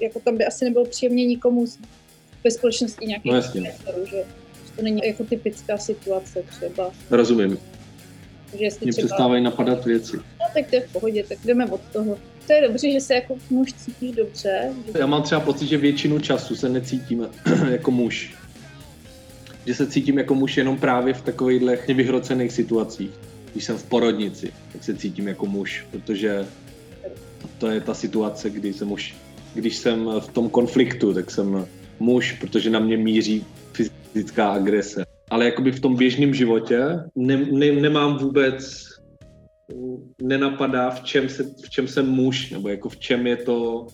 Jako 0.00 0.20
tam 0.20 0.36
by 0.36 0.44
asi 0.44 0.64
nebylo 0.64 0.84
příjemně 0.84 1.26
nikomu 1.26 1.66
ve 2.44 2.50
společnosti 2.50 3.06
nějakých 3.06 3.32
No 3.32 3.36
jasně. 3.36 3.60
agresorů, 3.60 4.06
že 4.06 4.16
že 4.66 4.72
to 4.76 4.82
není 4.82 5.00
jako 5.06 5.24
typická 5.24 5.78
situace 5.78 6.42
třeba. 6.50 6.90
Rozumím. 7.10 7.58
Že 8.58 8.64
jestli 8.64 8.86
Mě 8.86 8.92
třeba, 8.92 9.06
přestávají 9.06 9.44
napadat 9.44 9.84
věci. 9.84 10.16
no, 10.16 10.46
tak 10.54 10.66
to 10.70 10.76
je 10.76 10.80
v 10.82 10.92
pohodě, 10.92 11.24
tak 11.28 11.38
jdeme 11.44 11.66
od 11.66 11.80
toho. 11.92 12.18
To 12.46 12.52
je 12.52 12.68
dobře, 12.68 12.90
že 12.90 13.00
se 13.00 13.14
jako 13.14 13.36
muž 13.50 13.72
cítíš 13.72 14.12
dobře, 14.16 14.72
že 14.92 14.98
Já 14.98 15.06
mám 15.06 15.22
třeba 15.22 15.40
pocit, 15.40 15.66
že 15.66 15.76
většinu 15.78 16.18
času 16.20 16.56
se 16.56 16.68
necítím 16.68 17.26
jako 17.70 17.90
muž. 17.90 18.34
Že 19.66 19.74
se 19.74 19.86
cítím 19.86 20.18
jako 20.18 20.34
muž 20.34 20.56
jenom 20.56 20.78
právě 20.78 21.14
v 21.14 21.22
takovýchhle 21.22 21.78
vyhrocených 21.94 22.52
situacích. 22.52 23.10
Když 23.52 23.64
jsem 23.64 23.78
v 23.78 23.82
porodnici, 23.82 24.52
tak 24.72 24.84
se 24.84 24.94
cítím 24.96 25.28
jako 25.28 25.46
muž, 25.46 25.86
protože 25.90 26.46
to 27.58 27.66
je 27.70 27.80
ta 27.80 27.94
situace, 27.94 28.50
kdy 28.50 28.72
jsem 28.72 28.88
muž. 28.88 29.14
Když 29.54 29.76
jsem 29.76 30.10
v 30.20 30.28
tom 30.28 30.48
konfliktu, 30.48 31.14
tak 31.14 31.30
jsem 31.30 31.66
muž, 31.98 32.32
protože 32.32 32.70
na 32.70 32.78
mě 32.78 32.96
míří 32.96 33.44
fyzická 33.72 34.48
agrese. 34.52 35.04
Ale 35.30 35.44
jakoby 35.44 35.72
v 35.72 35.80
tom 35.80 35.96
běžném 35.96 36.34
životě 36.34 36.80
ne, 37.16 37.36
ne, 37.36 37.72
nemám 37.72 38.18
vůbec 38.18 38.84
nenapadá, 40.22 40.90
v 40.90 41.02
čem, 41.04 41.28
se, 41.28 41.42
v 41.64 41.70
čem 41.70 41.88
jsem 41.88 42.08
muž, 42.10 42.50
nebo 42.50 42.68
jako 42.68 42.88
v 42.88 42.96
čem 42.96 43.26
je 43.26 43.36
to, 43.36 43.86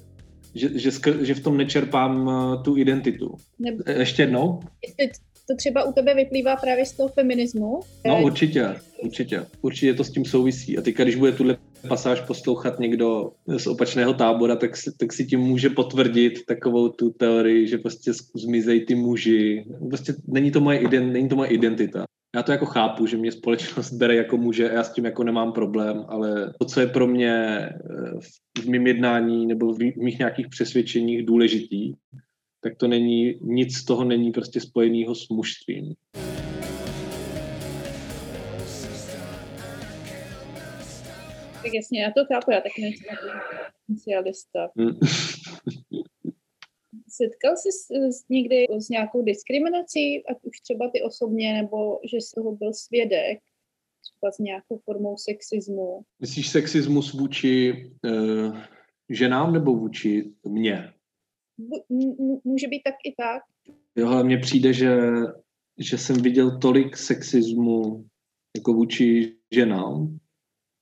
že, 0.54 0.78
že, 0.78 0.90
skr, 0.92 1.24
že 1.24 1.34
v 1.34 1.42
tom 1.42 1.56
nečerpám 1.56 2.30
eh, 2.30 2.62
tu 2.62 2.76
identitu. 2.76 3.36
nebo 3.58 3.82
E- 3.86 3.98
Ještě 3.98 4.22
jednou? 4.22 4.60
jestli 4.98 5.20
to 5.50 5.56
třeba 5.56 5.84
u 5.84 5.92
tebe 5.92 6.14
vyplývá 6.14 6.56
právě 6.56 6.86
z 6.86 6.92
toho 6.96 7.08
feminismu. 7.08 7.80
No 8.06 8.22
určitě, 8.22 8.74
určitě. 9.02 9.46
Určitě 9.62 9.94
to 9.94 10.04
s 10.04 10.10
tím 10.10 10.24
souvisí. 10.24 10.78
A 10.78 10.80
teďka, 10.82 11.02
když 11.02 11.16
bude 11.16 11.32
tuhle 11.32 11.56
pasáž 11.88 12.20
poslouchat 12.20 12.78
někdo 12.78 13.30
z 13.56 13.66
opačného 13.66 14.14
tábora, 14.14 14.56
tak, 14.56 14.76
si- 14.76 14.90
tak 14.98 15.12
si 15.12 15.24
tím 15.26 15.40
může 15.40 15.70
potvrdit 15.70 16.46
takovou 16.46 16.88
tu 16.88 17.10
teorii, 17.10 17.66
že 17.68 17.78
prostě 17.78 18.12
zmizejí 18.34 18.86
ty 18.86 18.94
muži. 18.94 19.64
Prostě 19.88 20.14
není 20.28 20.50
to, 20.50 20.60
moje 20.60 20.78
ident, 20.78 21.12
není 21.12 21.28
to 21.28 21.36
moje 21.36 21.50
identita. 21.50 22.04
Já 22.36 22.42
to 22.42 22.52
jako 22.52 22.66
chápu, 22.66 23.06
že 23.06 23.16
mě 23.16 23.32
společnost 23.32 23.92
bere 23.92 24.14
jako 24.16 24.36
muže 24.36 24.70
a 24.70 24.72
já 24.74 24.84
s 24.84 24.92
tím 24.92 25.04
jako 25.04 25.24
nemám 25.24 25.52
problém, 25.52 26.04
ale 26.08 26.52
to, 26.58 26.64
co 26.64 26.80
je 26.80 26.86
pro 26.86 27.06
mě 27.06 27.34
eh, 27.34 27.70
v- 28.58 28.66
mém 28.68 28.86
jednání 28.86 29.46
nebo 29.46 29.72
v 29.74 29.78
mých 29.78 30.18
nějakých 30.18 30.48
přesvědčeních 30.48 31.26
důležitý, 31.26 31.92
tak 32.60 32.76
to 32.76 32.88
není, 32.88 33.34
nic 33.40 33.76
z 33.76 33.84
toho 33.84 34.04
není 34.04 34.32
prostě 34.32 34.60
spojeného 34.60 35.14
s 35.14 35.28
mužstvím. 35.28 35.94
Tak 41.62 41.74
jasně, 41.74 42.02
já 42.02 42.10
to 42.10 42.24
chápu, 42.24 42.50
já 42.50 42.60
taky 42.60 42.82
nejsem 42.82 43.06
jako 43.10 43.26
specialista. 43.84 44.68
Mm. 44.74 44.90
Setkal 47.08 47.56
jsi 47.56 47.68
s 48.12 48.28
někdy 48.28 48.66
s 48.78 48.88
nějakou 48.88 49.22
diskriminací, 49.22 50.26
ať 50.26 50.36
už 50.42 50.60
třeba 50.60 50.90
ty 50.90 51.02
osobně, 51.02 51.52
nebo 51.52 52.00
že 52.12 52.20
z 52.20 52.30
toho 52.30 52.56
byl 52.56 52.72
svědek, 52.72 53.38
třeba 54.02 54.32
s 54.32 54.38
nějakou 54.38 54.78
formou 54.84 55.16
sexismu? 55.16 56.02
Myslíš 56.20 56.48
sexismus 56.48 57.12
vůči 57.12 57.72
uh, 58.04 58.58
ženám 59.08 59.52
nebo 59.52 59.74
vůči 59.74 60.32
mně? 60.48 60.92
Může 62.44 62.68
být 62.68 62.82
tak 62.84 62.94
i 63.04 63.14
tak. 63.22 63.42
Jo, 63.96 64.08
ale 64.08 64.24
mně 64.24 64.38
přijde, 64.38 64.72
že, 64.72 64.98
že 65.78 65.98
jsem 65.98 66.16
viděl 66.16 66.58
tolik 66.58 66.96
sexismu 66.96 68.04
jako 68.56 68.72
vůči 68.72 69.36
ženám, 69.54 70.18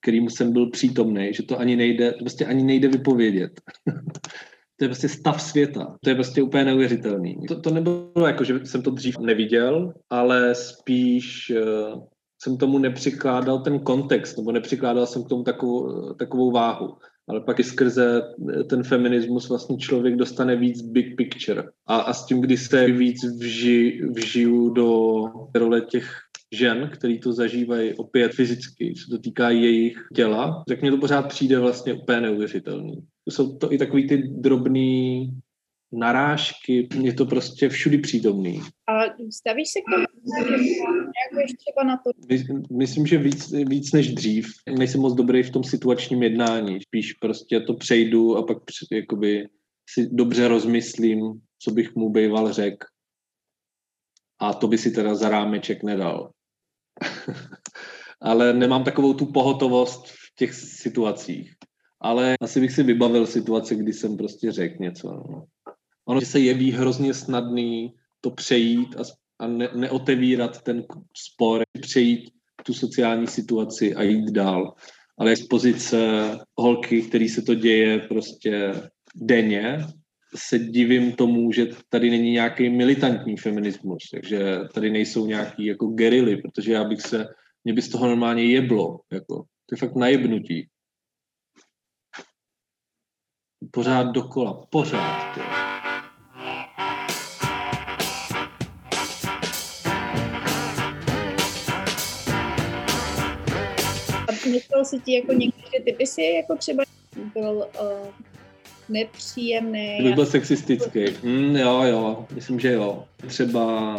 kterým 0.03 0.31
jsem 0.31 0.53
byl 0.53 0.71
přítomný, 0.71 1.35
že 1.35 1.43
to 1.43 1.59
ani 1.59 1.77
nejde, 1.77 2.13
prostě 2.13 2.47
ani 2.47 2.65
nejde 2.65 2.89
vypovědět. 2.89 3.61
to 4.77 4.85
je 4.85 4.89
prostě 4.89 5.09
stav 5.09 5.43
světa. 5.43 5.97
To 6.05 6.11
je 6.11 6.15
prostě 6.15 6.43
úplně 6.43 6.65
neuvěřitelný. 6.65 7.37
To, 7.49 7.61
to 7.61 7.71
nebylo 7.71 8.27
jako, 8.27 8.45
že 8.45 8.67
jsem 8.67 8.83
to 8.83 8.91
dřív 8.91 9.19
neviděl, 9.19 9.95
ale 10.11 10.55
spíš 10.55 11.51
uh, 11.51 12.03
jsem 12.43 12.57
tomu 12.57 12.79
nepřikládal 12.79 13.59
ten 13.59 13.81
kontext, 13.81 14.37
nebo 14.37 14.53
nepřikládal 14.53 15.07
jsem 15.07 15.25
k 15.25 15.29
tomu 15.29 15.43
takovou, 15.43 16.13
takovou 16.15 16.51
váhu. 16.51 16.97
Ale 17.29 17.41
pak 17.41 17.61
i 17.61 17.65
skrze 17.65 18.23
ten 18.71 18.83
feminismus 18.83 19.49
vlastně 19.49 19.77
člověk 19.77 20.17
dostane 20.17 20.57
víc 20.57 20.83
big 20.83 21.17
picture. 21.17 21.65
A, 21.87 21.97
a 21.97 22.13
s 22.13 22.27
tím, 22.27 22.41
kdy 22.41 22.57
se 22.57 22.87
víc 22.87 23.25
vži, 23.41 24.01
vžiju 24.15 24.71
do 24.71 25.23
role 25.55 25.81
těch 25.81 26.11
žen, 26.53 26.91
který 26.93 27.21
to 27.21 27.33
zažívají 27.33 27.95
opět 27.95 28.33
fyzicky, 28.33 28.95
se 28.97 29.11
to 29.11 29.19
týká 29.19 29.51
jejich 29.51 29.97
těla, 30.15 30.65
tak 30.69 30.83
mně 30.83 30.91
to 30.91 30.97
pořád 30.97 31.23
přijde 31.23 31.59
vlastně 31.59 31.95
úplně 31.95 32.21
neuvěřitelný. 32.21 32.99
Jsou 33.31 33.57
to 33.57 33.73
i 33.73 33.79
takový 33.79 34.09
ty 34.09 34.23
drobný 34.29 35.31
narážky, 35.93 36.89
je 37.01 37.13
to 37.13 37.27
prostě 37.27 37.69
všudy 37.69 37.99
přítomný. 37.99 38.61
A 38.87 38.93
stavíš 39.31 39.69
se 39.69 39.81
k 39.81 39.85
tomu, 39.95 40.07
reaguješ 40.45 41.53
třeba 41.53 41.85
na 41.85 41.97
to, 41.97 42.11
My- 42.29 42.77
Myslím, 42.79 43.07
že 43.07 43.19
víc, 43.19 43.53
víc 43.53 43.93
než 43.93 44.15
dřív. 44.15 44.47
Nejsem 44.79 45.01
moc 45.01 45.15
dobrý 45.15 45.43
v 45.43 45.51
tom 45.51 45.65
situačním 45.65 46.23
jednání. 46.23 46.81
Spíš 46.83 47.13
prostě 47.13 47.61
to 47.61 47.75
přejdu 47.75 48.37
a 48.37 48.47
pak 48.47 48.59
jakoby 48.93 49.49
si 49.91 50.09
dobře 50.13 50.49
rozmyslím, 50.49 51.41
co 51.59 51.71
bych 51.71 51.95
mu 51.95 52.11
býval 52.11 52.53
řekl. 52.53 52.87
A 54.41 54.55
to 54.55 54.69
by 54.69 54.79
si 54.79 54.91
teda 54.91 55.15
za 55.15 55.29
rámeček 55.29 55.83
nedal. 55.83 56.31
Ale 58.21 58.53
nemám 58.53 58.85
takovou 58.85 59.15
tu 59.15 59.27
pohotovost 59.27 60.07
v 60.07 60.35
těch 60.37 60.55
situacích. 60.55 61.55
Ale 62.01 62.35
asi 62.41 62.61
bych 62.61 62.73
si 62.73 62.83
vybavil 62.83 63.27
situace, 63.27 63.75
kdy 63.75 63.93
jsem 63.93 64.17
prostě 64.17 64.53
řekl 64.53 64.83
něco. 64.83 65.09
No. 65.09 65.45
Ono 66.09 66.21
se 66.21 66.41
jeví 66.41 66.73
hrozně 66.73 67.15
snadný 67.15 67.95
to 68.21 68.31
přejít 68.31 68.97
a, 68.97 69.03
a 69.39 69.47
ne, 69.47 69.69
neotevírat 69.75 70.63
ten 70.63 70.85
spor, 71.17 71.63
přejít 71.81 72.31
tu 72.63 72.75
sociální 72.75 73.27
situaci 73.27 73.95
a 73.95 74.03
jít 74.03 74.31
dál. 74.31 74.75
Ale 75.19 75.37
z 75.37 75.47
pozice 75.47 75.99
holky, 76.59 77.03
který 77.03 77.29
se 77.29 77.43
to 77.43 77.55
děje 77.55 77.99
prostě 77.99 78.73
denně, 79.17 79.79
se 80.37 80.59
divím 80.59 81.13
tomu, 81.13 81.53
že 81.53 81.67
tady 81.89 82.11
není 82.11 82.33
nějaký 82.33 82.71
militantní 82.71 83.37
feminismus, 83.37 84.03
takže 84.13 84.59
tady 84.75 84.91
nejsou 84.91 85.27
nějaký 85.27 85.67
jako 85.67 85.87
gerily, 85.87 86.37
protože 86.37 86.73
já 86.73 86.85
bych 86.85 87.01
se, 87.01 87.27
mě 87.65 87.73
by 87.73 87.83
z 87.83 87.89
toho 87.89 88.07
normálně 88.07 88.45
jeblo, 88.45 89.01
jako, 89.13 89.35
to 89.67 89.75
je 89.75 89.77
fakt 89.77 89.97
najebnutí. 89.97 90.69
Pořád 93.71 94.03
dokola, 94.03 94.67
pořád. 94.71 95.17
Tyjo. 95.35 95.68
Myslel 104.49 104.85
si 104.85 104.99
ti 104.99 105.15
jako 105.15 105.33
někdy, 105.33 105.63
že 105.75 105.85
ty 105.85 105.93
by 105.93 106.07
si 106.07 106.23
jako 106.23 106.57
třeba 106.57 106.85
byl 107.35 107.67
uh, 107.81 108.09
nepříjemný. 108.89 109.97
Kdybych 109.99 110.15
byl 110.15 110.27
sexistický. 110.27 111.05
Mm, 111.23 111.57
jo, 111.57 111.83
jo, 111.83 112.27
myslím, 112.35 112.61
že 112.61 112.73
jo. 112.73 113.05
Třeba 113.27 113.97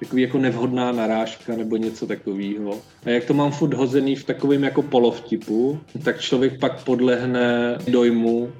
takový 0.00 0.22
jako 0.22 0.38
nevhodná 0.38 0.92
narážka 0.92 1.56
nebo 1.56 1.76
něco 1.76 2.06
takového. 2.06 2.78
A 3.04 3.10
jak 3.10 3.24
to 3.24 3.34
mám 3.34 3.52
furt 3.52 3.74
hozený 3.74 4.16
v 4.16 4.24
takovém 4.24 4.64
jako 4.64 4.82
polovtipu, 4.82 5.80
tak 6.04 6.20
člověk 6.20 6.58
pak 6.58 6.84
podlehne 6.84 7.78
dojmu, 7.88 8.52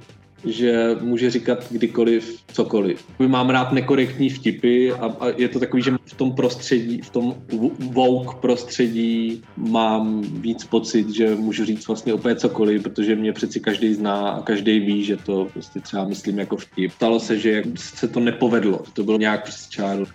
že 0.45 0.95
může 1.01 1.29
říkat 1.29 1.65
kdykoliv 1.71 2.43
cokoliv. 2.53 3.05
Mám 3.19 3.49
rád 3.49 3.71
nekorektní 3.71 4.29
vtipy 4.29 4.91
a, 4.91 5.05
a 5.19 5.27
je 5.37 5.47
to 5.47 5.59
takový, 5.59 5.83
že 5.83 5.91
v 6.05 6.13
tom 6.13 6.31
prostředí, 6.31 7.01
v 7.01 7.09
tom 7.09 7.35
woke 7.79 8.37
prostředí 8.41 9.43
mám 9.57 10.21
víc 10.21 10.63
pocit, 10.63 11.09
že 11.09 11.35
můžu 11.35 11.65
říct 11.65 11.87
vlastně 11.87 12.13
opět 12.13 12.39
cokoliv, 12.39 12.83
protože 12.83 13.15
mě 13.15 13.33
přeci 13.33 13.59
každý 13.59 13.93
zná 13.93 14.29
a 14.29 14.41
každý 14.41 14.79
ví, 14.79 15.03
že 15.03 15.17
to 15.17 15.47
prostě 15.53 15.79
třeba 15.79 16.07
myslím 16.07 16.39
jako 16.39 16.57
vtip. 16.57 16.91
Stalo 16.91 17.19
se, 17.19 17.39
že 17.39 17.63
se 17.75 18.07
to 18.07 18.19
nepovedlo, 18.19 18.83
to 18.93 19.03
bylo 19.03 19.17
nějak 19.17 19.43
přes 19.43 19.69
čáru. 19.69 20.05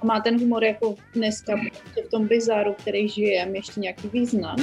A 0.00 0.06
má 0.06 0.20
ten 0.20 0.40
humor 0.40 0.64
jako 0.64 0.94
dneska 1.14 1.52
v 2.06 2.10
tom 2.10 2.26
bizáru, 2.26 2.74
který 2.78 3.08
žijeme, 3.08 3.58
ještě 3.58 3.80
nějaký 3.80 4.08
význam. 4.12 4.56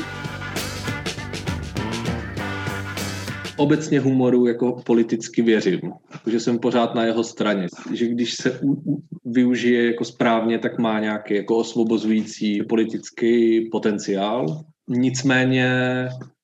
Obecně 3.64 4.00
humoru 4.00 4.48
jako 4.48 4.82
politicky 4.86 5.42
věřím, 5.42 5.82
že 6.28 6.40
jsem 6.40 6.60
pořád 6.60 6.96
na 6.96 7.04
jeho 7.04 7.24
straně, 7.24 7.68
že 7.94 8.08
když 8.08 8.34
se 8.34 8.60
u, 8.60 8.74
u, 8.74 9.04
využije 9.26 9.88
jako 9.88 10.06
správně, 10.06 10.60
tak 10.60 10.80
má 10.80 11.00
nějaký 11.00 11.36
jako 11.36 11.58
osvobozující 11.58 12.64
politický 12.64 13.62
potenciál. 13.72 14.64
Nicméně 14.88 15.70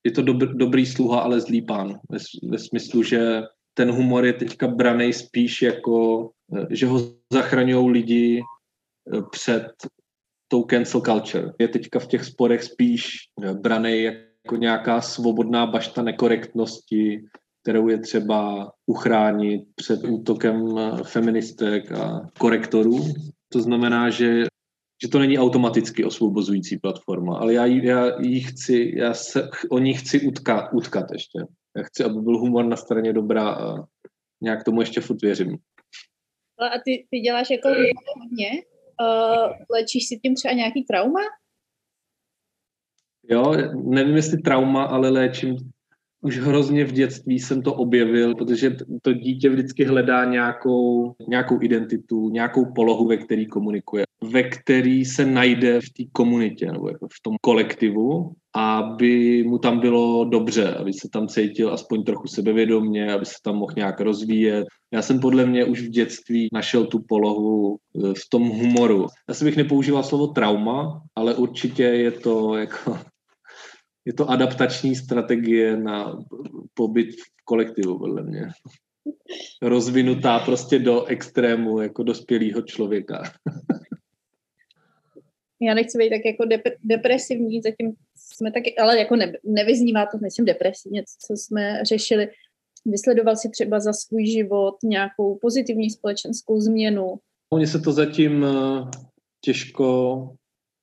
je 0.04 0.12
to 0.12 0.22
dobr, 0.22 0.56
dobrý 0.56 0.86
sluha, 0.86 1.20
ale 1.20 1.42
zlý 1.42 1.62
pán. 1.62 2.00
Ve, 2.10 2.18
ve 2.50 2.60
smyslu, 2.60 3.04
že 3.04 3.42
ten 3.74 3.92
humor 3.92 4.26
je 4.26 4.34
teďka 4.34 4.68
braný 4.68 5.14
spíš 5.14 5.62
jako, 5.62 6.30
že 6.70 6.88
ho 6.88 7.02
zachraňují 7.34 7.92
lidi 7.92 8.40
eh, 8.40 9.22
před 9.32 9.68
tou 10.48 10.64
cancel 10.64 11.02
culture. 11.02 11.52
Je 11.60 11.68
teďka 11.68 12.00
v 12.00 12.08
těch 12.08 12.24
sporech 12.26 12.64
spíš 12.64 13.18
eh, 13.44 13.54
braný 13.54 14.04
jako 14.04 14.29
nějaká 14.58 15.02
svobodná 15.02 15.66
bašta 15.66 16.02
nekorektnosti, 16.02 17.24
kterou 17.64 17.88
je 17.88 18.00
třeba 18.00 18.72
uchránit 18.86 19.62
před 19.76 20.04
útokem 20.04 20.78
eh, 20.78 21.04
feministek 21.04 21.92
a 21.92 22.30
korektorů. 22.40 23.00
To 23.54 23.62
znamená, 23.62 24.10
že, 24.10 24.44
že 25.04 25.10
to 25.12 25.20
není 25.20 25.40
automaticky 25.40 26.06
osvobozující 26.06 26.78
platforma, 26.78 27.38
ale 27.38 27.54
já, 27.54 27.66
já 27.66 28.22
jí 28.22 28.40
chci, 28.40 28.94
já 28.96 29.14
se 29.14 29.50
o 29.70 29.80
ní 29.80 29.94
chci 29.94 30.28
utkat, 30.28 30.74
utkat 30.74 31.06
ještě. 31.14 31.40
Já 31.78 31.84
chci, 31.84 32.04
aby 32.04 32.22
byl 32.22 32.38
humor 32.38 32.66
na 32.66 32.76
straně 32.76 33.14
dobrá 33.14 33.50
a 33.50 33.76
nějak 34.42 34.64
tomu 34.64 34.82
ještě 34.82 35.02
furt 35.02 35.22
věřím. 35.22 35.58
A 36.60 36.80
ty, 36.86 37.08
ty 37.10 37.20
děláš 37.20 37.50
jako 37.50 37.68
hodně? 38.20 38.50
Uh, 39.02 39.54
léčíš 39.70 40.08
si 40.08 40.20
tím 40.20 40.36
třeba 40.36 40.54
nějaký 40.54 40.84
trauma? 40.84 41.20
Jo, 43.30 43.54
nevím 43.84 44.16
jestli 44.16 44.38
trauma, 44.38 44.84
ale 44.84 45.10
léčím 45.10 45.58
už 46.22 46.40
hrozně 46.40 46.86
v 46.86 46.92
dětství 46.92 47.40
jsem 47.40 47.62
to 47.62 47.74
objevil, 47.74 48.36
protože 48.36 48.76
to 49.02 49.14
dítě 49.14 49.50
vždycky 49.50 49.86
hledá 49.86 50.26
nějakou, 50.26 51.14
nějakou 51.28 51.62
identitu, 51.62 52.30
nějakou 52.30 52.66
polohu, 52.76 53.08
ve 53.08 53.18
který 53.18 53.48
komunikuje, 53.48 54.04
ve 54.32 54.44
který 54.44 55.06
se 55.06 55.26
najde 55.26 55.82
v 55.82 55.90
té 55.98 56.04
komunitě 56.12 56.72
nebo 56.72 56.90
jako 56.90 57.08
v 57.08 57.22
tom 57.24 57.36
kolektivu, 57.42 58.32
aby 58.56 59.44
mu 59.44 59.58
tam 59.58 59.80
bylo 59.80 60.26
dobře, 60.26 60.74
aby 60.74 60.94
se 60.94 61.10
tam 61.14 61.28
cítil 61.28 61.74
aspoň 61.74 62.04
trochu 62.04 62.28
sebevědomně, 62.28 63.14
aby 63.14 63.26
se 63.26 63.36
tam 63.44 63.56
mohl 63.56 63.74
nějak 63.76 64.02
rozvíjet. 64.02 64.68
Já 64.94 65.02
jsem 65.02 65.20
podle 65.20 65.46
mě 65.46 65.66
už 65.66 65.82
v 65.82 65.90
dětství 65.90 66.48
našel 66.54 66.86
tu 66.86 67.00
polohu 67.08 67.78
eh, 67.78 68.14
v 68.14 68.30
tom 68.30 68.50
humoru. 68.50 69.08
Já 69.28 69.34
jsem 69.34 69.46
bych 69.46 69.58
nepoužíval 69.58 70.04
slovo 70.04 70.28
trauma, 70.28 71.02
ale 71.16 71.36
určitě 71.36 71.84
je 71.84 72.12
to 72.12 72.56
jako 72.56 72.98
je 74.10 74.14
to 74.14 74.30
adaptační 74.30 74.96
strategie 74.96 75.78
na 75.78 76.20
pobyt 76.74 77.12
v 77.12 77.46
kolektivu, 77.46 78.00
podle 78.00 78.24
mě. 78.24 78.48
Rozvinutá 79.62 80.40
prostě 80.40 80.80
do 80.80 81.06
extrému 81.06 81.82
jako 81.82 82.04
dospělého 82.04 82.62
člověka. 82.62 83.24
Já 85.62 85.74
nechci 85.74 85.98
být 85.98 86.10
tak 86.10 86.26
jako 86.26 86.44
dep- 86.44 86.76
depresivní, 86.84 87.62
zatím 87.62 87.94
jsme 88.16 88.52
taky, 88.52 88.76
ale 88.76 89.00
jako 89.00 89.16
ne, 89.16 89.34
nevyznívá 89.44 90.06
to, 90.06 90.18
nejsem 90.22 90.46
depresivně, 90.46 91.04
co 91.28 91.34
jsme 91.34 91.80
řešili. 91.84 92.30
Vysledoval 92.86 93.36
si 93.36 93.50
třeba 93.50 93.80
za 93.80 93.94
svůj 93.94 94.26
život 94.26 94.76
nějakou 94.84 95.38
pozitivní 95.42 95.90
společenskou 95.90 96.60
změnu? 96.60 97.16
Mně 97.56 97.68
se 97.68 97.80
to 97.80 97.92
zatím 97.92 98.46
eh, 98.46 98.50
těžko 99.42 100.30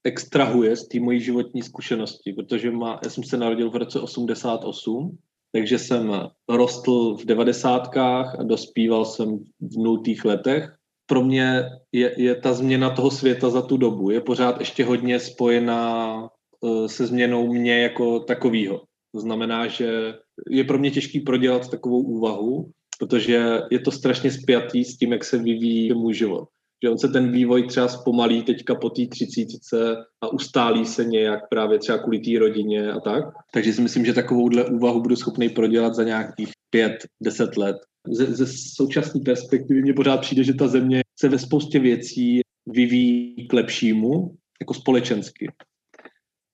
extrahuje 0.07 0.77
z 0.77 0.89
té 0.89 1.01
mojí 1.01 1.21
životní 1.21 1.63
zkušenosti, 1.63 2.33
protože 2.33 2.71
má, 2.71 3.01
já 3.05 3.11
jsem 3.11 3.25
se 3.25 3.37
narodil 3.37 3.71
v 3.71 3.77
roce 3.77 4.01
88, 4.01 5.19
takže 5.53 5.79
jsem 5.79 6.13
rostl 6.49 7.15
v 7.15 7.25
devadesátkách 7.25 8.41
a 8.41 8.43
dospíval 8.43 9.05
jsem 9.05 9.39
v 9.61 9.77
nultých 9.77 10.25
letech. 10.25 10.75
Pro 11.07 11.25
mě 11.25 11.65
je, 11.93 12.15
je 12.17 12.35
ta 12.35 12.53
změna 12.53 12.91
toho 12.91 13.11
světa 13.11 13.51
za 13.51 13.63
tu 13.63 13.77
dobu 13.77 14.11
je 14.11 14.21
pořád 14.21 14.61
ještě 14.61 14.85
hodně 14.85 15.21
spojená 15.21 16.21
uh, 16.61 16.87
se 16.87 17.07
změnou 17.07 17.53
mě 17.53 17.83
jako 17.83 18.21
takového. 18.21 18.83
To 19.15 19.21
znamená, 19.21 19.67
že 19.67 20.15
je 20.51 20.65
pro 20.65 20.79
mě 20.79 20.91
těžký 20.91 21.21
prodělat 21.21 21.71
takovou 21.71 22.03
úvahu, 22.03 22.71
protože 22.99 23.61
je 23.71 23.79
to 23.79 23.91
strašně 23.91 24.31
spjatý 24.31 24.85
s 24.85 24.97
tím, 24.97 25.13
jak 25.13 25.25
se 25.25 25.39
vyvíjí 25.39 25.95
můj 25.95 26.15
život 26.15 26.49
že 26.83 26.91
on 26.91 26.99
se 26.99 27.09
ten 27.09 27.33
vývoj 27.33 27.67
třeba 27.67 27.89
zpomalí 27.89 28.43
teďka 28.43 28.75
po 28.75 28.91
té 28.91 29.07
třicítce 29.07 29.97
a 30.21 30.33
ustálí 30.33 30.87
se 30.87 31.05
nějak 31.05 31.49
právě 31.49 31.79
třeba 31.79 31.99
kvůli 31.99 32.19
té 32.19 32.39
rodině 32.39 32.91
a 32.91 33.01
tak. 33.01 33.25
Takže 33.53 33.73
si 33.73 33.83
myslím, 33.83 34.05
že 34.05 34.13
takovouhle 34.13 34.65
úvahu 34.65 35.03
budu 35.03 35.17
schopný 35.17 35.49
prodělat 35.49 35.95
za 35.95 36.03
nějakých 36.03 36.51
pět, 36.71 36.97
deset 37.23 37.57
let. 37.57 37.77
Ze, 38.09 38.27
ze 38.27 38.47
současné 38.47 39.21
perspektivy 39.21 39.83
mně 39.83 39.95
pořád 39.95 40.21
přijde, 40.21 40.45
že 40.45 40.55
ta 40.55 40.69
země 40.69 41.03
se 41.19 41.29
ve 41.29 41.39
spoustě 41.39 41.79
věcí 41.79 42.41
vyvíjí 42.67 43.49
k 43.49 43.53
lepšímu, 43.53 44.35
jako 44.61 44.75
společensky. 44.75 45.53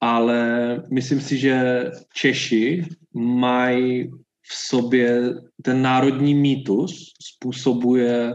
Ale 0.00 0.82
myslím 0.90 1.20
si, 1.20 1.38
že 1.38 1.84
Češi 2.14 2.84
mají 3.14 4.10
v 4.42 4.54
sobě 4.54 5.34
ten 5.62 5.82
národní 5.82 6.34
mýtus 6.34 7.12
způsobuje 7.22 8.34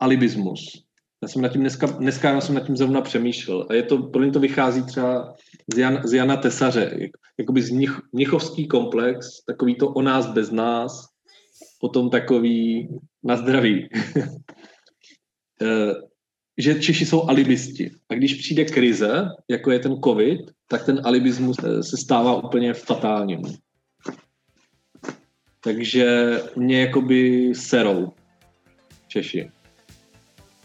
alibismus 0.00 0.85
já 1.22 1.28
jsem 1.28 1.42
nad 1.42 1.48
tím 1.48 1.60
dneska, 1.60 1.86
dneska 1.86 2.40
jsem 2.40 2.54
nad 2.54 2.66
tím 2.66 2.76
zrovna 2.76 3.00
přemýšlel. 3.00 3.66
A 3.70 3.74
je 3.74 3.82
to, 3.82 3.98
pro 3.98 4.22
mě 4.22 4.32
to 4.32 4.40
vychází 4.40 4.82
třeba 4.82 5.34
z, 5.74 5.78
Jan, 5.78 6.00
z 6.04 6.12
Jana 6.12 6.36
Tesaře. 6.36 6.98
Jakoby 7.38 7.62
z 7.62 7.70
Mnich, 7.70 8.00
Mnichovský 8.12 8.68
komplex, 8.68 9.44
takový 9.44 9.74
to 9.74 9.88
o 9.88 10.02
nás 10.02 10.26
bez 10.26 10.50
nás, 10.50 11.08
potom 11.80 12.10
takový 12.10 12.88
na 13.24 13.36
zdraví. 13.36 13.88
Eh, 15.62 15.94
že 16.58 16.80
Češi 16.80 17.06
jsou 17.06 17.22
alibisti. 17.22 17.90
A 18.08 18.14
když 18.14 18.34
přijde 18.34 18.64
krize, 18.64 19.24
jako 19.50 19.70
je 19.70 19.78
ten 19.78 19.96
covid, 20.04 20.40
tak 20.68 20.86
ten 20.86 21.00
alibismus 21.04 21.56
eh, 21.64 21.82
se 21.82 21.96
stává 21.96 22.44
úplně 22.44 22.74
fatálním. 22.74 23.42
Takže 25.60 26.38
mě 26.56 26.80
jakoby 26.80 27.52
serou 27.54 28.12
Češi 29.08 29.50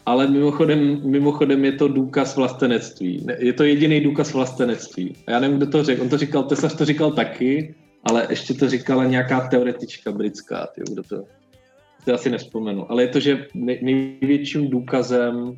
ale 0.06 0.26
mimochodem, 0.26 1.00
mimochodem 1.04 1.64
je 1.64 1.72
to 1.72 1.88
důkaz 1.88 2.36
vlastenectví. 2.36 3.26
Je 3.38 3.52
to 3.52 3.64
jediný 3.64 4.00
důkaz 4.00 4.32
vlastenectví. 4.32 5.16
A 5.26 5.30
já 5.30 5.40
nevím, 5.40 5.56
kdo 5.56 5.66
to 5.66 5.84
řekl. 5.84 6.02
On 6.02 6.08
to 6.08 6.18
říkal, 6.18 6.42
Tesař 6.42 6.76
to 6.76 6.84
říkal 6.84 7.12
taky, 7.12 7.74
ale 8.04 8.26
ještě 8.30 8.54
to 8.54 8.68
říkala 8.68 9.04
nějaká 9.04 9.48
teoretička 9.48 10.12
britská. 10.12 10.66
Tyjo, 10.74 10.84
kdo 10.92 11.02
to, 11.02 11.24
to 12.04 12.14
asi 12.14 12.30
nevzpomenu. 12.30 12.90
Ale 12.90 13.02
je 13.02 13.08
to, 13.08 13.20
že 13.20 13.46
největším 13.54 14.70
důkazem 14.70 15.56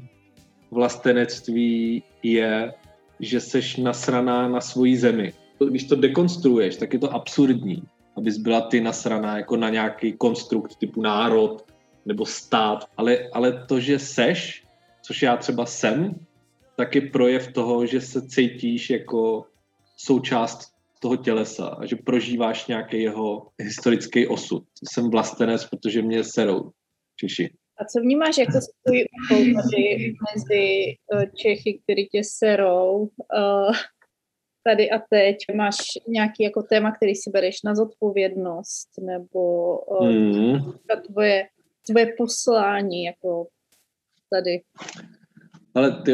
vlastenectví 0.71 2.03
je, 2.23 2.73
že 3.21 3.41
seš 3.41 3.77
nasraná 3.77 4.49
na 4.49 4.61
svoji 4.61 4.97
zemi. 4.97 5.33
Když 5.71 5.85
to 5.85 5.97
dekonstruuješ, 5.97 6.77
tak 6.77 6.93
je 6.93 6.99
to 6.99 7.15
absurdní, 7.15 7.83
abys 8.17 8.39
byla 8.39 8.61
ty 8.61 8.81
nasraná 8.81 9.37
jako 9.37 9.57
na 9.57 9.71
nějaký 9.71 10.13
konstrukt 10.13 10.77
typu 10.77 11.03
národ, 11.03 11.64
nebo 12.07 12.27
stát, 12.27 12.85
ale, 12.97 13.19
ale 13.33 13.67
to, 13.67 13.81
že 13.81 13.99
seš, 13.99 14.65
což 15.03 15.23
já 15.23 15.37
třeba 15.37 15.67
jsem, 15.67 16.15
tak 16.77 16.95
je 16.95 17.01
projev 17.01 17.53
toho, 17.53 17.87
že 17.87 18.01
se 18.01 18.29
cítíš 18.29 18.91
jako 18.91 19.45
součást 19.97 20.75
toho 21.01 21.17
tělesa 21.17 21.67
a 21.69 21.87
že 21.87 21.97
prožíváš 21.97 22.67
nějaký 22.67 23.03
jeho 23.03 23.49
historický 23.59 24.27
osud. 24.27 24.65
Jsem 24.93 25.11
vlastenec, 25.11 25.65
protože 25.65 26.03
mě 26.03 26.25
serou 26.25 26.71
Češi. 27.17 27.51
A 27.79 27.85
co 27.85 28.01
vnímáš 28.01 28.39
jako 28.39 28.53
svůj 28.53 29.05
úkol 29.17 29.63
tady 29.63 30.15
mezi 30.35 30.97
eh, 31.15 31.27
Čechy, 31.37 31.81
který 31.83 32.09
tě 32.09 32.23
serou 32.25 32.99
uh, 32.99 33.75
tady 34.65 34.91
a 34.91 34.99
teď? 35.11 35.37
Máš 35.55 35.77
nějaký 36.09 36.45
jako 36.45 36.63
téma, 36.63 36.93
který 36.97 37.15
si 37.15 37.31
bereš 37.31 37.63
na 37.65 37.75
zodpovědnost 37.75 38.89
nebo 39.01 39.43
uh, 39.79 40.11
mm. 40.11 40.59
tvoje 41.07 41.49
tvoje 41.87 42.07
poslání 42.19 43.05
jako 43.05 43.47
tady? 44.31 44.63
Ale 45.75 46.03
ty, 46.03 46.13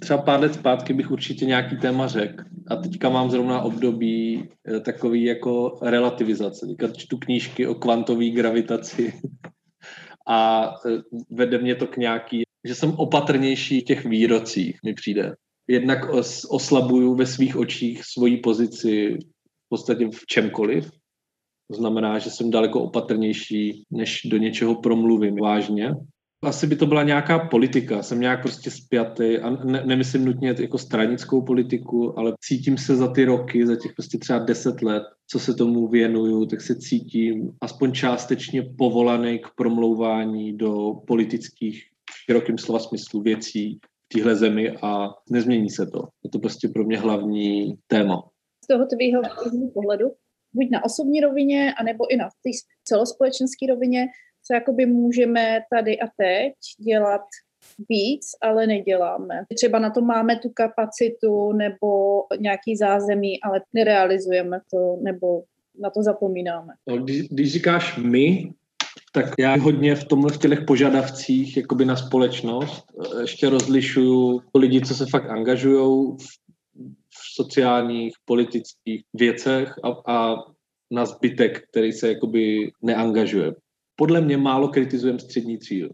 třeba 0.00 0.22
pár 0.22 0.40
let 0.40 0.54
zpátky 0.54 0.92
bych 0.92 1.10
určitě 1.10 1.46
nějaký 1.46 1.76
téma 1.76 2.06
řekl. 2.06 2.44
A 2.66 2.76
teďka 2.76 3.08
mám 3.08 3.30
zrovna 3.30 3.62
období 3.62 4.48
eh, 4.68 4.80
takový 4.80 5.24
jako 5.24 5.78
relativizace. 5.82 6.66
Teďka 6.66 6.88
čtu 6.88 7.18
knížky 7.18 7.66
o 7.66 7.74
kvantové 7.74 8.28
gravitaci 8.28 9.12
a 10.28 10.70
eh, 10.86 11.02
vede 11.30 11.58
mě 11.58 11.74
to 11.74 11.86
k 11.86 11.96
nějaký, 11.96 12.42
že 12.64 12.74
jsem 12.74 12.92
opatrnější 12.92 13.80
v 13.80 13.84
těch 13.84 14.04
výrocích, 14.04 14.78
mi 14.84 14.94
přijde. 14.94 15.34
Jednak 15.68 15.98
oslabuju 16.48 17.14
ve 17.14 17.26
svých 17.26 17.56
očích 17.56 18.04
svoji 18.04 18.36
pozici 18.36 19.18
v 19.66 19.68
podstatě 19.68 20.08
v 20.08 20.26
čemkoliv, 20.26 20.90
to 21.70 21.76
znamená, 21.76 22.18
že 22.18 22.30
jsem 22.30 22.50
daleko 22.50 22.80
opatrnější, 22.80 23.84
než 23.90 24.20
do 24.24 24.36
něčeho 24.36 24.74
promluvím 24.74 25.36
vážně. 25.36 25.94
Asi 26.42 26.66
by 26.66 26.76
to 26.76 26.86
byla 26.86 27.02
nějaká 27.02 27.38
politika, 27.38 28.02
jsem 28.02 28.20
nějak 28.20 28.42
prostě 28.42 28.70
spjatý 28.70 29.38
a 29.38 29.50
ne, 29.50 29.82
nemyslím 29.86 30.24
nutně 30.24 30.54
jako 30.58 30.78
stranickou 30.78 31.42
politiku, 31.42 32.18
ale 32.18 32.32
cítím 32.40 32.78
se 32.78 32.96
za 32.96 33.12
ty 33.12 33.24
roky, 33.24 33.66
za 33.66 33.76
těch 33.76 33.92
prostě 33.92 34.18
třeba 34.18 34.38
deset 34.38 34.82
let, 34.82 35.02
co 35.26 35.38
se 35.38 35.54
tomu 35.54 35.88
věnuju, 35.88 36.46
tak 36.46 36.60
se 36.60 36.74
cítím 36.76 37.52
aspoň 37.60 37.92
částečně 37.92 38.62
povolaný 38.78 39.38
k 39.38 39.48
promlouvání 39.56 40.56
do 40.56 40.94
politických 41.06 41.82
v 42.10 42.24
širokým 42.24 42.58
slova 42.58 42.78
smyslu 42.78 43.22
věcí 43.22 43.78
v 44.04 44.14
téhle 44.14 44.36
zemi 44.36 44.70
a 44.82 45.08
nezmění 45.30 45.70
se 45.70 45.86
to. 45.86 46.08
Je 46.24 46.30
to 46.30 46.38
prostě 46.38 46.68
pro 46.68 46.84
mě 46.84 46.98
hlavní 46.98 47.74
téma. 47.86 48.22
Z 48.64 48.66
toho 48.66 48.86
tvýho 48.86 49.22
pohledu 49.74 50.06
buď 50.52 50.66
na 50.70 50.84
osobní 50.84 51.20
rovině, 51.20 51.74
anebo 51.74 52.12
i 52.12 52.16
na 52.16 52.28
té 52.28 52.50
celospolečenské 52.84 53.66
rovině, 53.68 54.06
co 54.46 54.54
jakoby 54.54 54.86
můžeme 54.86 55.60
tady 55.70 56.00
a 56.00 56.06
teď 56.06 56.52
dělat 56.78 57.22
víc, 57.88 58.26
ale 58.42 58.66
neděláme. 58.66 59.44
Třeba 59.54 59.78
na 59.78 59.90
to 59.90 60.00
máme 60.00 60.36
tu 60.36 60.48
kapacitu 60.48 61.52
nebo 61.52 62.22
nějaký 62.40 62.76
zázemí, 62.76 63.42
ale 63.42 63.60
nerealizujeme 63.74 64.60
to 64.70 64.96
nebo 65.02 65.42
na 65.80 65.90
to 65.90 66.02
zapomínáme. 66.02 66.72
No, 66.88 66.98
Když, 66.98 67.28
když 67.28 67.52
říkáš 67.52 67.96
my, 67.96 68.52
tak 69.12 69.26
já 69.38 69.56
hodně 69.56 69.94
v 69.94 70.04
tomhle 70.04 70.32
v 70.32 70.38
těch 70.38 70.64
požadavcích 70.66 71.56
jakoby 71.56 71.84
na 71.84 71.96
společnost 71.96 72.84
eh, 73.16 73.20
ještě 73.20 73.48
rozlišuju 73.48 74.40
lidi, 74.54 74.80
co 74.80 74.94
se 74.94 75.06
fakt 75.06 75.30
angažují 75.30 76.16
sociálních, 77.34 78.14
politických 78.24 79.04
věcech 79.14 79.74
a, 79.84 80.12
a 80.12 80.36
na 80.90 81.06
zbytek, 81.06 81.68
který 81.68 81.92
se 81.92 82.08
jakoby 82.08 82.72
neangažuje. 82.82 83.52
Podle 83.96 84.20
mě 84.20 84.36
málo 84.36 84.68
kritizujeme 84.68 85.18
střední 85.18 85.58
třídu. 85.58 85.88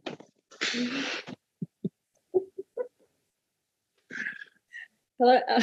Hele, 5.20 5.44
a, 5.44 5.54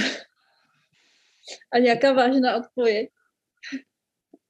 a 1.74 1.80
nějaká 1.80 2.14
vážná 2.14 2.58
odpověď? 2.58 3.10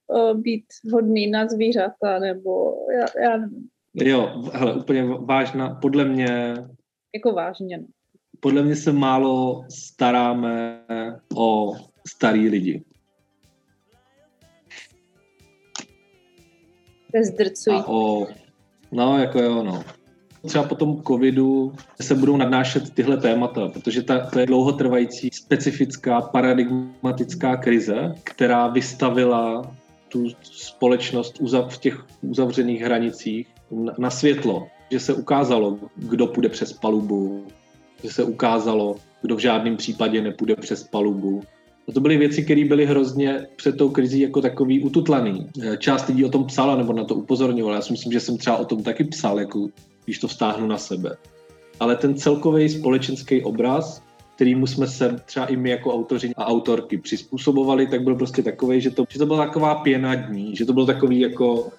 O, 0.08 0.34
být 0.34 0.66
vhodný 0.86 1.28
na 1.32 1.48
zvířata, 1.48 2.20
nebo 2.20 2.76
já, 2.92 3.24
já 3.24 3.38
nevím, 3.38 3.70
Jo, 3.96 4.50
hele, 4.54 4.74
úplně 4.76 5.04
vážná, 5.04 5.76
podle 5.76 6.06
mě, 6.06 6.54
jako 7.16 7.32
vážně. 7.34 7.78
No. 7.78 7.88
Podle 8.44 8.64
mě 8.64 8.76
se 8.76 8.91
málo 8.91 9.66
staráme 9.70 10.80
o 11.36 11.76
starý 12.08 12.50
lidi. 12.50 12.84
Zdrcující. 17.24 17.72
A 17.72 17.88
o, 17.88 18.28
no, 18.91 19.18
jako 19.18 19.39
jo, 19.39 19.64
no. 19.64 19.84
Třeba 20.48 20.64
po 20.64 20.76
tom 20.76 21.04
covidu 21.04 21.74
se 22.02 22.16
budou 22.16 22.38
nadnášet 22.38 22.94
tyhle 22.94 23.18
témata, 23.18 23.68
protože 23.68 24.02
ta, 24.04 24.20
to 24.26 24.39
je 24.39 24.46
dlouhotrvající, 24.46 25.30
specifická, 25.34 26.22
paradigmatická 26.22 27.58
krize, 27.58 28.16
která 28.24 28.68
vystavila 28.68 29.76
tu 30.10 30.28
společnost 30.41 31.38
uzav, 31.39 31.76
v 31.76 31.78
těch 31.78 32.06
uzavřených 32.22 32.82
hranicích 32.82 33.48
na, 33.72 33.94
na 33.98 34.10
světlo. 34.10 34.68
Že 34.91 35.00
se 35.00 35.14
ukázalo, 35.14 35.80
kdo 35.96 36.28
půjde 36.28 36.50
přes 36.50 36.74
palubu, 36.74 37.46
že 38.04 38.10
se 38.12 38.24
ukázalo, 38.24 38.95
kdo 39.22 39.36
v 39.36 39.39
žádném 39.39 39.78
případě 39.78 40.22
nepůjde 40.22 40.56
přes 40.56 40.84
palubu. 40.84 41.41
A 41.89 41.91
to 41.91 41.99
byly 41.99 42.18
věci, 42.18 42.43
které 42.43 42.66
byly 42.66 42.86
hrozně 42.86 43.47
před 43.56 43.78
tou 43.78 43.89
krizí 43.89 44.20
jako 44.20 44.41
takový 44.41 44.84
ututlaný. 44.84 45.47
Část 45.78 46.08
lidí 46.08 46.26
o 46.26 46.30
tom 46.30 46.45
psala 46.45 46.76
nebo 46.76 46.93
na 46.93 47.04
to 47.04 47.16
upozorňovala. 47.16 47.76
Já 47.76 47.82
si 47.82 47.93
myslím, 47.93 48.12
že 48.12 48.20
jsem 48.20 48.38
třeba 48.38 48.58
o 48.58 48.66
tom 48.66 48.84
taky 48.84 49.04
psal, 49.04 49.39
jako 49.39 49.68
když 50.06 50.20
to 50.20 50.28
vztáhnu 50.28 50.68
na 50.68 50.78
sebe. 50.78 51.16
Ale 51.80 51.95
ten 51.95 52.16
celkový 52.16 52.70
společenský 52.70 53.43
obraz, 53.43 54.01
kterýmu 54.36 54.68
jsme 54.68 54.88
se 54.88 55.16
třeba 55.26 55.45
i 55.45 55.56
my 55.56 55.70
jako 55.70 55.93
autoři 55.93 56.34
a 56.38 56.45
autorky 56.45 56.97
přizpůsobovali, 56.97 57.88
tak 57.88 58.04
byl 58.04 58.16
prostě 58.16 58.43
takový, 58.43 58.82
že 58.82 58.91
to, 58.91 59.06
že 59.10 59.20
to 59.20 59.26
byla 59.26 59.45
taková 59.45 59.76
pěna 59.76 60.16
dní, 60.16 60.56
že 60.56 60.66
to 60.66 60.74
bylo 60.74 60.86
takový 60.86 61.20
jako 61.20 61.70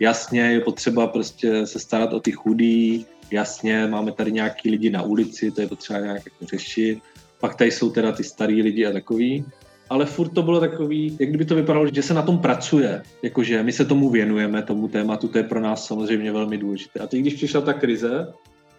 jasně 0.00 0.40
je 0.40 0.60
potřeba 0.60 1.06
prostě 1.06 1.66
se 1.66 1.78
starat 1.78 2.12
o 2.12 2.20
ty 2.20 2.32
chudý, 2.32 3.06
jasně 3.30 3.86
máme 3.86 4.12
tady 4.12 4.32
nějaký 4.32 4.70
lidi 4.70 4.90
na 4.90 5.02
ulici, 5.02 5.50
to 5.50 5.60
je 5.60 5.66
potřeba 5.66 6.00
nějak 6.00 6.22
jako 6.24 6.46
řešit, 6.46 6.98
pak 7.40 7.54
tady 7.54 7.70
jsou 7.70 7.90
teda 7.90 8.12
ty 8.12 8.24
starý 8.24 8.62
lidi 8.62 8.86
a 8.86 8.92
takový, 8.92 9.44
ale 9.90 10.06
furt 10.06 10.28
to 10.28 10.42
bylo 10.42 10.60
takový, 10.60 11.16
jak 11.20 11.28
kdyby 11.28 11.44
to 11.44 11.54
vypadalo, 11.54 11.86
že 11.92 12.02
se 12.02 12.14
na 12.14 12.22
tom 12.22 12.38
pracuje, 12.38 13.02
jakože 13.22 13.62
my 13.62 13.72
se 13.72 13.84
tomu 13.84 14.10
věnujeme, 14.10 14.62
tomu 14.62 14.88
tématu, 14.88 15.28
to 15.28 15.38
je 15.38 15.44
pro 15.44 15.60
nás 15.60 15.86
samozřejmě 15.86 16.32
velmi 16.32 16.58
důležité. 16.58 17.00
A 17.00 17.06
teď, 17.06 17.20
když 17.20 17.34
přišla 17.34 17.60
ta 17.60 17.72
krize, 17.72 18.32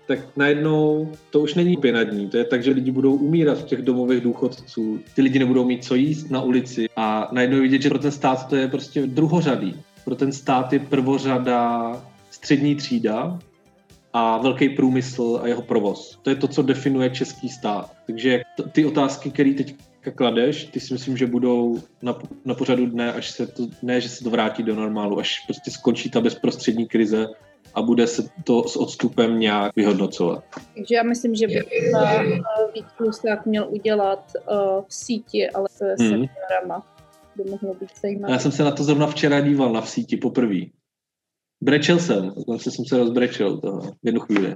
tak 0.07 0.19
najednou 0.37 1.11
to 1.29 1.39
už 1.39 1.53
není 1.53 1.77
pěnadní. 1.77 2.29
To 2.29 2.37
je 2.37 2.43
tak, 2.43 2.63
že 2.63 2.71
lidi 2.71 2.91
budou 2.91 3.15
umírat 3.15 3.59
v 3.59 3.65
těch 3.65 3.81
domových 3.81 4.21
důchodců, 4.23 4.99
ty 5.15 5.21
lidi 5.21 5.39
nebudou 5.39 5.65
mít 5.65 5.83
co 5.83 5.95
jíst 5.95 6.31
na 6.31 6.41
ulici 6.41 6.87
a 6.95 7.29
najednou 7.31 7.59
vidět, 7.59 7.81
že 7.81 7.89
pro 7.89 7.99
ten 7.99 8.11
stát 8.11 8.47
to 8.47 8.55
je 8.55 8.67
prostě 8.67 9.07
druhořadý. 9.07 9.75
Pro 10.05 10.15
ten 10.15 10.31
stát 10.31 10.73
je 10.73 10.79
prvořada 10.79 11.91
střední 12.31 12.75
třída 12.75 13.39
a 14.17 14.37
velký 14.37 14.69
průmysl 14.69 15.39
a 15.43 15.47
jeho 15.47 15.61
provoz. 15.61 16.19
To 16.21 16.29
je 16.29 16.35
to, 16.35 16.47
co 16.47 16.61
definuje 16.61 17.09
český 17.09 17.49
stát. 17.49 17.91
Takže 18.05 18.41
ty 18.71 18.85
otázky, 18.85 19.31
které 19.31 19.53
teď 19.53 19.75
kladeš, 20.15 20.65
ty 20.65 20.79
si 20.79 20.93
myslím, 20.93 21.17
že 21.17 21.27
budou 21.27 21.77
na, 22.01 22.17
na 22.45 22.53
pořadu 22.53 22.85
dne, 22.85 23.13
až 23.13 23.29
se 23.29 23.47
to, 23.47 23.63
ne, 23.81 24.01
že 24.01 24.09
se 24.09 24.23
to 24.23 24.29
vrátí 24.29 24.63
do 24.63 24.75
normálu, 24.75 25.19
až 25.19 25.39
prostě 25.45 25.71
skončí 25.71 26.09
ta 26.09 26.21
bezprostřední 26.21 26.87
krize 26.87 27.27
a 27.75 27.81
bude 27.81 28.07
se 28.07 28.23
to 28.43 28.63
s 28.67 28.75
odstupem 28.75 29.39
nějak 29.39 29.75
vyhodnocovat. 29.75 30.43
Takže 30.75 30.95
já 30.95 31.03
myslím, 31.03 31.35
že 31.35 31.47
by 31.47 31.63
uh, 31.63 32.31
Vít 32.73 32.85
Klusák 32.97 33.45
měl 33.45 33.67
udělat 33.69 34.31
uh, 34.51 34.57
v 34.87 34.93
síti, 34.93 35.49
ale 35.49 35.67
to 35.77 35.85
je 35.85 35.95
Mhm. 35.99 36.09
hmm. 36.09 36.25
seminárama. 36.27 36.85
By 37.35 37.43
mohlo 37.49 37.73
být 37.73 37.89
zajímavé. 38.01 38.33
Já 38.33 38.39
jsem 38.39 38.51
se 38.51 38.63
na 38.63 38.71
to 38.71 38.83
zrovna 38.83 39.07
včera 39.07 39.39
díval 39.41 39.73
na 39.73 39.81
v 39.81 39.89
síti 39.89 40.17
poprvé. 40.17 40.59
Brečel 41.61 41.99
jsem, 41.99 42.33
dokonce 42.35 42.71
jsem 42.71 42.85
se 42.85 42.97
rozbrečel 42.97 43.57
toho 43.61 43.81
v 43.81 43.95
jednu 44.03 44.21
chvíli. 44.21 44.55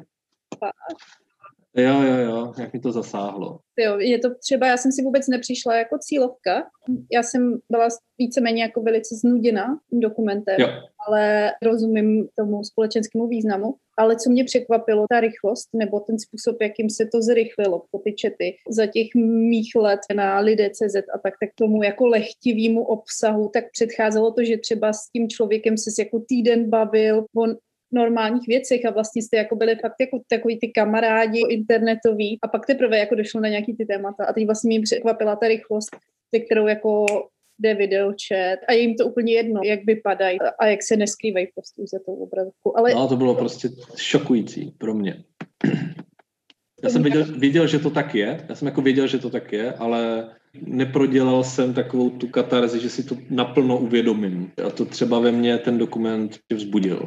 Jo, 1.75 2.01
jo, 2.01 2.17
jo, 2.17 2.53
jak 2.59 2.73
mi 2.73 2.79
to 2.79 2.91
zasáhlo. 2.91 3.59
Jo, 3.79 3.99
je 3.99 4.19
to 4.19 4.35
třeba, 4.35 4.67
já 4.67 4.77
jsem 4.77 4.91
si 4.91 5.03
vůbec 5.03 5.27
nepřišla 5.27 5.75
jako 5.75 5.97
cílovka. 5.97 6.67
Já 7.11 7.23
jsem 7.23 7.57
byla 7.69 7.87
víceméně 8.17 8.61
jako 8.61 8.81
velice 8.81 9.15
znuděna 9.15 9.79
dokumentem, 9.91 10.55
Jo, 10.59 10.67
ale 11.07 11.51
rozumím 11.63 12.27
tomu 12.35 12.63
společenskému 12.63 13.27
významu. 13.27 13.75
Ale 13.97 14.15
co 14.15 14.29
mě 14.29 14.43
překvapilo, 14.43 15.05
ta 15.09 15.19
rychlost 15.19 15.69
nebo 15.73 15.99
ten 15.99 16.19
způsob, 16.19 16.61
jakým 16.61 16.89
se 16.89 17.05
to 17.05 17.21
zrychlilo 17.21 17.83
po 17.91 17.99
ty 17.99 18.13
čety 18.13 18.55
za 18.69 18.85
těch 18.85 19.07
mých 19.15 19.75
let 19.75 19.99
na 20.15 20.39
lidé.cz 20.39 20.95
a 20.95 21.17
tak, 21.23 21.33
tak 21.41 21.49
tomu 21.55 21.83
jako 21.83 22.07
lehtivýmu 22.07 22.83
obsahu, 22.83 23.49
tak 23.53 23.63
předcházelo 23.71 24.31
to, 24.31 24.43
že 24.43 24.57
třeba 24.57 24.93
s 24.93 25.09
tím 25.09 25.29
člověkem 25.29 25.77
se 25.77 26.01
jako 26.01 26.19
týden 26.19 26.69
bavil 26.69 27.25
o 27.35 27.45
normálních 27.91 28.47
věcech 28.47 28.85
a 28.85 28.91
vlastně 28.91 29.21
jste 29.21 29.37
jako 29.37 29.55
byli 29.55 29.75
fakt 29.75 29.95
jako 29.99 30.21
takový 30.29 30.59
ty 30.59 30.67
kamarádi 30.67 31.41
internetoví 31.49 32.39
a 32.41 32.47
pak 32.47 32.65
teprve 32.65 32.97
jako 32.97 33.15
došlo 33.15 33.41
na 33.41 33.49
nějaký 33.49 33.75
ty 33.75 33.85
témata 33.85 34.25
a 34.25 34.33
teď 34.33 34.45
vlastně 34.45 34.67
mě 34.67 34.81
překvapila 34.81 35.35
ta 35.35 35.47
rychlost, 35.47 35.89
se 36.35 36.39
kterou 36.39 36.67
jako 36.67 37.05
jde 37.59 37.73
videočet 37.73 38.57
a 38.67 38.73
je 38.73 38.79
jim 38.79 38.95
to 38.95 39.07
úplně 39.07 39.33
jedno, 39.33 39.61
jak 39.63 39.79
vypadají 39.85 40.37
a 40.59 40.65
jak 40.65 40.83
se 40.83 40.97
neskrývají 40.97 41.47
prostě 41.55 41.83
za 41.93 41.99
tou 42.05 42.13
obrazovku. 42.13 42.77
Ale 42.77 42.93
no 42.93 43.07
to 43.07 43.15
bylo 43.15 43.35
prostě 43.35 43.69
šokující 43.95 44.73
pro 44.77 44.93
mě. 44.93 45.23
Já 46.83 46.89
jsem 46.89 47.03
věděl, 47.03 47.25
věděl, 47.39 47.67
že 47.67 47.79
to 47.79 47.89
tak 47.89 48.15
je, 48.15 48.45
já 48.49 48.55
jsem 48.55 48.67
jako 48.67 48.81
věděl, 48.81 49.07
že 49.07 49.19
to 49.19 49.29
tak 49.29 49.53
je, 49.53 49.73
ale 49.73 50.29
neprodělal 50.61 51.43
jsem 51.43 51.73
takovou 51.73 52.09
tu 52.09 52.27
katarzi, 52.27 52.79
že 52.79 52.89
si 52.89 53.03
to 53.03 53.17
naplno 53.29 53.77
uvědomím. 53.77 54.51
A 54.67 54.69
to 54.69 54.85
třeba 54.85 55.19
ve 55.19 55.31
mně 55.31 55.57
ten 55.57 55.77
dokument 55.77 56.39
vzbudil 56.53 57.05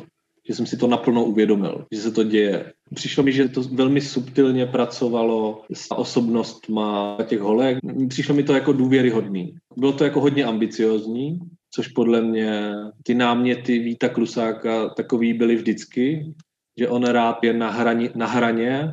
že 0.49 0.55
jsem 0.55 0.67
si 0.67 0.77
to 0.77 0.87
naplno 0.87 1.25
uvědomil, 1.25 1.87
že 1.93 2.01
se 2.01 2.11
to 2.11 2.25
děje. 2.25 2.73
Přišlo 2.95 3.23
mi, 3.23 3.33
že 3.33 3.49
to 3.49 3.63
velmi 3.63 4.01
subtilně 4.01 4.67
pracovalo 4.67 5.63
s 5.73 5.95
osobnostma 5.95 7.19
těch 7.27 7.41
holek. 7.41 7.79
Přišlo 8.09 8.35
mi 8.35 8.43
to 8.43 8.55
jako 8.55 8.73
důvěryhodný. 8.73 9.57
Bylo 9.77 9.93
to 9.93 10.05
jako 10.05 10.21
hodně 10.21 10.45
ambiciozní, 10.45 11.39
což 11.71 11.89
podle 11.89 12.23
mě 12.23 12.73
ty 13.03 13.15
náměty 13.15 13.79
Víta 13.79 14.09
Klusáka 14.09 14.89
takový 14.89 15.35
byly 15.35 15.57
vždycky, 15.57 16.35
že 16.79 16.89
on 16.89 17.05
rád 17.05 17.45
je 17.45 17.53
na, 17.53 17.71
hrani, 17.71 18.11
na 18.15 18.27
hraně 18.27 18.93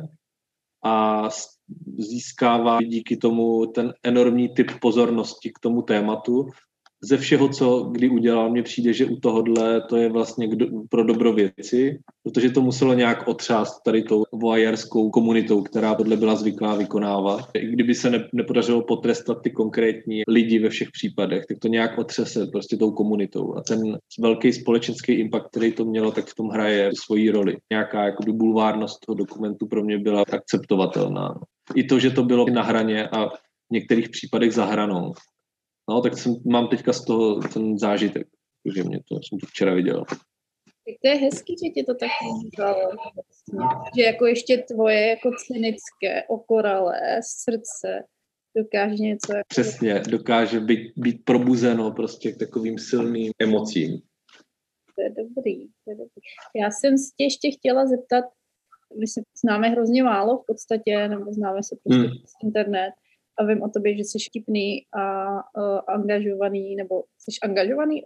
a 0.84 1.28
získává 1.98 2.82
díky 2.82 3.16
tomu 3.16 3.66
ten 3.66 3.92
enormní 4.02 4.48
typ 4.48 4.70
pozornosti 4.80 5.50
k 5.50 5.58
tomu 5.58 5.82
tématu 5.82 6.48
ze 7.04 7.18
všeho, 7.18 7.48
co 7.48 7.82
kdy 7.82 8.08
udělal, 8.08 8.50
mně 8.50 8.62
přijde, 8.62 8.92
že 8.92 9.06
u 9.06 9.16
tohohle 9.16 9.80
to 9.88 9.96
je 9.96 10.08
vlastně 10.08 10.48
kdo, 10.48 10.66
pro 10.90 11.04
dobro 11.04 11.32
věci, 11.32 11.98
protože 12.22 12.50
to 12.50 12.62
muselo 12.62 12.94
nějak 12.94 13.28
otřást 13.28 13.82
tady 13.84 14.02
tou 14.02 14.24
voajerskou 14.32 15.10
komunitou, 15.10 15.62
která 15.62 15.94
tohle 15.94 16.16
byla 16.16 16.34
zvyklá 16.34 16.74
vykonávat. 16.74 17.50
I 17.54 17.66
kdyby 17.66 17.94
se 17.94 18.10
ne, 18.10 18.28
nepodařilo 18.32 18.82
potrestat 18.82 19.42
ty 19.42 19.50
konkrétní 19.50 20.22
lidi 20.28 20.58
ve 20.58 20.68
všech 20.68 20.88
případech, 20.90 21.46
tak 21.46 21.58
to 21.58 21.68
nějak 21.68 21.98
otřese 21.98 22.46
prostě 22.46 22.76
tou 22.76 22.90
komunitou. 22.90 23.56
A 23.56 23.62
ten 23.62 23.98
velký 24.20 24.52
společenský 24.52 25.12
impact, 25.12 25.48
který 25.50 25.72
to 25.72 25.84
mělo, 25.84 26.10
tak 26.10 26.26
v 26.26 26.34
tom 26.34 26.48
hraje 26.48 26.90
svoji 27.04 27.30
roli. 27.30 27.56
Nějaká 27.70 28.04
jako 28.04 28.32
bulvárnost 28.32 29.06
toho 29.06 29.16
dokumentu 29.16 29.66
pro 29.66 29.84
mě 29.84 29.98
byla 29.98 30.24
akceptovatelná. 30.32 31.40
I 31.74 31.84
to, 31.84 31.98
že 31.98 32.10
to 32.10 32.22
bylo 32.22 32.46
na 32.50 32.62
hraně 32.62 33.08
a 33.08 33.28
v 33.28 33.72
některých 33.72 34.08
případech 34.08 34.54
za 34.54 34.64
hranou. 34.64 35.12
No, 35.90 36.00
tak 36.00 36.18
jsem, 36.18 36.36
mám 36.44 36.68
teďka 36.68 36.92
z 36.92 37.04
toho 37.04 37.40
ten 37.40 37.78
zážitek, 37.78 38.26
že 38.74 38.84
mě 38.84 38.98
to, 39.08 39.14
jsem 39.14 39.38
to 39.38 39.46
včera 39.46 39.74
viděl. 39.74 40.04
Tak 40.84 40.94
to 41.02 41.08
je 41.08 41.14
hezký, 41.14 41.56
že 41.64 41.70
tě 41.70 41.84
to 41.84 41.94
tak 41.94 42.10
vzalo. 42.54 42.90
Že 43.96 44.02
jako 44.02 44.26
ještě 44.26 44.58
tvoje 44.58 45.08
jako 45.08 45.30
cynické, 45.46 46.24
okoralé 46.28 47.20
srdce 47.22 48.04
dokáže 48.56 48.94
něco... 48.94 49.32
Jako... 49.32 49.46
Přesně, 49.48 50.00
dokáže 50.00 50.60
být, 50.60 50.92
být 50.96 51.24
probuzeno 51.24 51.90
prostě 51.90 52.32
k 52.32 52.38
takovým 52.38 52.78
silným 52.78 53.32
emocím. 53.38 54.02
To 54.94 55.02
je 55.02 55.10
dobrý, 55.10 55.66
to 55.66 55.90
je 55.90 55.94
dobrý. 55.94 56.22
Já 56.56 56.70
jsem 56.70 56.96
tě 57.16 57.24
ještě 57.24 57.50
chtěla 57.50 57.86
zeptat, 57.86 58.24
my 59.00 59.06
se 59.06 59.20
známe 59.44 59.68
hrozně 59.68 60.02
málo 60.02 60.38
v 60.38 60.46
podstatě, 60.46 61.08
nebo 61.08 61.32
známe 61.32 61.62
se 61.62 61.76
prostě 61.84 62.08
Hmm. 62.08 62.16
internet 62.42 62.92
a 63.42 63.46
vím 63.46 63.62
o 63.62 63.68
tobě, 63.68 63.96
že 63.96 64.04
jsi 64.04 64.18
vtipný 64.18 64.86
a 64.92 65.32
uh, 65.32 65.80
angažovaný, 65.88 66.76
nebo 66.76 67.02
jsi 67.18 67.30
angažovaný? 67.42 68.02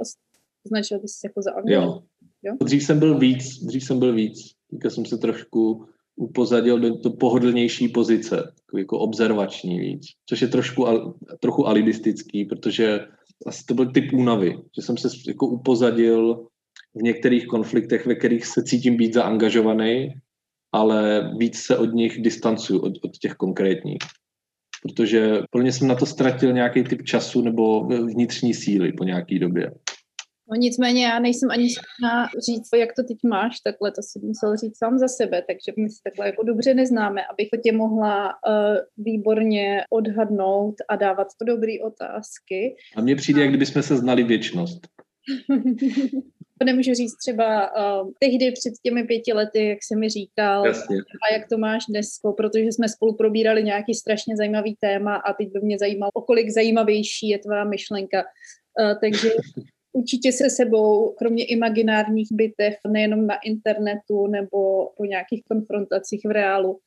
Označil 0.66 1.00
bys 1.00 1.12
se 1.12 1.26
jako 1.26 1.42
za 1.42 1.52
angažovaný? 1.52 2.00
Jo. 2.42 2.56
Dřív 2.62 2.82
jsem 2.82 2.98
byl 2.98 3.18
víc, 3.18 3.64
dřív 3.64 3.84
jsem 3.84 3.98
byl 3.98 4.14
víc. 4.14 4.52
Teďka 4.70 4.90
jsem 4.90 5.04
se 5.04 5.18
trošku 5.18 5.86
upozadil 6.16 6.80
do 6.80 6.98
to 6.98 7.10
pohodlnější 7.10 7.88
pozice, 7.88 8.52
jako 8.78 8.98
observační 8.98 9.80
víc, 9.80 10.02
což 10.28 10.42
je 10.42 10.48
trošku, 10.48 10.82
al- 10.82 11.14
trochu 11.40 11.66
alibistický, 11.66 12.44
protože 12.44 13.00
asi 13.46 13.64
to 13.64 13.74
byl 13.74 13.92
typ 13.92 14.12
únavy, 14.12 14.58
že 14.76 14.82
jsem 14.82 14.96
se 14.96 15.08
jako 15.28 15.46
upozadil 15.46 16.46
v 16.94 17.02
některých 17.02 17.46
konfliktech, 17.46 18.06
ve 18.06 18.14
kterých 18.14 18.46
se 18.46 18.62
cítím 18.64 18.96
být 18.96 19.14
zaangažovaný, 19.14 20.14
ale 20.72 21.30
víc 21.38 21.58
se 21.58 21.78
od 21.78 21.94
nich 21.94 22.22
distancuju, 22.22 22.80
od, 22.80 22.92
od 23.04 23.18
těch 23.18 23.34
konkrétních. 23.34 23.98
Protože 24.86 25.38
plně 25.50 25.72
jsem 25.72 25.88
na 25.88 25.94
to 25.94 26.06
ztratil 26.06 26.52
nějaký 26.52 26.84
typ 26.84 27.02
času 27.02 27.42
nebo 27.42 27.84
vnitřní 27.84 28.54
síly 28.54 28.92
po 28.92 29.04
nějaký 29.04 29.38
době. 29.38 29.70
No 30.50 30.56
nicméně 30.56 31.04
já 31.04 31.18
nejsem 31.18 31.50
ani 31.50 31.70
schopná 31.70 32.28
říct, 32.46 32.68
jak 32.76 32.88
to 32.96 33.02
teď 33.02 33.16
máš, 33.28 33.60
takhle 33.60 33.90
to 33.90 34.02
si 34.02 34.26
musel 34.26 34.56
říct 34.56 34.78
sám 34.78 34.98
za 34.98 35.08
sebe, 35.08 35.42
takže 35.48 35.82
my 35.82 35.90
se 35.90 36.00
takhle 36.04 36.26
jako 36.26 36.42
dobře 36.42 36.74
neznáme, 36.74 37.20
abych 37.32 37.48
tě 37.64 37.72
mohla 37.72 38.26
uh, 38.26 39.04
výborně 39.04 39.84
odhadnout 39.90 40.74
a 40.88 40.96
dávat 40.96 41.26
to 41.38 41.44
dobré 41.44 41.72
otázky. 41.86 42.76
A 42.96 43.00
mně 43.00 43.16
přijde, 43.16 43.40
jak 43.40 43.48
kdybychom 43.48 43.82
se 43.82 43.96
znali 43.96 44.22
věčnost. 44.24 44.80
to 46.58 46.64
nemůžu 46.64 46.94
říct 46.94 47.16
třeba 47.16 47.70
uh, 47.76 48.10
tehdy 48.18 48.52
před 48.52 48.72
těmi 48.82 49.04
pěti 49.04 49.32
lety, 49.32 49.68
jak 49.68 49.78
jsi 49.82 49.96
mi 49.96 50.08
říkal, 50.08 50.66
Jasně. 50.66 50.96
a 50.96 51.32
jak 51.32 51.48
to 51.48 51.58
máš 51.58 51.84
dnes, 51.88 52.06
protože 52.36 52.64
jsme 52.64 52.88
spolu 52.88 53.16
probírali 53.16 53.64
nějaký 53.64 53.94
strašně 53.94 54.36
zajímavý 54.36 54.76
téma 54.80 55.16
a 55.16 55.32
teď 55.32 55.48
by 55.52 55.60
mě 55.62 55.78
zajímalo, 55.78 56.10
o 56.14 56.22
kolik 56.22 56.50
zajímavější 56.50 57.28
je 57.28 57.38
tvá 57.38 57.64
myšlenka. 57.64 58.24
Uh, 58.80 59.00
takže 59.00 59.30
určitě 59.92 60.32
se 60.32 60.50
sebou, 60.50 61.14
kromě 61.18 61.44
imaginárních 61.44 62.28
bitev, 62.32 62.74
nejenom 62.88 63.26
na 63.26 63.36
internetu 63.44 64.26
nebo 64.26 64.88
po 64.96 65.04
nějakých 65.04 65.42
konfrontacích 65.50 66.20
v 66.24 66.30
reálu, 66.30 66.78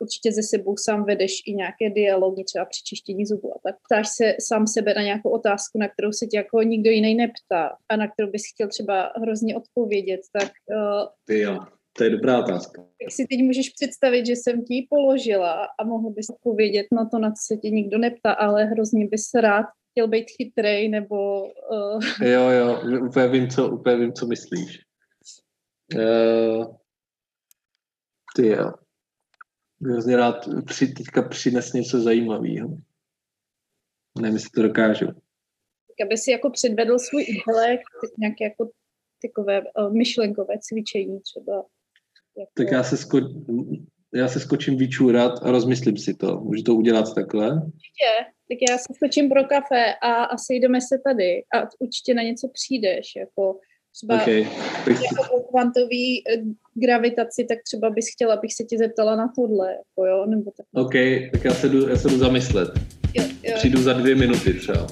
určitě 0.00 0.32
ze 0.32 0.42
sebou 0.42 0.76
sám 0.76 1.04
vedeš 1.04 1.32
i 1.46 1.54
nějaké 1.54 1.90
dialogy, 1.90 2.44
třeba 2.44 2.64
při 2.64 2.82
čištění 2.84 3.26
zubů 3.26 3.54
a 3.56 3.58
tak. 3.62 3.76
Ptáš 3.86 4.08
se 4.08 4.34
sám 4.40 4.66
sebe 4.66 4.94
na 4.94 5.02
nějakou 5.02 5.30
otázku, 5.30 5.78
na 5.78 5.88
kterou 5.88 6.12
se 6.12 6.26
tě 6.26 6.36
jako 6.36 6.62
nikdo 6.62 6.90
jiný 6.90 7.14
neptá 7.14 7.76
a 7.88 7.96
na 7.96 8.08
kterou 8.08 8.30
bys 8.30 8.42
chtěl 8.54 8.68
třeba 8.68 9.12
hrozně 9.16 9.56
odpovědět, 9.56 10.20
tak 10.32 10.52
uh, 10.70 11.06
Ty 11.24 11.40
jo, 11.40 11.58
to 11.96 12.04
je 12.04 12.10
dobrá 12.10 12.38
otázka. 12.38 12.82
jak 13.02 13.12
si 13.12 13.26
teď 13.30 13.38
můžeš 13.42 13.70
představit, 13.70 14.26
že 14.26 14.32
jsem 14.32 14.64
ti 14.64 14.74
ji 14.74 14.86
položila 14.90 15.68
a 15.78 15.84
mohl 15.84 16.10
bys 16.10 16.26
odpovědět 16.30 16.86
na 16.92 17.04
to, 17.08 17.18
na 17.18 17.30
co 17.30 17.42
se 17.46 17.56
tě 17.56 17.70
nikdo 17.70 17.98
neptá, 17.98 18.32
ale 18.32 18.64
hrozně 18.64 19.06
bys 19.06 19.34
rád 19.34 19.66
chtěl 19.90 20.08
být 20.08 20.26
chytrej, 20.36 20.88
nebo... 20.88 21.42
Uh... 21.42 22.28
Jo, 22.28 22.48
jo, 22.50 22.80
úplně 23.06 23.28
vím, 23.28 23.48
co, 23.48 23.70
úplně 23.70 23.96
vím, 23.96 24.12
co 24.12 24.26
myslíš. 24.26 24.80
Uh, 25.94 26.64
ty 28.36 28.46
jo. 28.46 28.72
Hrozně 29.82 30.16
rád 30.16 30.48
při, 30.66 30.86
teďka 30.86 31.22
přines 31.22 31.72
něco 31.72 32.00
zajímavého. 32.00 32.68
Nevím, 34.20 34.34
jestli 34.34 34.50
to 34.54 34.62
dokážu. 34.62 35.06
Aby 36.06 36.16
si 36.16 36.30
jako 36.30 36.50
předvedl 36.50 36.98
svůj 36.98 37.24
intelekt, 37.28 37.82
nějaké 38.18 38.44
jako 38.44 38.70
takové 39.22 39.62
uh, 39.62 39.94
myšlenkové 39.94 40.54
cvičení 40.60 41.20
třeba. 41.20 41.64
Jako... 42.38 42.52
Tak 42.54 42.70
já 42.72 42.82
se, 42.82 42.96
sko- 42.96 43.86
já 44.14 44.28
se 44.28 44.40
skočím 44.40 44.76
vyčůrat 44.76 45.32
a 45.42 45.50
rozmyslím 45.50 45.96
si 45.96 46.14
to. 46.14 46.40
Můžu 46.40 46.62
to 46.62 46.74
udělat 46.74 47.14
takhle? 47.14 47.54
Určitě. 47.54 48.12
Tak 48.48 48.58
já 48.70 48.78
se 48.78 48.94
skočím 48.94 49.28
pro 49.28 49.44
kafe 49.44 49.94
a, 50.02 50.24
a 50.24 50.36
sejdeme 50.36 50.80
se 50.80 50.98
tady 51.04 51.42
a 51.54 51.68
určitě 51.78 52.14
na 52.14 52.22
něco 52.22 52.48
přijdeš. 52.48 53.16
Jako 53.16 53.60
třeba 53.92 54.22
okay. 54.22 54.46
jako 54.86 55.32
o 55.32 55.40
kvantový 55.40 56.22
gravitaci, 56.74 57.44
tak 57.48 57.58
třeba 57.64 57.90
bys 57.90 58.04
chtěla, 58.12 58.34
abych 58.34 58.54
se 58.54 58.64
tě 58.64 58.78
zeptala 58.78 59.16
na 59.16 59.32
tohle. 59.36 59.68
Jako 59.72 60.06
jo? 60.06 60.26
Nebo 60.26 60.50
tak. 60.56 60.66
OK, 60.72 60.94
tak 61.32 61.44
já 61.44 61.54
se 61.54 61.68
jdu, 61.68 61.88
já 61.88 61.96
se 61.96 62.08
jdu 62.08 62.18
zamyslet. 62.18 62.68
Jo, 63.14 63.24
jo. 63.42 63.52
Přijdu 63.54 63.82
za 63.82 63.92
dvě 63.92 64.14
minuty 64.14 64.54
třeba. 64.54 64.86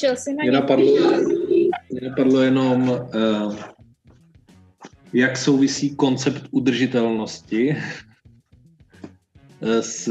Přišel 0.00 0.16
jsi 0.16 0.34
na 0.34 0.42
mě 0.42 0.52
napadlo, 0.52 0.86
mě 1.90 2.00
napadlo 2.08 2.40
jenom, 2.40 2.88
uh, 2.88 3.56
jak 5.12 5.36
souvisí 5.36 5.96
koncept 5.96 6.42
udržitelnosti 6.50 7.76
s 9.80 10.08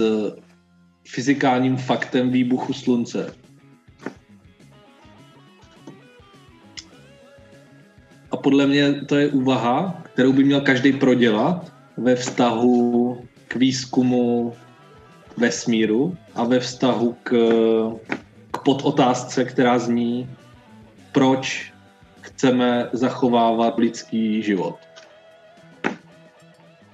fyzikálním 1.07 1.77
faktem 1.77 2.29
výbuchu 2.29 2.73
slunce. 2.73 3.33
A 8.31 8.37
podle 8.37 8.67
mě 8.67 8.93
to 8.93 9.15
je 9.15 9.27
úvaha, 9.27 10.03
kterou 10.13 10.33
by 10.33 10.43
měl 10.43 10.61
každý 10.61 10.93
prodělat 10.93 11.73
ve 11.97 12.15
vztahu 12.15 13.17
k 13.47 13.55
výzkumu 13.55 14.53
vesmíru 15.37 16.17
a 16.35 16.43
ve 16.43 16.59
vztahu 16.59 17.15
k, 17.23 17.33
k 18.69 18.77
podotázce, 18.77 19.45
která 19.45 19.79
zní, 19.79 20.29
proč 21.11 21.73
chceme 22.21 22.89
zachovávat 22.93 23.77
lidský 23.77 24.43
život. 24.43 24.75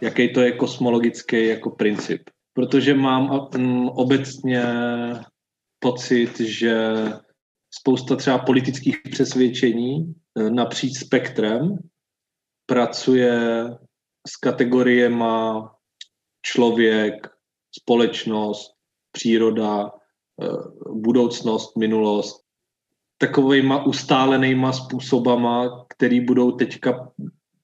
Jaký 0.02 0.34
to 0.34 0.42
je 0.42 0.52
kosmologický 0.52 1.48
jako 1.48 1.70
princip. 1.70 2.30
Protože 2.54 2.94
mám 2.94 3.50
mm, 3.58 3.90
obecně 3.90 4.64
pocit, 5.80 6.40
že 6.40 6.94
spousta 7.72 8.16
třeba 8.16 8.38
politických 8.38 8.98
přesvědčení 9.12 10.16
napříč 10.50 10.98
spektrem 10.98 11.78
pracuje 12.66 13.40
s 14.28 14.36
kategoriema 14.36 15.72
člověk, 16.42 17.28
společnost, 17.80 18.72
příroda, 19.12 19.92
budoucnost, 20.94 21.78
minulost, 21.78 22.46
takovejma 23.18 23.86
ustálenýma 23.86 24.74
způsobama, 24.74 25.86
který 25.90 26.20
budou 26.20 26.52
teďka 26.52 27.12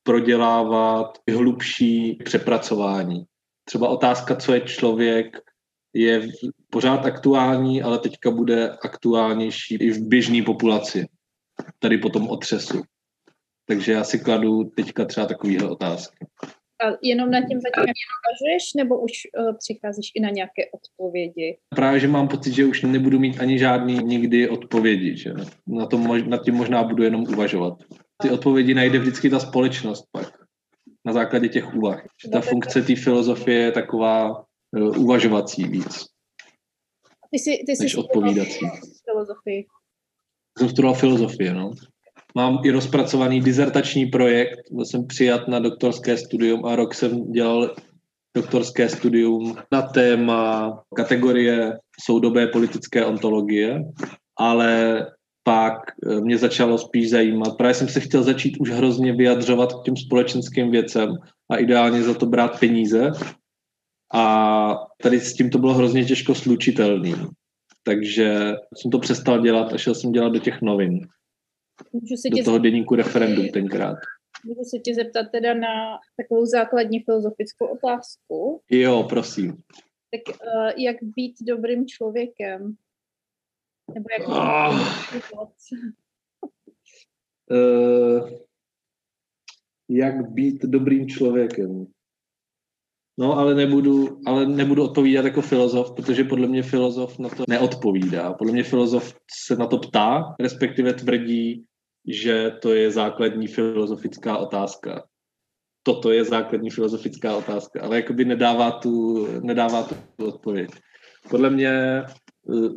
prodělávat 0.04 1.18
hlubší 1.32 2.20
přepracování. 2.26 3.26
Třeba 3.64 3.90
otázka, 3.90 4.36
co 4.36 4.54
je 4.54 4.62
člověk, 4.62 5.38
je 5.94 6.28
pořád 6.70 7.06
aktuální, 7.06 7.82
ale 7.82 8.00
teďka 8.00 8.32
bude 8.32 8.70
aktuálnější 8.70 9.76
i 9.76 9.92
v 9.92 10.08
běžné 10.08 10.44
populaci. 10.44 11.08
Tady 11.80 11.98
potom 11.98 12.28
otřesu. 12.28 12.84
Takže 13.66 13.92
já 13.92 14.04
si 14.04 14.20
kladu 14.20 14.64
teďka 14.64 15.06
třeba 15.06 15.26
takovýhle 15.26 15.70
otázky. 15.70 16.26
A 16.84 16.98
jenom 17.02 17.32
na 17.32 17.40
tím 17.40 17.60
zatím 17.62 17.94
uvažuješ, 17.94 18.74
nebo 18.76 19.00
už 19.00 19.12
uh, 19.38 19.58
přicházíš 19.58 20.12
i 20.16 20.20
na 20.20 20.30
nějaké 20.30 20.62
odpovědi? 20.74 21.58
Právě, 21.76 22.00
že 22.00 22.08
mám 22.08 22.28
pocit, 22.28 22.54
že 22.54 22.66
už 22.66 22.82
nebudu 22.82 23.20
mít 23.20 23.40
ani 23.40 23.60
žádný 23.60 23.98
nikdy 23.98 24.50
odpovědi. 24.50 25.18
Že? 25.18 25.34
Na, 25.68 25.86
tom, 25.86 26.30
nad 26.30 26.44
tím 26.44 26.56
možná 26.56 26.84
budu 26.84 27.04
jenom 27.04 27.22
uvažovat. 27.22 27.74
Ty 28.22 28.30
odpovědi 28.30 28.74
najde 28.74 29.00
vždycky 29.00 29.30
ta 29.30 29.40
společnost 29.40 30.06
pak. 30.12 30.42
Na 31.06 31.14
základě 31.14 31.50
těch 31.50 31.76
úvah. 31.76 32.06
Ta 32.32 32.42
funkce 32.42 32.82
té 32.82 32.96
filozofie 32.96 33.60
je 33.60 33.72
taková 33.72 34.46
uh, 34.78 34.98
uvažovací 34.98 35.64
víc. 35.64 36.06
Ty 37.32 37.40
jsi, 37.40 37.64
ty 37.66 37.76
jsi 37.76 37.84
než 37.84 37.96
odpovídací. 37.96 38.60
Filozofii. 39.06 39.66
Jsem 40.60 40.70
studoval 40.70 40.96
filozofie, 40.96 41.54
no. 41.54 41.72
Mám 42.36 42.60
i 42.64 42.72
rozpracovaný 42.72 43.42
dizertační 43.42 44.06
projekt, 44.06 44.60
byl 44.72 44.86
jsem 44.86 45.08
přijat 45.08 45.48
na 45.48 45.60
doktorské 45.60 46.18
studium 46.18 46.66
a 46.66 46.76
rok 46.76 46.94
jsem 46.94 47.32
dělal 47.32 47.76
doktorské 48.38 48.90
studium 48.90 49.58
na 49.72 49.82
téma 49.82 50.74
kategorie 50.96 51.78
soudobé 52.02 52.48
politické 52.48 53.06
ontologie, 53.06 53.84
ale 54.40 55.06
pak 55.44 55.74
mě 56.22 56.38
začalo 56.38 56.78
spíš 56.78 57.10
zajímat. 57.10 57.58
Právě 57.58 57.74
jsem 57.74 57.88
se 57.88 58.00
chtěl 58.00 58.24
začít 58.24 58.58
už 58.60 58.70
hrozně 58.70 59.14
vyjadřovat 59.14 59.74
k 59.74 59.84
těm 59.84 59.98
společenským 59.98 60.72
věcem 60.72 61.10
a 61.52 61.58
ideálně 61.58 62.04
za 62.04 62.14
to 62.14 62.26
brát 62.26 62.60
peníze, 62.60 63.12
A 64.14 64.76
tady 65.02 65.20
s 65.20 65.34
tím 65.34 65.50
to 65.50 65.58
bylo 65.58 65.74
hrozně 65.74 66.06
těžko 66.06 66.36
slučitelný. 66.36 67.16
Takže 67.84 68.54
jsem 68.78 68.92
to 68.92 69.00
přestal 69.00 69.42
dělat 69.42 69.74
a 69.74 69.78
šel 69.78 69.96
jsem 69.96 70.12
dělat 70.12 70.30
do 70.30 70.40
těch 70.40 70.62
novin. 70.62 71.08
Můžu 71.94 72.18
se, 72.18 72.30
Do 72.30 72.38
tě, 72.38 72.44
toho 72.44 72.58
deníku 72.58 72.96
referendum 72.96 73.50
tenkrát. 73.50 73.98
můžu 74.46 74.64
se 74.64 74.80
tě 74.80 74.96
zeptat 74.96 75.24
teda 75.32 75.54
na 75.54 76.00
takovou 76.18 76.46
základní 76.46 77.00
filozofickou 77.00 77.66
otázku. 77.66 78.62
Jo, 78.70 79.04
prosím. 79.10 79.58
Tak 80.12 80.36
uh, 80.36 80.70
jak 80.78 80.98
být 81.04 81.36
dobrým 81.42 81.88
člověkem? 81.88 82.76
Nebo 83.94 84.06
jak 84.12 84.22
život? 85.12 85.50
Uh, 87.52 88.30
jak 89.90 90.32
být 90.32 90.62
dobrým 90.64 91.08
člověkem? 91.08 91.86
No, 93.20 93.38
ale 93.38 93.56
nebudu, 93.56 94.20
ale 94.26 94.46
nebudu 94.46 94.84
odpovídat 94.84 95.26
jako 95.26 95.42
filozof, 95.42 95.96
protože 95.96 96.24
podle 96.24 96.48
mě 96.48 96.64
filozof 96.64 97.20
na 97.20 97.30
to 97.30 97.44
neodpovídá. 97.50 98.34
Podle 98.34 98.54
mě 98.54 98.64
filozof 98.64 99.16
se 99.46 99.56
na 99.56 99.68
to 99.68 99.78
ptá, 99.78 100.36
respektive 100.40 100.94
tvrdí, 100.94 101.66
že 102.08 102.52
to 102.62 102.74
je 102.74 102.92
základní 102.92 103.48
filozofická 103.48 104.38
otázka. 104.38 105.04
Toto 105.84 106.12
je 106.12 106.24
základní 106.24 106.70
filozofická 106.70 107.36
otázka, 107.36 107.82
ale 107.82 107.96
jakoby 107.96 108.26
nedává 108.26 108.72
tu, 108.72 109.28
nedává 109.42 109.84
tu 109.84 110.26
odpověď. 110.26 110.70
Podle 111.30 111.50
mě 111.50 111.70
eh, 111.70 112.06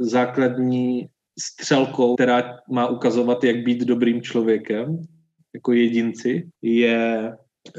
základní 0.00 1.08
střelkou, 1.38 2.14
která 2.14 2.56
má 2.70 2.88
ukazovat, 2.88 3.44
jak 3.44 3.56
být 3.56 3.80
dobrým 3.80 4.22
člověkem, 4.22 4.98
jako 5.54 5.72
jedinci, 5.72 6.48
je 6.62 7.32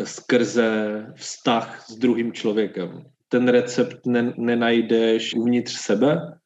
skrze 0.03 1.05
vztah 1.15 1.85
s 1.89 1.95
druhým 1.95 2.33
člověkem. 2.33 3.05
Ten 3.29 3.47
recept 3.47 4.05
ne, 4.05 4.33
nenajdeš 4.37 5.33
uvnitř 5.35 5.73
sebe, 5.73 6.37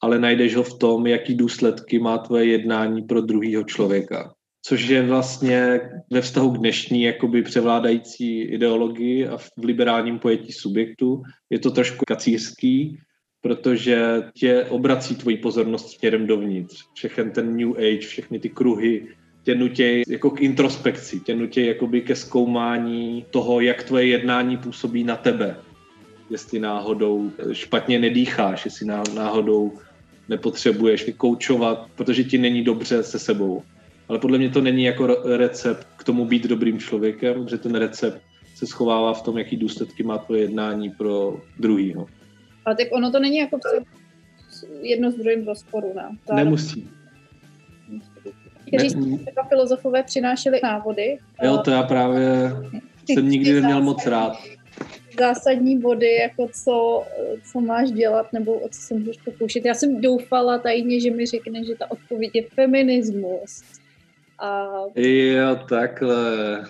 ale 0.00 0.18
najdeš 0.18 0.56
ho 0.56 0.62
v 0.62 0.78
tom, 0.78 1.06
jaký 1.06 1.34
důsledky 1.34 1.98
má 1.98 2.18
tvoje 2.18 2.44
jednání 2.44 3.02
pro 3.02 3.20
druhého 3.20 3.64
člověka. 3.64 4.34
Což 4.66 4.88
je 4.88 5.02
vlastně 5.02 5.80
ve 6.10 6.20
vztahu 6.20 6.50
k 6.50 6.58
dnešní 6.58 7.02
jakoby 7.02 7.42
převládající 7.42 8.42
ideologii 8.42 9.26
a 9.26 9.36
v 9.36 9.50
liberálním 9.62 10.18
pojetí 10.18 10.52
subjektu 10.52 11.22
je 11.50 11.58
to 11.58 11.70
trošku 11.70 12.04
kacířský, 12.06 12.98
protože 13.40 14.22
tě 14.34 14.64
obrací 14.64 15.16
tvoji 15.16 15.36
pozornost 15.36 15.90
směrem 15.90 16.26
dovnitř. 16.26 16.84
Všechen 16.94 17.30
ten 17.30 17.56
New 17.56 17.76
Age, 17.76 18.06
všechny 18.06 18.38
ty 18.38 18.48
kruhy 18.48 19.08
tě 19.42 19.54
nutěj 19.54 20.02
jako 20.08 20.30
k 20.30 20.40
introspekci, 20.40 21.20
tě 21.20 21.34
nutěj 21.34 21.66
jakoby 21.66 22.00
ke 22.00 22.16
zkoumání 22.16 23.26
toho, 23.30 23.60
jak 23.60 23.82
tvoje 23.82 24.06
jednání 24.06 24.56
působí 24.56 25.04
na 25.04 25.16
tebe. 25.16 25.56
Jestli 26.34 26.58
náhodou 26.58 27.30
špatně 27.52 27.98
nedýcháš, 27.98 28.64
jestli 28.64 28.86
ná- 28.86 29.02
náhodou 29.14 29.72
nepotřebuješ 30.28 31.06
vykoučovat, 31.06 31.86
protože 31.94 32.24
ti 32.24 32.38
není 32.38 32.62
dobře 32.64 33.02
se 33.02 33.18
sebou. 33.18 33.62
Ale 34.08 34.18
podle 34.18 34.38
mě 34.38 34.50
to 34.50 34.60
není 34.60 34.84
jako 34.84 35.06
re- 35.06 35.36
recept 35.36 35.86
k 35.96 36.04
tomu 36.04 36.24
být 36.24 36.46
dobrým 36.46 36.78
člověkem, 36.78 37.48
že 37.48 37.58
ten 37.58 37.74
recept 37.74 38.22
se 38.54 38.66
schovává 38.66 39.14
v 39.14 39.22
tom, 39.22 39.38
jaký 39.38 39.56
důsledky 39.56 40.02
má 40.02 40.18
tvoje 40.18 40.40
jednání 40.40 40.90
pro 40.90 41.36
druhýho. 41.58 42.06
Ale 42.64 42.76
tak 42.76 42.86
ono 42.92 43.10
to 43.10 43.20
není 43.20 43.36
jako 43.36 43.58
jedno 44.82 45.10
s 45.10 45.14
druhým 45.14 45.44
v 45.44 45.48
rozporu, 45.48 45.92
ne? 45.96 46.08
Zároveň- 46.28 46.44
Nemusí. 46.44 46.88
Kteří 48.68 48.96
Ne, 48.96 49.18
třeba 49.18 49.42
filozofové 49.48 50.02
přinášeli 50.02 50.60
návody. 50.62 51.18
jo, 51.42 51.56
eh, 51.60 51.62
to 51.64 51.70
já 51.70 51.82
právě 51.82 52.52
jsem 53.10 53.28
nikdy 53.28 53.52
neměl 53.52 53.82
moc 53.82 54.06
rád. 54.06 54.32
Zásadní 55.18 55.78
body, 55.78 56.14
jako 56.14 56.48
co, 56.64 57.04
co 57.52 57.60
máš 57.60 57.90
dělat, 57.90 58.32
nebo 58.32 58.54
o 58.54 58.68
co 58.68 58.80
se 58.80 58.94
můžeš 58.94 59.16
pokoušet. 59.24 59.64
Já 59.64 59.74
jsem 59.74 60.00
doufala 60.00 60.58
tajně, 60.58 61.00
že 61.00 61.10
mi 61.10 61.26
řekne, 61.26 61.64
že 61.64 61.74
ta 61.74 61.90
odpověď 61.90 62.30
je 62.34 62.42
feminismus. 62.42 63.62
A 64.38 64.66
Jo, 64.96 65.58
takhle. 65.68 66.64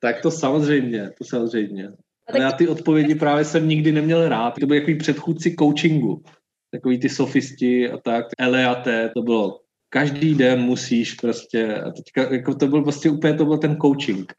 Tak 0.00 0.22
to 0.22 0.30
samozřejmě, 0.30 1.10
to 1.18 1.24
samozřejmě. 1.24 1.88
Ale 2.28 2.40
já 2.40 2.52
ty 2.52 2.68
odpovědi 2.68 3.14
právě 3.14 3.44
jsem 3.44 3.68
nikdy 3.68 3.92
neměl 3.92 4.28
rád. 4.28 4.54
To 4.60 4.66
byly 4.66 4.80
takový 4.80 4.98
předchůdci 4.98 5.54
coachingu. 5.58 6.22
Takový 6.70 7.00
ty 7.00 7.08
sofisti 7.08 7.90
a 7.90 7.98
tak. 7.98 8.26
LAT, 8.50 8.88
to 9.16 9.22
bylo 9.22 9.60
každý 9.88 10.34
den 10.34 10.60
musíš 10.60 11.14
prostě, 11.14 11.74
a 11.74 11.90
teďka, 11.90 12.34
jako 12.34 12.54
to 12.54 12.66
byl 12.66 12.82
prostě 12.82 13.10
úplně, 13.10 13.34
to 13.34 13.44
byl 13.44 13.58
ten 13.58 13.76
coaching. 13.76 14.32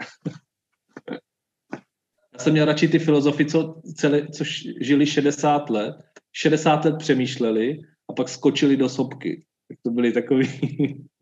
Já 2.36 2.40
jsem 2.40 2.54
měl 2.54 2.66
radši 2.66 2.88
ty 2.88 3.00
filozofy, 3.00 3.46
co, 3.46 3.82
celé, 3.96 4.28
co 4.28 4.44
žili 4.82 5.06
60 5.06 5.70
let, 5.70 5.96
60 6.34 6.86
let 6.86 6.96
přemýšleli 6.98 7.80
a 8.10 8.14
pak 8.14 8.30
skočili 8.30 8.78
do 8.78 8.90
sopky. 8.90 9.46
Tak 9.68 9.78
to 9.82 9.92
byli 9.92 10.12
takový 10.12 10.48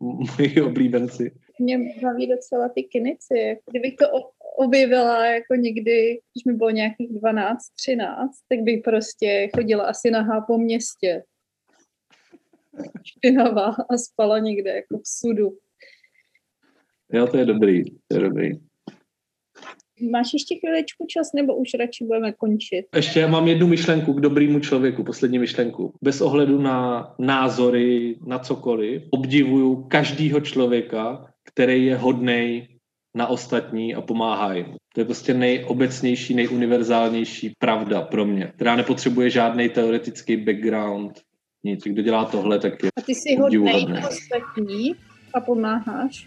moji 0.00 0.62
oblíbenci. 0.62 1.32
mě 1.58 1.78
baví 2.02 2.26
docela 2.26 2.68
ty 2.68 2.82
kinici. 2.82 3.58
Kdybych 3.70 3.94
to 3.96 4.06
objevila 4.58 5.26
jako 5.26 5.54
někdy, 5.54 6.20
když 6.34 6.44
mi 6.46 6.52
bylo 6.52 6.70
nějakých 6.70 7.08
12, 7.12 7.58
13, 7.76 8.30
tak 8.48 8.60
bych 8.60 8.82
prostě 8.82 9.48
chodila 9.54 9.84
asi 9.84 10.10
nahá 10.10 10.40
po 10.40 10.58
městě. 10.58 11.22
Špinavá 13.04 13.76
a 13.90 13.96
spala 13.96 14.38
někde 14.38 14.70
jako 14.70 14.98
v 14.98 15.08
sudu. 15.08 15.58
Jo, 17.12 17.26
to 17.26 17.36
je 17.36 17.44
dobrý, 17.44 17.84
to 18.08 18.16
je 18.16 18.20
dobrý. 18.20 18.50
Máš 20.00 20.32
ještě 20.32 20.54
chviličku 20.58 21.06
čas, 21.08 21.32
nebo 21.32 21.56
už 21.56 21.68
radši 21.78 22.04
budeme 22.04 22.32
končit? 22.32 22.86
Ještě 22.96 23.20
já 23.20 23.28
mám 23.28 23.48
jednu 23.48 23.66
myšlenku 23.66 24.12
k 24.12 24.20
dobrému 24.20 24.60
člověku, 24.60 25.04
poslední 25.04 25.38
myšlenku. 25.38 25.92
Bez 26.02 26.20
ohledu 26.20 26.62
na 26.62 27.08
názory, 27.18 28.16
na 28.26 28.38
cokoliv, 28.38 29.02
obdivuju 29.10 29.84
každýho 29.88 30.40
člověka, 30.40 31.26
který 31.44 31.86
je 31.86 31.96
hodnej 31.96 32.68
na 33.16 33.26
ostatní 33.26 33.94
a 33.94 34.00
pomáhá 34.00 34.54
jim. 34.54 34.66
To 34.94 35.00
je 35.00 35.04
prostě 35.04 35.34
nejobecnější, 35.34 36.34
nejuniverzálnější 36.34 37.52
pravda 37.58 38.02
pro 38.02 38.24
mě, 38.24 38.52
která 38.54 38.76
nepotřebuje 38.76 39.30
žádný 39.30 39.68
teoretický 39.68 40.36
background. 40.36 41.20
Nic. 41.64 41.84
Kdo 41.84 42.02
dělá 42.02 42.24
tohle, 42.24 42.58
tak 42.58 42.82
je 42.82 42.90
A 42.96 43.00
ty 43.00 43.14
jsi 43.14 43.36
hodnej 43.36 43.86
na 43.86 44.08
ostatní 44.08 44.94
a 45.34 45.40
pomáháš? 45.40 46.26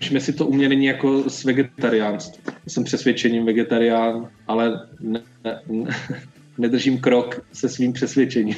Což 0.00 0.22
si 0.22 0.32
to 0.32 0.46
u 0.46 0.54
mě 0.54 0.68
není 0.68 0.86
jako 0.86 1.30
s 1.30 1.44
vegetariánstvím. 1.44 2.44
Jsem 2.66 2.84
přesvědčením 2.84 3.46
vegetarián, 3.46 4.30
ale 4.46 4.86
ne, 5.00 5.22
ne, 5.44 5.60
ne, 5.68 5.90
nedržím 6.58 6.98
krok 6.98 7.46
se 7.52 7.68
svým 7.68 7.92
přesvědčením. 7.92 8.56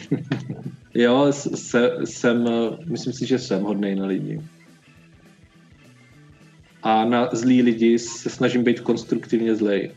jo, 0.95 1.33
se, 1.33 1.91
jsem, 2.05 2.49
myslím 2.85 3.13
si, 3.13 3.27
že 3.27 3.39
jsem 3.39 3.63
hodnej 3.63 3.95
na 3.95 4.07
lidi. 4.07 4.41
A 6.83 7.05
na 7.05 7.29
zlý 7.33 7.63
lidi 7.63 7.99
se 7.99 8.31
snažím 8.31 8.65
být 8.65 8.81
konstruktivně 8.81 9.55
zlej. 9.55 9.93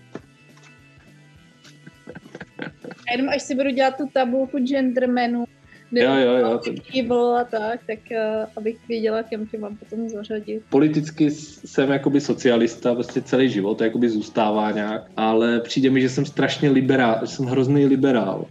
A 3.08 3.12
jenom 3.12 3.30
až 3.30 3.42
si 3.42 3.56
budu 3.56 3.70
dělat 3.70 3.98
tu 3.98 4.10
tabulku 4.14 4.60
gendermenů, 4.60 5.46
Jo, 6.02 6.16
jo, 6.16 6.36
jo. 6.36 6.58
To, 6.66 6.72
evil 7.00 7.36
a 7.36 7.44
tak, 7.44 7.80
tak 7.88 8.00
uh, 8.12 8.46
abych 8.56 8.88
věděla, 8.88 9.24
kam 9.24 9.46
tě 9.46 9.58
mám 9.58 9.78
potom 9.78 10.10
zařadit. 10.10 10.64
politicky 10.70 11.32
jsem 11.32 11.92
jakoby 11.92 12.22
socialista 12.22 12.94
vlastně 12.94 13.22
celý 13.22 13.50
život, 13.50 13.78
to 13.78 13.84
jakoby 13.84 14.10
zůstává 14.10 14.72
nějak, 14.72 15.12
ale 15.18 15.60
přijde 15.60 15.90
mi, 15.90 16.02
že 16.02 16.10
jsem 16.10 16.26
strašně 16.26 16.70
liberál, 16.70 17.18
že 17.22 17.28
jsem 17.28 17.46
hrozný 17.46 17.86
liberál. 17.86 18.46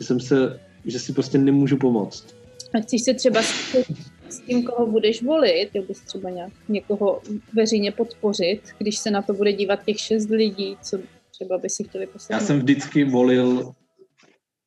Že 0.00 0.06
jsem 0.06 0.20
se, 0.20 0.60
že 0.84 0.98
si 0.98 1.12
prostě 1.12 1.38
nemůžu 1.38 1.76
pomoct. 1.76 2.34
A 2.74 2.80
chceš 2.80 3.02
se 3.02 3.14
třeba 3.14 3.42
s, 3.42 4.40
tím, 4.46 4.62
koho 4.62 4.86
budeš 4.86 5.22
volit, 5.22 5.68
jo, 5.74 5.82
bys 5.88 6.00
třeba 6.00 6.30
nějak 6.30 6.52
někoho 6.68 7.20
veřejně 7.54 7.92
podpořit, 7.92 8.60
když 8.78 8.98
se 8.98 9.10
na 9.10 9.22
to 9.22 9.32
bude 9.32 9.52
dívat 9.52 9.84
těch 9.84 10.00
šest 10.00 10.30
lidí, 10.30 10.76
co 10.82 10.98
třeba 11.30 11.58
by 11.58 11.68
si 11.70 11.84
chtěli 11.84 12.04
Já 12.04 12.12
poslechnout. 12.12 12.46
jsem 12.46 12.58
vždycky 12.58 13.04
volil 13.04 13.72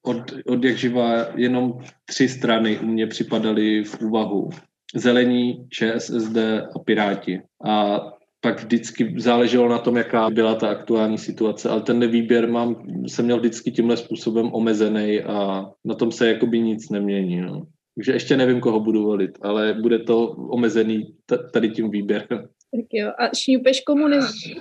od, 0.02 0.18
od 0.48 0.64
jak 0.64 0.78
živa 0.78 1.28
jenom 1.36 1.80
tři 2.06 2.30
strany 2.30 2.80
u 2.80 2.86
mě 2.86 3.08
připadaly 3.08 3.84
v 3.84 4.02
úvahu. 4.02 4.50
Zelení, 4.96 5.68
ČSSD 5.70 6.38
a 6.76 6.80
Piráti. 6.86 7.42
A 7.66 8.00
pak 8.42 8.64
vždycky 8.64 9.14
záleželo 9.18 9.70
na 9.70 9.78
tom, 9.78 9.98
jaká 9.98 10.30
byla 10.30 10.56
ta 10.56 10.70
aktuální 10.70 11.18
situace, 11.18 11.70
ale 11.70 11.82
ten 11.82 12.12
výběr 12.12 12.50
mám, 12.50 12.86
jsem 13.08 13.26
měl 13.26 13.40
vždycky 13.40 13.72
tímhle 13.72 13.98
způsobem 13.98 14.54
omezený 14.54 15.22
a 15.22 15.66
na 15.86 15.96
tom 15.96 16.12
se 16.12 16.28
jakoby 16.28 16.60
nic 16.60 16.90
nemění. 16.90 17.42
No. 17.42 17.68
Takže 17.96 18.12
ještě 18.12 18.38
nevím, 18.38 18.60
koho 18.60 18.80
budu 18.80 19.04
volit, 19.04 19.38
ale 19.42 19.74
bude 19.74 20.00
to 20.00 20.28
omezený 20.28 21.16
tady 21.54 21.70
tím 21.70 21.92
výběrem. 21.92 22.28
Tak 22.76 22.86
jo, 22.92 23.12
a 23.20 23.36
šňupeš 23.36 23.82
komunismus. 23.82 24.54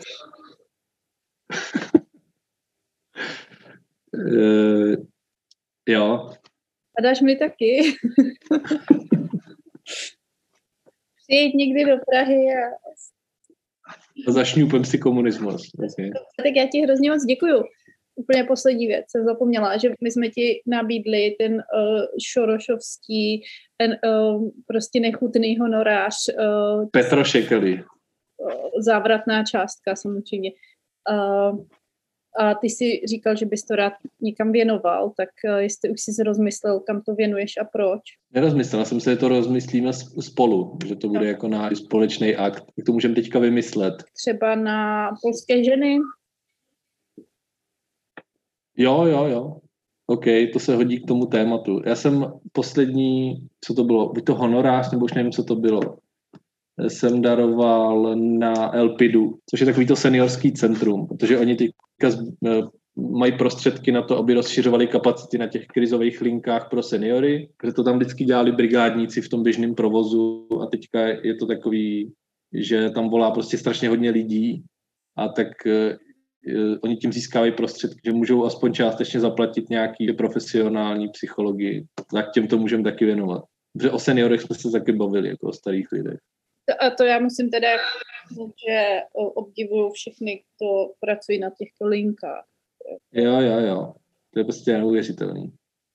Jo, 5.90 6.30
A 6.98 7.02
dáš 7.02 7.20
mi 7.20 7.36
taky. 7.36 7.80
Přijeď 11.22 11.54
někdy 11.54 11.84
do 11.84 11.96
Prahy 12.10 12.46
a 14.28 14.32
zašňupem 14.32 14.84
si 14.84 14.98
komunismus. 14.98 15.70
Okay. 15.74 16.10
Tak 16.36 16.56
já 16.56 16.66
ti 16.72 16.80
hrozně 16.80 17.10
moc 17.10 17.24
děkuju. 17.24 17.64
Úplně 18.14 18.44
poslední 18.44 18.86
věc, 18.86 19.04
jsem 19.10 19.24
zapomněla, 19.24 19.76
že 19.76 19.90
my 20.02 20.10
jsme 20.10 20.28
ti 20.28 20.62
nabídli 20.66 21.36
ten 21.38 21.52
uh, 21.54 21.60
šorošovský, 22.26 23.42
ten 23.76 23.96
uh, 24.04 24.48
prostě 24.66 25.00
nechutný 25.00 25.58
honorář. 25.58 26.14
Uh, 26.38 26.88
Petro 26.92 27.24
Šekely. 27.24 27.74
uh, 27.74 27.82
závratná 28.80 29.44
částka 29.44 29.96
samozřejmě. 29.96 30.50
Uh, 31.10 31.58
a 32.38 32.54
ty 32.54 32.70
si 32.70 33.00
říkal, 33.08 33.36
že 33.36 33.46
bys 33.46 33.62
to 33.62 33.76
rád 33.76 33.92
někam 34.20 34.52
věnoval, 34.52 35.12
tak 35.16 35.28
uh, 35.44 35.56
jestli 35.56 35.90
už 35.90 36.00
jsi 36.00 36.12
se 36.12 36.22
rozmyslel, 36.22 36.80
kam 36.80 37.02
to 37.02 37.14
věnuješ 37.14 37.56
a 37.60 37.64
proč. 37.64 38.00
Nerozmyslel 38.32 38.84
jsem 38.84 39.00
se, 39.00 39.10
že 39.10 39.16
to 39.16 39.28
rozmyslíme 39.28 39.92
spolu, 40.20 40.78
že 40.86 40.96
to 40.96 41.08
bude 41.08 41.26
jako 41.26 41.48
náš 41.48 41.78
společný 41.78 42.36
akt. 42.36 42.64
Jak 42.76 42.86
to 42.86 42.92
můžeme 42.92 43.14
teďka 43.14 43.38
vymyslet? 43.38 43.94
Třeba 44.14 44.54
na 44.54 45.10
polské 45.22 45.64
ženy, 45.64 45.98
Jo, 48.80 49.04
jo, 49.06 49.24
jo. 49.24 49.56
OK, 50.06 50.24
to 50.52 50.58
se 50.58 50.76
hodí 50.76 51.00
k 51.00 51.06
tomu 51.06 51.26
tématu. 51.26 51.82
Já 51.86 51.96
jsem 51.96 52.32
poslední, 52.52 53.48
co 53.60 53.74
to 53.74 53.84
bylo, 53.84 54.12
buď 54.12 54.24
to 54.24 54.34
honorář, 54.34 54.92
nebo 54.92 55.04
už 55.04 55.14
nevím, 55.14 55.32
co 55.32 55.44
to 55.44 55.56
bylo, 55.56 55.80
jsem 56.88 57.22
daroval 57.22 58.16
na 58.16 58.74
Elpidu, 58.74 59.38
což 59.50 59.60
je 59.60 59.66
takový 59.66 59.86
to 59.86 59.96
seniorský 59.96 60.52
centrum, 60.52 61.06
protože 61.06 61.38
oni 61.38 61.56
teďka 61.56 62.22
eh, 62.46 62.62
mají 62.96 63.38
prostředky 63.38 63.92
na 63.92 64.02
to, 64.02 64.18
aby 64.18 64.34
rozšiřovali 64.34 64.86
kapacity 64.86 65.38
na 65.38 65.46
těch 65.46 65.66
krizových 65.66 66.20
linkách 66.20 66.70
pro 66.70 66.82
seniory, 66.82 67.48
protože 67.56 67.72
to 67.72 67.84
tam 67.84 67.96
vždycky 67.96 68.24
dělali 68.24 68.52
brigádníci 68.52 69.20
v 69.20 69.28
tom 69.28 69.42
běžném 69.42 69.74
provozu 69.74 70.48
a 70.62 70.66
teďka 70.66 71.00
je 71.06 71.34
to 71.34 71.46
takový, 71.46 72.12
že 72.52 72.90
tam 72.90 73.08
volá 73.08 73.30
prostě 73.30 73.58
strašně 73.58 73.88
hodně 73.88 74.10
lidí 74.10 74.62
a 75.16 75.28
tak 75.28 75.66
eh, 75.66 75.96
eh, 76.48 76.78
oni 76.80 76.96
tím 76.96 77.12
získávají 77.12 77.52
prostředky, 77.52 78.00
že 78.04 78.12
můžou 78.12 78.44
aspoň 78.44 78.72
částečně 78.72 79.20
zaplatit 79.20 79.70
nějaký 79.70 80.12
profesionální 80.12 81.08
psychologii. 81.08 81.84
Tak 82.14 82.30
těm 82.34 82.46
to 82.46 82.58
můžeme 82.58 82.82
taky 82.82 83.04
věnovat. 83.04 83.44
Protože 83.72 83.90
o 83.90 83.98
seniorech 83.98 84.40
jsme 84.40 84.56
se 84.56 84.70
taky 84.70 84.92
bavili, 84.92 85.28
jako 85.28 85.46
o 85.46 85.52
starých 85.52 85.92
lidech. 85.92 86.18
A 86.74 86.90
to 86.90 87.04
já 87.04 87.18
musím 87.18 87.50
teda 87.50 87.68
že 88.68 89.00
obdivuju 89.14 89.90
všechny, 89.90 90.42
kdo 90.58 90.92
pracují 91.00 91.38
na 91.38 91.50
těchto 91.58 91.86
linkách. 91.86 92.44
Jo, 93.12 93.40
jo, 93.40 93.58
jo. 93.58 93.94
To 94.30 94.40
je 94.40 94.44
prostě 94.44 94.72
neuvěřitelný. 94.72 95.52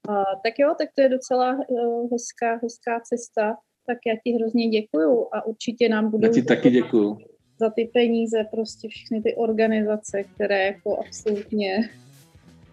A, 0.09 0.23
tak 0.43 0.59
jo, 0.59 0.75
tak 0.77 0.89
to 0.95 1.01
je 1.01 1.09
docela 1.09 1.57
uh, 1.67 2.09
hezká, 2.11 2.59
hezká 2.63 2.99
cesta. 2.99 3.57
Tak 3.87 3.97
já 4.07 4.15
ti 4.23 4.31
hrozně 4.31 4.69
děkuju 4.69 5.27
a 5.31 5.45
určitě 5.45 5.89
nám 5.89 6.11
budou 6.11 6.27
Já 6.27 6.33
ti 6.33 6.43
taky 6.43 6.69
děkuju. 6.69 7.17
za 7.59 7.69
ty 7.69 7.89
peníze 7.93 8.43
prostě 8.51 8.87
všechny 8.87 9.21
ty 9.21 9.35
organizace, 9.35 10.23
které 10.23 10.65
jako 10.65 10.97
absolutně 10.97 11.89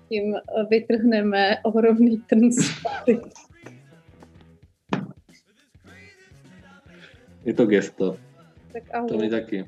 tím 0.09 0.35
eh, 0.37 0.41
vytrhneme 0.71 1.57
ohromný 1.63 2.17
trn 2.29 2.51
Je 7.45 7.53
to 7.55 7.67
gesto. 7.67 8.17
Tak 8.73 8.83
To 9.09 9.17
mi 9.19 9.27
ahoj. 9.27 9.31
taky. 9.31 9.59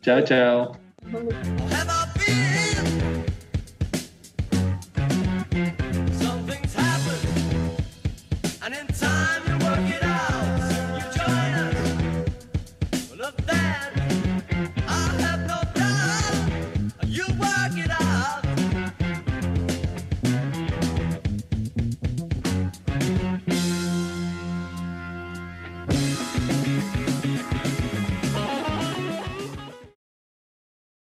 Čau, 0.00 0.20
čau. 0.22 0.56
ahoj. 1.04 1.99